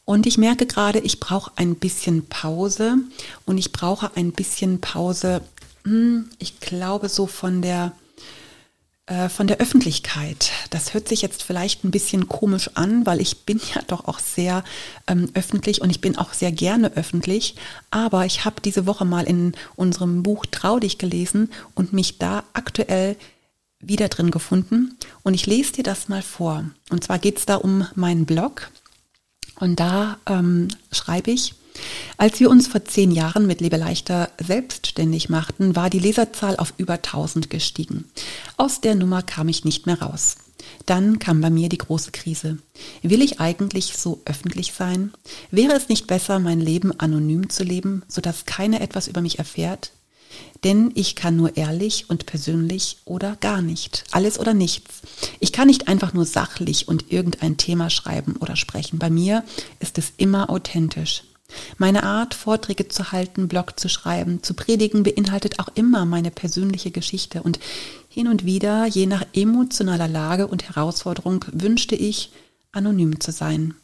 Und 0.04 0.28
ich 0.28 0.38
merke 0.38 0.68
gerade, 0.68 1.00
ich 1.00 1.20
brauche 1.20 1.52
ein 1.56 1.76
bisschen 1.76 2.28
Pause 2.28 2.98
und 3.46 3.58
ich 3.58 3.72
brauche 3.72 4.16
ein 4.16 4.34
bisschen 4.34 4.82
Pause, 4.82 5.42
hm, 5.84 6.30
ich 6.38 6.60
glaube 6.60 7.10
so 7.10 7.26
von 7.26 7.64
der 7.64 7.94
von 9.30 9.46
der 9.46 9.58
Öffentlichkeit. 9.60 10.52
Das 10.72 10.96
hört 10.96 11.08
sich 11.08 11.22
jetzt 11.22 11.44
vielleicht 11.44 11.84
ein 11.84 11.92
bisschen 11.92 12.28
komisch 12.28 12.72
an, 12.74 13.06
weil 13.06 13.22
ich 13.22 13.46
bin 13.46 13.62
ja 13.76 13.84
doch 13.86 14.08
auch 14.08 14.18
sehr 14.18 14.64
ähm, 15.06 15.30
öffentlich 15.36 15.82
und 15.82 15.92
ich 15.92 16.02
bin 16.02 16.18
auch 16.18 16.34
sehr 16.34 16.52
gerne 16.52 16.92
öffentlich. 16.96 17.56
Aber 17.92 18.26
ich 18.26 18.46
habe 18.46 18.62
diese 18.62 18.88
Woche 18.88 19.06
mal 19.06 19.26
in 19.26 19.54
unserem 19.76 20.24
Buch 20.24 20.48
Trau 20.50 20.80
dich 20.80 20.98
gelesen 20.98 21.52
und 21.76 21.94
mich 21.94 22.18
da 22.18 22.46
aktuell 22.54 23.16
wieder 23.80 24.10
drin 24.10 24.32
gefunden. 24.32 24.98
Und 25.22 25.36
ich 25.36 25.46
lese 25.46 25.74
dir 25.74 25.84
das 25.84 26.08
mal 26.08 26.24
vor. 26.24 26.66
Und 26.90 27.04
zwar 27.04 27.20
geht 27.20 27.38
es 27.38 27.46
da 27.46 27.58
um 27.58 27.88
meinen 27.94 28.26
Blog. 28.26 28.72
Und 29.60 29.80
da 29.80 30.18
ähm, 30.28 30.70
schreibe 30.92 31.30
ich, 31.30 31.54
als 32.18 32.40
wir 32.40 32.50
uns 32.50 32.68
vor 32.68 32.86
zehn 32.86 33.12
Jahren 33.12 33.48
mit 33.48 33.62
Lebeleichter 33.62 34.30
selbstständig 34.40 35.30
machten, 35.30 35.76
war 35.76 35.90
die 35.90 36.00
Leserzahl 36.00 36.58
auf 36.58 36.74
über 36.78 36.94
1000 36.94 37.50
gestiegen. 37.50 38.06
Aus 38.58 38.82
der 38.82 38.96
Nummer 38.96 39.22
kam 39.22 39.48
ich 39.48 39.66
nicht 39.66 39.86
mehr 39.86 40.02
raus. 40.02 40.38
Dann 40.86 41.20
kam 41.20 41.42
bei 41.42 41.50
mir 41.50 41.70
die 41.70 41.78
große 41.78 42.12
Krise. 42.12 42.58
Will 43.02 43.22
ich 43.22 43.40
eigentlich 43.40 43.98
so 43.98 44.22
öffentlich 44.26 44.74
sein? 44.74 45.12
Wäre 45.52 45.74
es 45.74 45.90
nicht 45.90 46.08
besser, 46.08 46.40
mein 46.40 46.60
Leben 46.60 46.98
anonym 47.00 47.50
zu 47.50 47.64
leben, 47.64 48.04
sodass 48.08 48.46
keiner 48.46 48.82
etwas 48.82 49.08
über 49.08 49.22
mich 49.22 49.40
erfährt? 49.40 49.92
Denn 50.64 50.92
ich 50.96 51.16
kann 51.16 51.36
nur 51.36 51.56
ehrlich 51.58 52.10
und 52.10 52.26
persönlich 52.26 52.98
oder 53.06 53.36
gar 53.38 53.62
nicht. 53.62 54.04
Alles 54.12 54.40
oder 54.40 54.54
nichts. 54.54 55.02
Ich 55.40 55.52
kann 55.52 55.68
nicht 55.68 55.88
einfach 55.88 56.14
nur 56.14 56.26
sachlich 56.26 56.88
und 56.88 57.12
irgendein 57.12 57.58
Thema 57.58 57.90
schreiben 57.90 58.36
oder 58.38 58.56
sprechen. 58.56 59.00
Bei 59.00 59.10
mir 59.10 59.44
ist 59.80 59.98
es 59.98 60.14
immer 60.18 60.50
authentisch. 60.50 61.24
Meine 61.78 62.04
Art, 62.04 62.34
Vorträge 62.34 62.88
zu 62.88 63.12
halten, 63.12 63.48
Blog 63.48 63.80
zu 63.80 63.90
schreiben, 63.90 64.42
zu 64.42 64.54
predigen, 64.54 65.04
beinhaltet 65.04 65.60
auch 65.60 65.70
immer 65.76 66.06
meine 66.06 66.32
persönliche 66.32 66.92
Geschichte 66.92 67.44
und 67.44 67.60
hin 68.10 68.28
und 68.28 68.46
wieder, 68.46 68.86
je 68.86 69.06
nach 69.06 69.26
emotionaler 69.34 70.08
Lage 70.08 70.48
und 70.48 70.68
Herausforderung, 70.70 71.46
wünschte 71.52 71.96
ich, 71.96 72.32
anonym 72.72 73.20
zu 73.20 73.32
sein. 73.32 73.76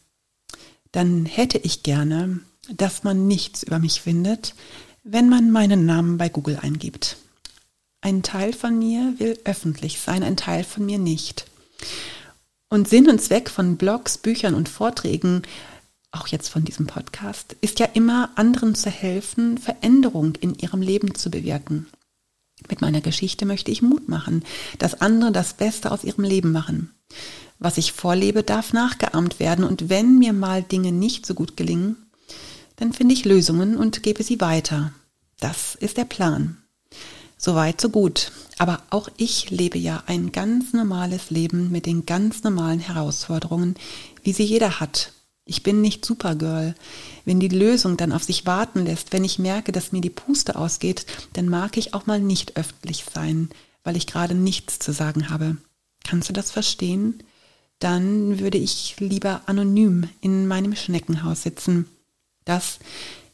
Dann 0.90 1.26
hätte 1.26 1.58
ich 1.58 1.82
gerne, 1.82 2.40
dass 2.70 3.04
man 3.04 3.26
nichts 3.26 3.62
über 3.62 3.78
mich 3.78 4.00
findet, 4.00 4.54
wenn 5.04 5.28
man 5.28 5.50
meinen 5.50 5.86
Namen 5.86 6.18
bei 6.18 6.28
Google 6.28 6.58
eingibt. 6.60 7.16
Ein 8.00 8.22
Teil 8.22 8.52
von 8.52 8.78
mir 8.78 9.14
will 9.18 9.38
öffentlich 9.44 10.00
sein, 10.00 10.22
ein 10.22 10.36
Teil 10.36 10.64
von 10.64 10.84
mir 10.84 10.98
nicht. 10.98 11.46
Und 12.68 12.88
Sinn 12.88 13.08
und 13.08 13.20
Zweck 13.20 13.50
von 13.50 13.76
Blogs, 13.76 14.18
Büchern 14.18 14.54
und 14.54 14.68
Vorträgen 14.68 15.42
auch 16.12 16.26
jetzt 16.28 16.48
von 16.48 16.64
diesem 16.64 16.86
Podcast, 16.86 17.56
ist 17.62 17.80
ja 17.80 17.86
immer 17.86 18.30
anderen 18.36 18.74
zu 18.74 18.90
helfen, 18.90 19.58
Veränderung 19.58 20.34
in 20.36 20.54
ihrem 20.54 20.82
Leben 20.82 21.14
zu 21.14 21.30
bewirken. 21.30 21.86
Mit 22.68 22.80
meiner 22.80 23.00
Geschichte 23.00 23.46
möchte 23.46 23.70
ich 23.70 23.82
Mut 23.82 24.08
machen, 24.08 24.44
dass 24.78 25.00
andere 25.00 25.32
das 25.32 25.54
Beste 25.54 25.90
aus 25.90 26.04
ihrem 26.04 26.24
Leben 26.24 26.52
machen. 26.52 26.94
Was 27.58 27.78
ich 27.78 27.92
vorlebe, 27.92 28.42
darf 28.42 28.72
nachgeahmt 28.72 29.40
werden 29.40 29.64
und 29.64 29.88
wenn 29.88 30.18
mir 30.18 30.32
mal 30.32 30.62
Dinge 30.62 30.92
nicht 30.92 31.26
so 31.26 31.34
gut 31.34 31.56
gelingen, 31.56 31.96
dann 32.76 32.92
finde 32.92 33.14
ich 33.14 33.24
Lösungen 33.24 33.76
und 33.76 34.02
gebe 34.02 34.22
sie 34.22 34.40
weiter. 34.40 34.92
Das 35.40 35.74
ist 35.74 35.96
der 35.96 36.04
Plan. 36.04 36.58
Soweit, 37.36 37.80
so 37.80 37.88
gut. 37.88 38.32
Aber 38.58 38.82
auch 38.90 39.08
ich 39.16 39.50
lebe 39.50 39.78
ja 39.78 40.04
ein 40.06 40.30
ganz 40.30 40.72
normales 40.72 41.30
Leben 41.30 41.72
mit 41.72 41.86
den 41.86 42.06
ganz 42.06 42.44
normalen 42.44 42.78
Herausforderungen, 42.78 43.74
wie 44.22 44.32
sie 44.32 44.44
jeder 44.44 44.78
hat 44.78 45.12
ich 45.44 45.62
bin 45.62 45.80
nicht 45.80 46.04
Supergirl. 46.04 46.74
Wenn 47.24 47.40
die 47.40 47.48
Lösung 47.48 47.96
dann 47.96 48.12
auf 48.12 48.22
sich 48.22 48.46
warten 48.46 48.84
lässt, 48.84 49.12
wenn 49.12 49.24
ich 49.24 49.38
merke, 49.38 49.72
dass 49.72 49.92
mir 49.92 50.00
die 50.00 50.10
Puste 50.10 50.56
ausgeht, 50.56 51.06
dann 51.32 51.48
mag 51.48 51.76
ich 51.76 51.94
auch 51.94 52.06
mal 52.06 52.20
nicht 52.20 52.56
öffentlich 52.56 53.04
sein, 53.12 53.48
weil 53.82 53.96
ich 53.96 54.06
gerade 54.06 54.34
nichts 54.34 54.78
zu 54.78 54.92
sagen 54.92 55.30
habe. 55.30 55.56
Kannst 56.04 56.28
du 56.28 56.32
das 56.32 56.50
verstehen? 56.50 57.22
Dann 57.78 58.38
würde 58.38 58.58
ich 58.58 58.96
lieber 58.98 59.42
anonym 59.46 60.08
in 60.20 60.46
meinem 60.46 60.76
Schneckenhaus 60.76 61.42
sitzen. 61.42 61.88
Das 62.44 62.78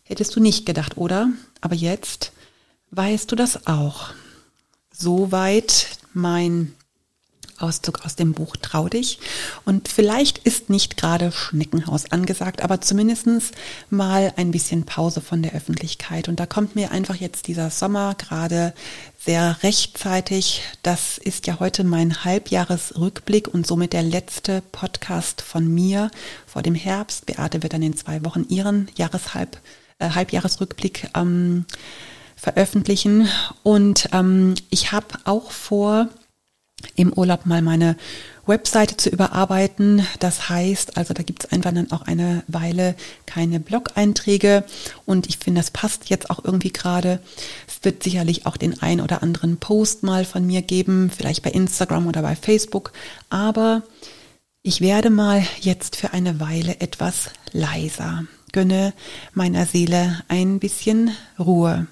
hättest 0.02 0.34
du 0.36 0.40
nicht 0.40 0.64
gedacht, 0.64 0.96
oder? 0.96 1.30
Aber 1.60 1.74
jetzt 1.74 2.32
weißt 2.90 3.30
du 3.30 3.36
das 3.36 3.66
auch. 3.66 4.10
Soweit 4.90 5.98
mein 6.14 6.74
Auszug 7.58 8.04
aus 8.04 8.16
dem 8.16 8.32
Buch 8.32 8.56
Trau 8.56 8.88
dich. 8.88 9.18
Und 9.64 9.88
vielleicht 9.88 10.38
ist 10.38 10.70
nicht 10.70 10.96
gerade 10.96 11.32
Schneckenhaus 11.32 12.10
angesagt, 12.12 12.62
aber 12.62 12.80
zumindestens 12.80 13.52
mal 13.90 14.32
ein 14.36 14.50
bisschen 14.50 14.84
Pause 14.84 15.20
von 15.20 15.42
der 15.42 15.54
Öffentlichkeit. 15.54 16.28
Und 16.28 16.40
da 16.40 16.46
kommt 16.46 16.76
mir 16.76 16.90
einfach 16.90 17.16
jetzt 17.16 17.46
dieser 17.46 17.70
Sommer 17.70 18.14
gerade 18.14 18.74
sehr 19.18 19.62
rechtzeitig. 19.62 20.62
Das 20.82 21.18
ist 21.18 21.46
ja 21.46 21.60
heute 21.60 21.84
mein 21.84 22.24
Halbjahresrückblick 22.24 23.48
und 23.48 23.66
somit 23.66 23.92
der 23.92 24.02
letzte 24.02 24.62
Podcast 24.72 25.42
von 25.42 25.66
mir 25.66 26.10
vor 26.46 26.62
dem 26.62 26.74
Herbst. 26.74 27.26
Beate 27.26 27.62
wird 27.62 27.72
dann 27.72 27.82
in 27.82 27.96
zwei 27.96 28.24
Wochen 28.24 28.46
ihren 28.48 28.88
Jahreshalb, 28.96 29.58
äh, 29.98 30.10
Halbjahresrückblick 30.10 31.10
ähm, 31.14 31.66
veröffentlichen. 32.36 33.28
Und 33.62 34.08
ähm, 34.12 34.54
ich 34.70 34.92
habe 34.92 35.06
auch 35.24 35.50
vor, 35.50 36.08
im 36.94 37.12
Urlaub 37.12 37.46
mal 37.46 37.62
meine 37.62 37.96
Webseite 38.46 38.96
zu 38.96 39.10
überarbeiten. 39.10 40.06
Das 40.18 40.48
heißt, 40.48 40.96
also 40.96 41.14
da 41.14 41.22
gibt 41.22 41.44
es 41.44 41.52
einfach 41.52 41.72
dann 41.72 41.92
auch 41.92 42.02
eine 42.02 42.42
Weile 42.48 42.94
keine 43.26 43.60
Blog-Einträge 43.60 44.64
und 45.04 45.28
ich 45.28 45.38
finde, 45.38 45.60
das 45.60 45.70
passt 45.70 46.08
jetzt 46.08 46.30
auch 46.30 46.44
irgendwie 46.44 46.72
gerade. 46.72 47.20
Es 47.66 47.84
wird 47.84 48.02
sicherlich 48.02 48.46
auch 48.46 48.56
den 48.56 48.80
ein 48.82 49.00
oder 49.00 49.22
anderen 49.22 49.58
Post 49.58 50.02
mal 50.02 50.24
von 50.24 50.46
mir 50.46 50.62
geben, 50.62 51.10
vielleicht 51.14 51.42
bei 51.42 51.50
Instagram 51.50 52.06
oder 52.06 52.22
bei 52.22 52.34
Facebook, 52.36 52.92
aber 53.28 53.82
ich 54.62 54.80
werde 54.80 55.10
mal 55.10 55.44
jetzt 55.60 55.96
für 55.96 56.12
eine 56.12 56.40
Weile 56.40 56.80
etwas 56.80 57.30
leiser, 57.52 58.24
gönne 58.52 58.92
meiner 59.32 59.66
Seele 59.66 60.22
ein 60.28 60.58
bisschen 60.58 61.10
Ruhe. 61.38 61.86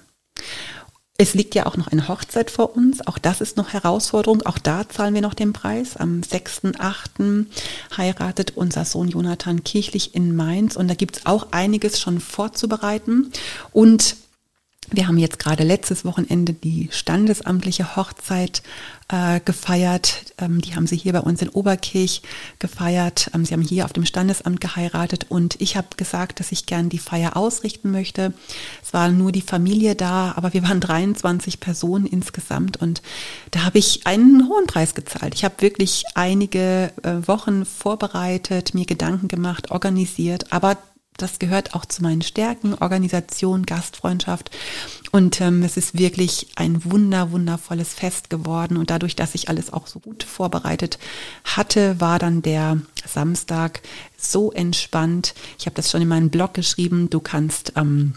Es 1.19 1.33
liegt 1.33 1.55
ja 1.55 1.65
auch 1.65 1.77
noch 1.77 1.87
eine 1.87 2.07
Hochzeit 2.07 2.51
vor 2.51 2.75
uns. 2.75 3.05
Auch 3.07 3.17
das 3.17 3.41
ist 3.41 3.57
noch 3.57 3.73
Herausforderung. 3.73 4.43
Auch 4.43 4.59
da 4.59 4.87
zahlen 4.87 5.15
wir 5.15 5.21
noch 5.21 5.33
den 5.33 5.51
Preis. 5.51 5.97
Am 5.97 6.21
6.8. 6.21 7.47
heiratet 7.97 8.53
unser 8.55 8.85
Sohn 8.85 9.07
Jonathan 9.07 9.63
kirchlich 9.63 10.13
in 10.13 10.35
Mainz. 10.35 10.75
Und 10.75 10.87
da 10.87 10.93
gibt 10.93 11.17
es 11.17 11.25
auch 11.25 11.47
einiges 11.51 11.99
schon 11.99 12.19
vorzubereiten. 12.19 13.31
Und 13.73 14.15
wir 14.89 15.07
haben 15.07 15.17
jetzt 15.17 15.39
gerade 15.39 15.63
letztes 15.63 16.05
Wochenende 16.05 16.53
die 16.53 16.87
standesamtliche 16.91 17.97
Hochzeit 17.97 18.63
äh, 19.09 19.41
gefeiert. 19.41 20.33
Ähm, 20.37 20.61
die 20.61 20.75
haben 20.75 20.87
sie 20.87 20.95
hier 20.95 21.11
bei 21.11 21.19
uns 21.19 21.41
in 21.41 21.49
Oberkirch 21.49 22.21
gefeiert. 22.59 23.29
Ähm, 23.33 23.43
sie 23.43 23.53
haben 23.53 23.61
hier 23.61 23.83
auf 23.83 23.91
dem 23.91 24.05
Standesamt 24.05 24.61
geheiratet 24.61 25.25
und 25.27 25.59
ich 25.59 25.75
habe 25.75 25.87
gesagt, 25.97 26.39
dass 26.39 26.53
ich 26.53 26.65
gern 26.65 26.87
die 26.87 26.99
Feier 26.99 27.35
ausrichten 27.35 27.91
möchte. 27.91 28.33
Es 28.81 28.93
war 28.93 29.09
nur 29.09 29.33
die 29.33 29.41
Familie 29.41 29.95
da, 29.95 30.33
aber 30.37 30.53
wir 30.53 30.63
waren 30.63 30.79
23 30.79 31.59
Personen 31.59 32.05
insgesamt 32.05 32.77
und 32.77 33.01
da 33.51 33.65
habe 33.65 33.79
ich 33.79 34.07
einen 34.07 34.47
hohen 34.47 34.67
Preis 34.67 34.95
gezahlt. 34.95 35.35
Ich 35.35 35.43
habe 35.43 35.61
wirklich 35.61 36.03
einige 36.15 36.93
äh, 37.03 37.27
Wochen 37.27 37.65
vorbereitet, 37.65 38.73
mir 38.73 38.85
Gedanken 38.85 39.27
gemacht, 39.27 39.71
organisiert, 39.71 40.53
aber 40.53 40.77
das 41.17 41.39
gehört 41.39 41.73
auch 41.75 41.85
zu 41.85 42.03
meinen 42.03 42.21
Stärken, 42.21 42.73
Organisation, 42.75 43.65
Gastfreundschaft. 43.65 44.51
Und 45.11 45.41
ähm, 45.41 45.63
es 45.63 45.77
ist 45.77 45.97
wirklich 45.97 46.47
ein 46.55 46.85
wunder, 46.85 47.31
wundervolles 47.31 47.93
Fest 47.93 48.29
geworden. 48.29 48.77
Und 48.77 48.89
dadurch, 48.89 49.15
dass 49.15 49.35
ich 49.35 49.49
alles 49.49 49.73
auch 49.73 49.87
so 49.87 49.99
gut 49.99 50.23
vorbereitet 50.23 50.99
hatte, 51.43 51.99
war 51.99 52.19
dann 52.19 52.41
der 52.41 52.79
Samstag 53.05 53.81
so 54.17 54.51
entspannt. 54.51 55.33
Ich 55.59 55.65
habe 55.65 55.75
das 55.75 55.91
schon 55.91 56.01
in 56.01 56.07
meinem 56.07 56.29
Blog 56.29 56.53
geschrieben. 56.53 57.09
Du 57.09 57.19
kannst 57.19 57.73
ähm, 57.75 58.13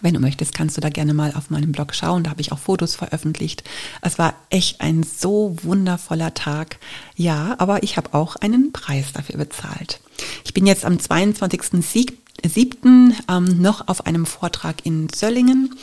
wenn 0.00 0.14
du 0.14 0.20
möchtest, 0.20 0.54
kannst 0.54 0.76
du 0.76 0.80
da 0.80 0.88
gerne 0.88 1.14
mal 1.14 1.32
auf 1.34 1.50
meinem 1.50 1.72
Blog 1.72 1.94
schauen. 1.94 2.24
Da 2.24 2.30
habe 2.30 2.40
ich 2.40 2.52
auch 2.52 2.58
Fotos 2.58 2.94
veröffentlicht. 2.94 3.64
Es 4.00 4.18
war 4.18 4.34
echt 4.50 4.80
ein 4.80 5.02
so 5.02 5.56
wundervoller 5.62 6.34
Tag. 6.34 6.78
Ja, 7.14 7.54
aber 7.58 7.82
ich 7.82 7.96
habe 7.96 8.14
auch 8.14 8.36
einen 8.36 8.72
Preis 8.72 9.12
dafür 9.12 9.36
bezahlt. 9.36 10.00
Ich 10.44 10.54
bin 10.54 10.66
jetzt 10.66 10.84
am 10.84 10.94
22.07. 10.94 13.12
Ähm, 13.28 13.60
noch 13.60 13.88
auf 13.88 14.06
einem 14.06 14.26
Vortrag 14.26 14.86
in 14.86 15.08
Söllingen 15.10 15.74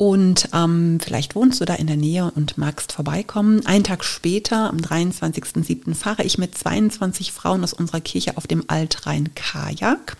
und 0.00 0.50
ähm, 0.54 1.00
vielleicht 1.02 1.34
wohnst 1.34 1.60
du 1.60 1.64
da 1.64 1.74
in 1.74 1.88
der 1.88 1.96
Nähe 1.96 2.30
und 2.30 2.56
magst 2.56 2.92
vorbeikommen. 2.92 3.66
Einen 3.66 3.82
Tag 3.82 4.04
später, 4.04 4.70
am 4.70 4.76
23.07., 4.76 5.92
fahre 5.96 6.22
ich 6.22 6.38
mit 6.38 6.56
22 6.56 7.32
Frauen 7.32 7.64
aus 7.64 7.72
unserer 7.72 8.00
Kirche 8.00 8.36
auf 8.36 8.46
dem 8.46 8.62
Altrhein 8.68 9.34
Kajak. 9.34 10.16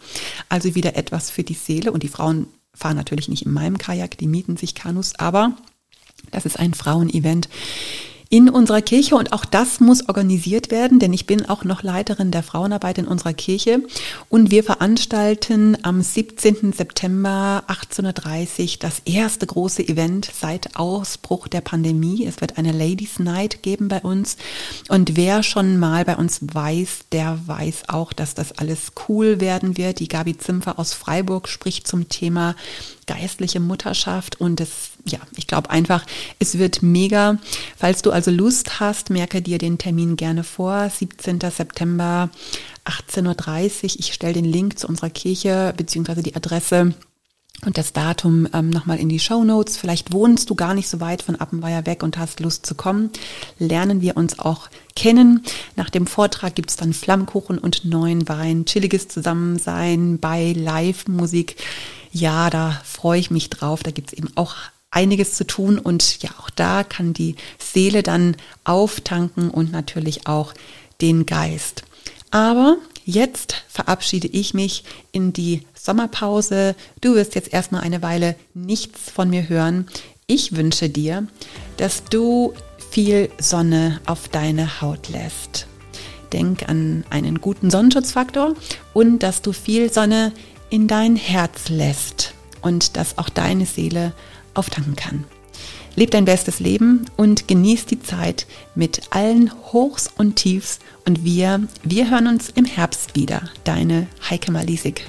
Also 0.49 0.75
wieder 0.75 0.97
etwas 0.97 1.31
für 1.31 1.45
die 1.45 1.55
Seele. 1.55 1.93
Und 1.93 2.03
die 2.03 2.09
Frauen 2.09 2.49
fahren 2.79 2.97
natürlich 2.97 3.29
nicht 3.29 3.45
in 3.45 3.53
meinem 3.53 3.79
Kajak, 3.79 4.17
die 4.19 4.29
mieten 4.29 4.57
sich 4.57 4.75
Kanus, 4.75 5.15
aber 5.19 5.57
das 6.31 6.47
ist 6.47 6.59
ein 6.59 6.75
Frauenevent 6.75 7.49
in 8.31 8.51
unserer 8.51 8.83
Kirche 8.83 9.17
und 9.17 9.33
auch 9.33 9.47
das 9.47 9.81
muss 9.81 10.07
organisiert 10.09 10.71
werden, 10.71 10.99
denn 10.99 11.15
ich 11.15 11.27
bin 11.27 11.49
auch 11.49 11.65
noch 11.65 11.83
Leiterin 11.83 12.31
der 12.31 12.43
Frauenarbeit 12.43 12.99
in 12.99 13.07
unserer 13.07 13.33
Kirche 13.33 13.83
und 14.29 14.51
wir 14.51 14.63
veranstalten 14.63 15.79
am 15.83 16.03
17. 16.03 16.75
September 16.75 17.65
1830 17.69 18.79
das 18.79 19.01
erste 19.07 19.47
große 19.47 19.83
Event 19.89 20.31
seit 20.39 20.77
Ausbruch 20.77 21.49
der 21.49 21.63
Pandemie. 21.63 22.27
Es 22.27 22.43
wird 22.43 22.59
eine 22.59 22.73
Ladies 22.73 23.19
Night 23.19 23.63
geben 23.63 23.89
bei 23.89 24.01
uns 24.01 24.37
und 24.89 25.17
wer 25.17 25.43
schon 25.43 25.79
mal 25.79 26.05
bei 26.05 26.17
uns 26.17 26.41
weiß, 26.43 27.07
der 27.13 27.41
weiß 27.47 27.85
auch, 27.89 28.13
dass 28.13 28.35
das 28.35 28.53
alles 28.53 28.93
cool 29.09 29.41
werden 29.41 29.79
wird. 29.79 30.01
Die 30.01 30.09
Gabi 30.09 30.37
Zimpfer 30.37 30.79
aus 30.79 30.93
Freiburg 30.93 31.49
spricht 31.49 31.89
zum 31.89 32.11
Thema 32.11 32.57
geistliche 33.09 33.59
Mutterschaft 33.59 34.41
und 34.41 34.61
es, 34.61 34.91
ja, 35.05 35.19
ich 35.35 35.49
glaube 35.49 35.71
einfach, 35.71 36.05
es 36.39 36.59
wird 36.59 36.83
mega. 36.83 37.39
Falls 37.77 38.03
du 38.03 38.13
also 38.13 38.31
Lust 38.31 38.79
hast, 38.79 39.11
merke 39.11 39.43
dir 39.43 39.59
den 39.59 39.79
Termin 39.79 40.15
gerne 40.17 40.45
vor. 40.45 40.89
17. 40.89 41.41
September 41.51 42.31
18.30 42.85 43.25
Uhr. 43.85 43.91
Ich 43.99 44.15
stelle 44.15 44.35
den 44.35 44.45
Link 44.45 44.79
zu 44.79 44.87
unserer 44.87 45.11
Kirche 45.11 45.75
beziehungsweise 45.77 46.23
die 46.23 46.37
Adresse 46.37 46.95
und 47.65 47.77
das 47.77 47.93
Datum 47.93 48.47
ähm, 48.53 48.71
nochmal 48.71 49.01
in 49.01 49.09
die 49.09 49.19
Show 49.19 49.43
Notes. 49.43 49.77
Vielleicht 49.77 50.13
wohnst 50.13 50.49
du 50.49 50.55
gar 50.55 50.75
nicht 50.75 50.89
so 50.89 51.01
weit 51.01 51.23
von 51.23 51.37
Appenweier 51.37 51.87
weg 51.87 52.03
und 52.03 52.17
hast 52.17 52.41
Lust 52.41 52.65
zu 52.65 52.75
kommen. 52.75 53.11
Lernen 53.59 54.01
wir 54.01 54.17
uns 54.17 54.39
auch 54.39 54.69
kennen. 54.95 55.43
Nach 55.75 55.91
dem 55.91 56.07
Vortrag 56.07 56.55
gibt's 56.55 56.77
dann 56.77 56.93
Flammkuchen 56.93 57.59
und 57.59 57.85
neuen 57.85 58.29
Wein, 58.29 58.65
chilliges 58.65 59.09
Zusammensein 59.09 60.19
bei 60.19 60.53
Live-Musik 60.53 61.57
ja, 62.13 62.51
da 62.51 62.81
freue 62.85 63.21
ich 63.21 63.31
mich 63.31 63.51
drauf. 63.51 63.83
Da 63.83 63.91
gibt 63.91 64.13
es 64.13 64.19
eben 64.19 64.31
auch 64.37 64.55
einiges 64.91 65.35
zu 65.35 65.47
tun 65.47 65.79
und 65.79 66.23
ja, 66.23 66.31
auch 66.39 66.51
da 66.51 66.83
kann 66.83 67.13
die 67.13 67.37
Seele 67.59 68.03
dann 68.03 68.37
auftanken 68.65 69.51
und 69.51 69.71
natürlich 69.71 70.27
auch 70.27 70.55
den 71.01 71.27
Geist. 71.27 71.85
Aber 72.31 72.77
jetzt 73.05 73.65
verabschiede 73.69 74.29
ich 74.29 74.55
mich 74.55 74.85
in 75.13 75.33
die 75.33 75.63
Sommerpause. 75.75 76.75
Du 77.01 77.15
wirst 77.15 77.35
jetzt 77.35 77.53
erstmal 77.53 77.83
eine 77.83 78.03
Weile 78.03 78.37
nichts 78.55 79.11
von 79.11 79.31
mir 79.31 79.49
hören. 79.49 79.87
Ich 80.27 80.57
wünsche 80.57 80.91
dir, 80.91 81.27
dass 81.77 82.05
du 82.05 82.53
viel 82.91 83.31
Sonne 83.39 84.01
auf 84.07 84.29
deine 84.29 84.81
Haut 84.81 85.09
lässt. 85.09 85.67
Denk 86.33 86.69
an 86.69 87.05
einen 87.09 87.41
guten 87.41 87.71
Sonnenschutzfaktor 87.71 88.55
und 88.93 89.21
dass 89.21 89.41
du 89.41 89.53
viel 89.53 89.91
Sonne 89.91 90.33
in 90.71 90.89
dein 90.89 91.17
Herz 91.17 91.69
lässt 91.69 92.35
und 92.61 92.97
dass 92.97 93.19
auch 93.19 93.29
deine 93.29 93.67
Seele 93.67 94.13
auftanken 94.55 94.97
kann. 94.97 95.25
Leb 95.97 96.13
dein 96.13 96.27
bestes 96.27 96.61
Leben 96.61 97.07
und 97.17 97.49
genieß 97.49 97.87
die 97.87 98.01
Zeit 98.01 98.47
mit 98.75 99.03
allen 99.11 99.51
Hochs 99.73 100.09
und 100.17 100.37
Tiefs 100.37 100.79
und 101.05 101.25
wir, 101.25 101.63
wir 101.83 102.11
hören 102.11 102.29
uns 102.29 102.51
im 102.51 102.65
Herbst 102.65 103.17
wieder. 103.17 103.43
Deine 103.65 104.07
Heike 104.31 104.53
Malisik. 104.53 105.05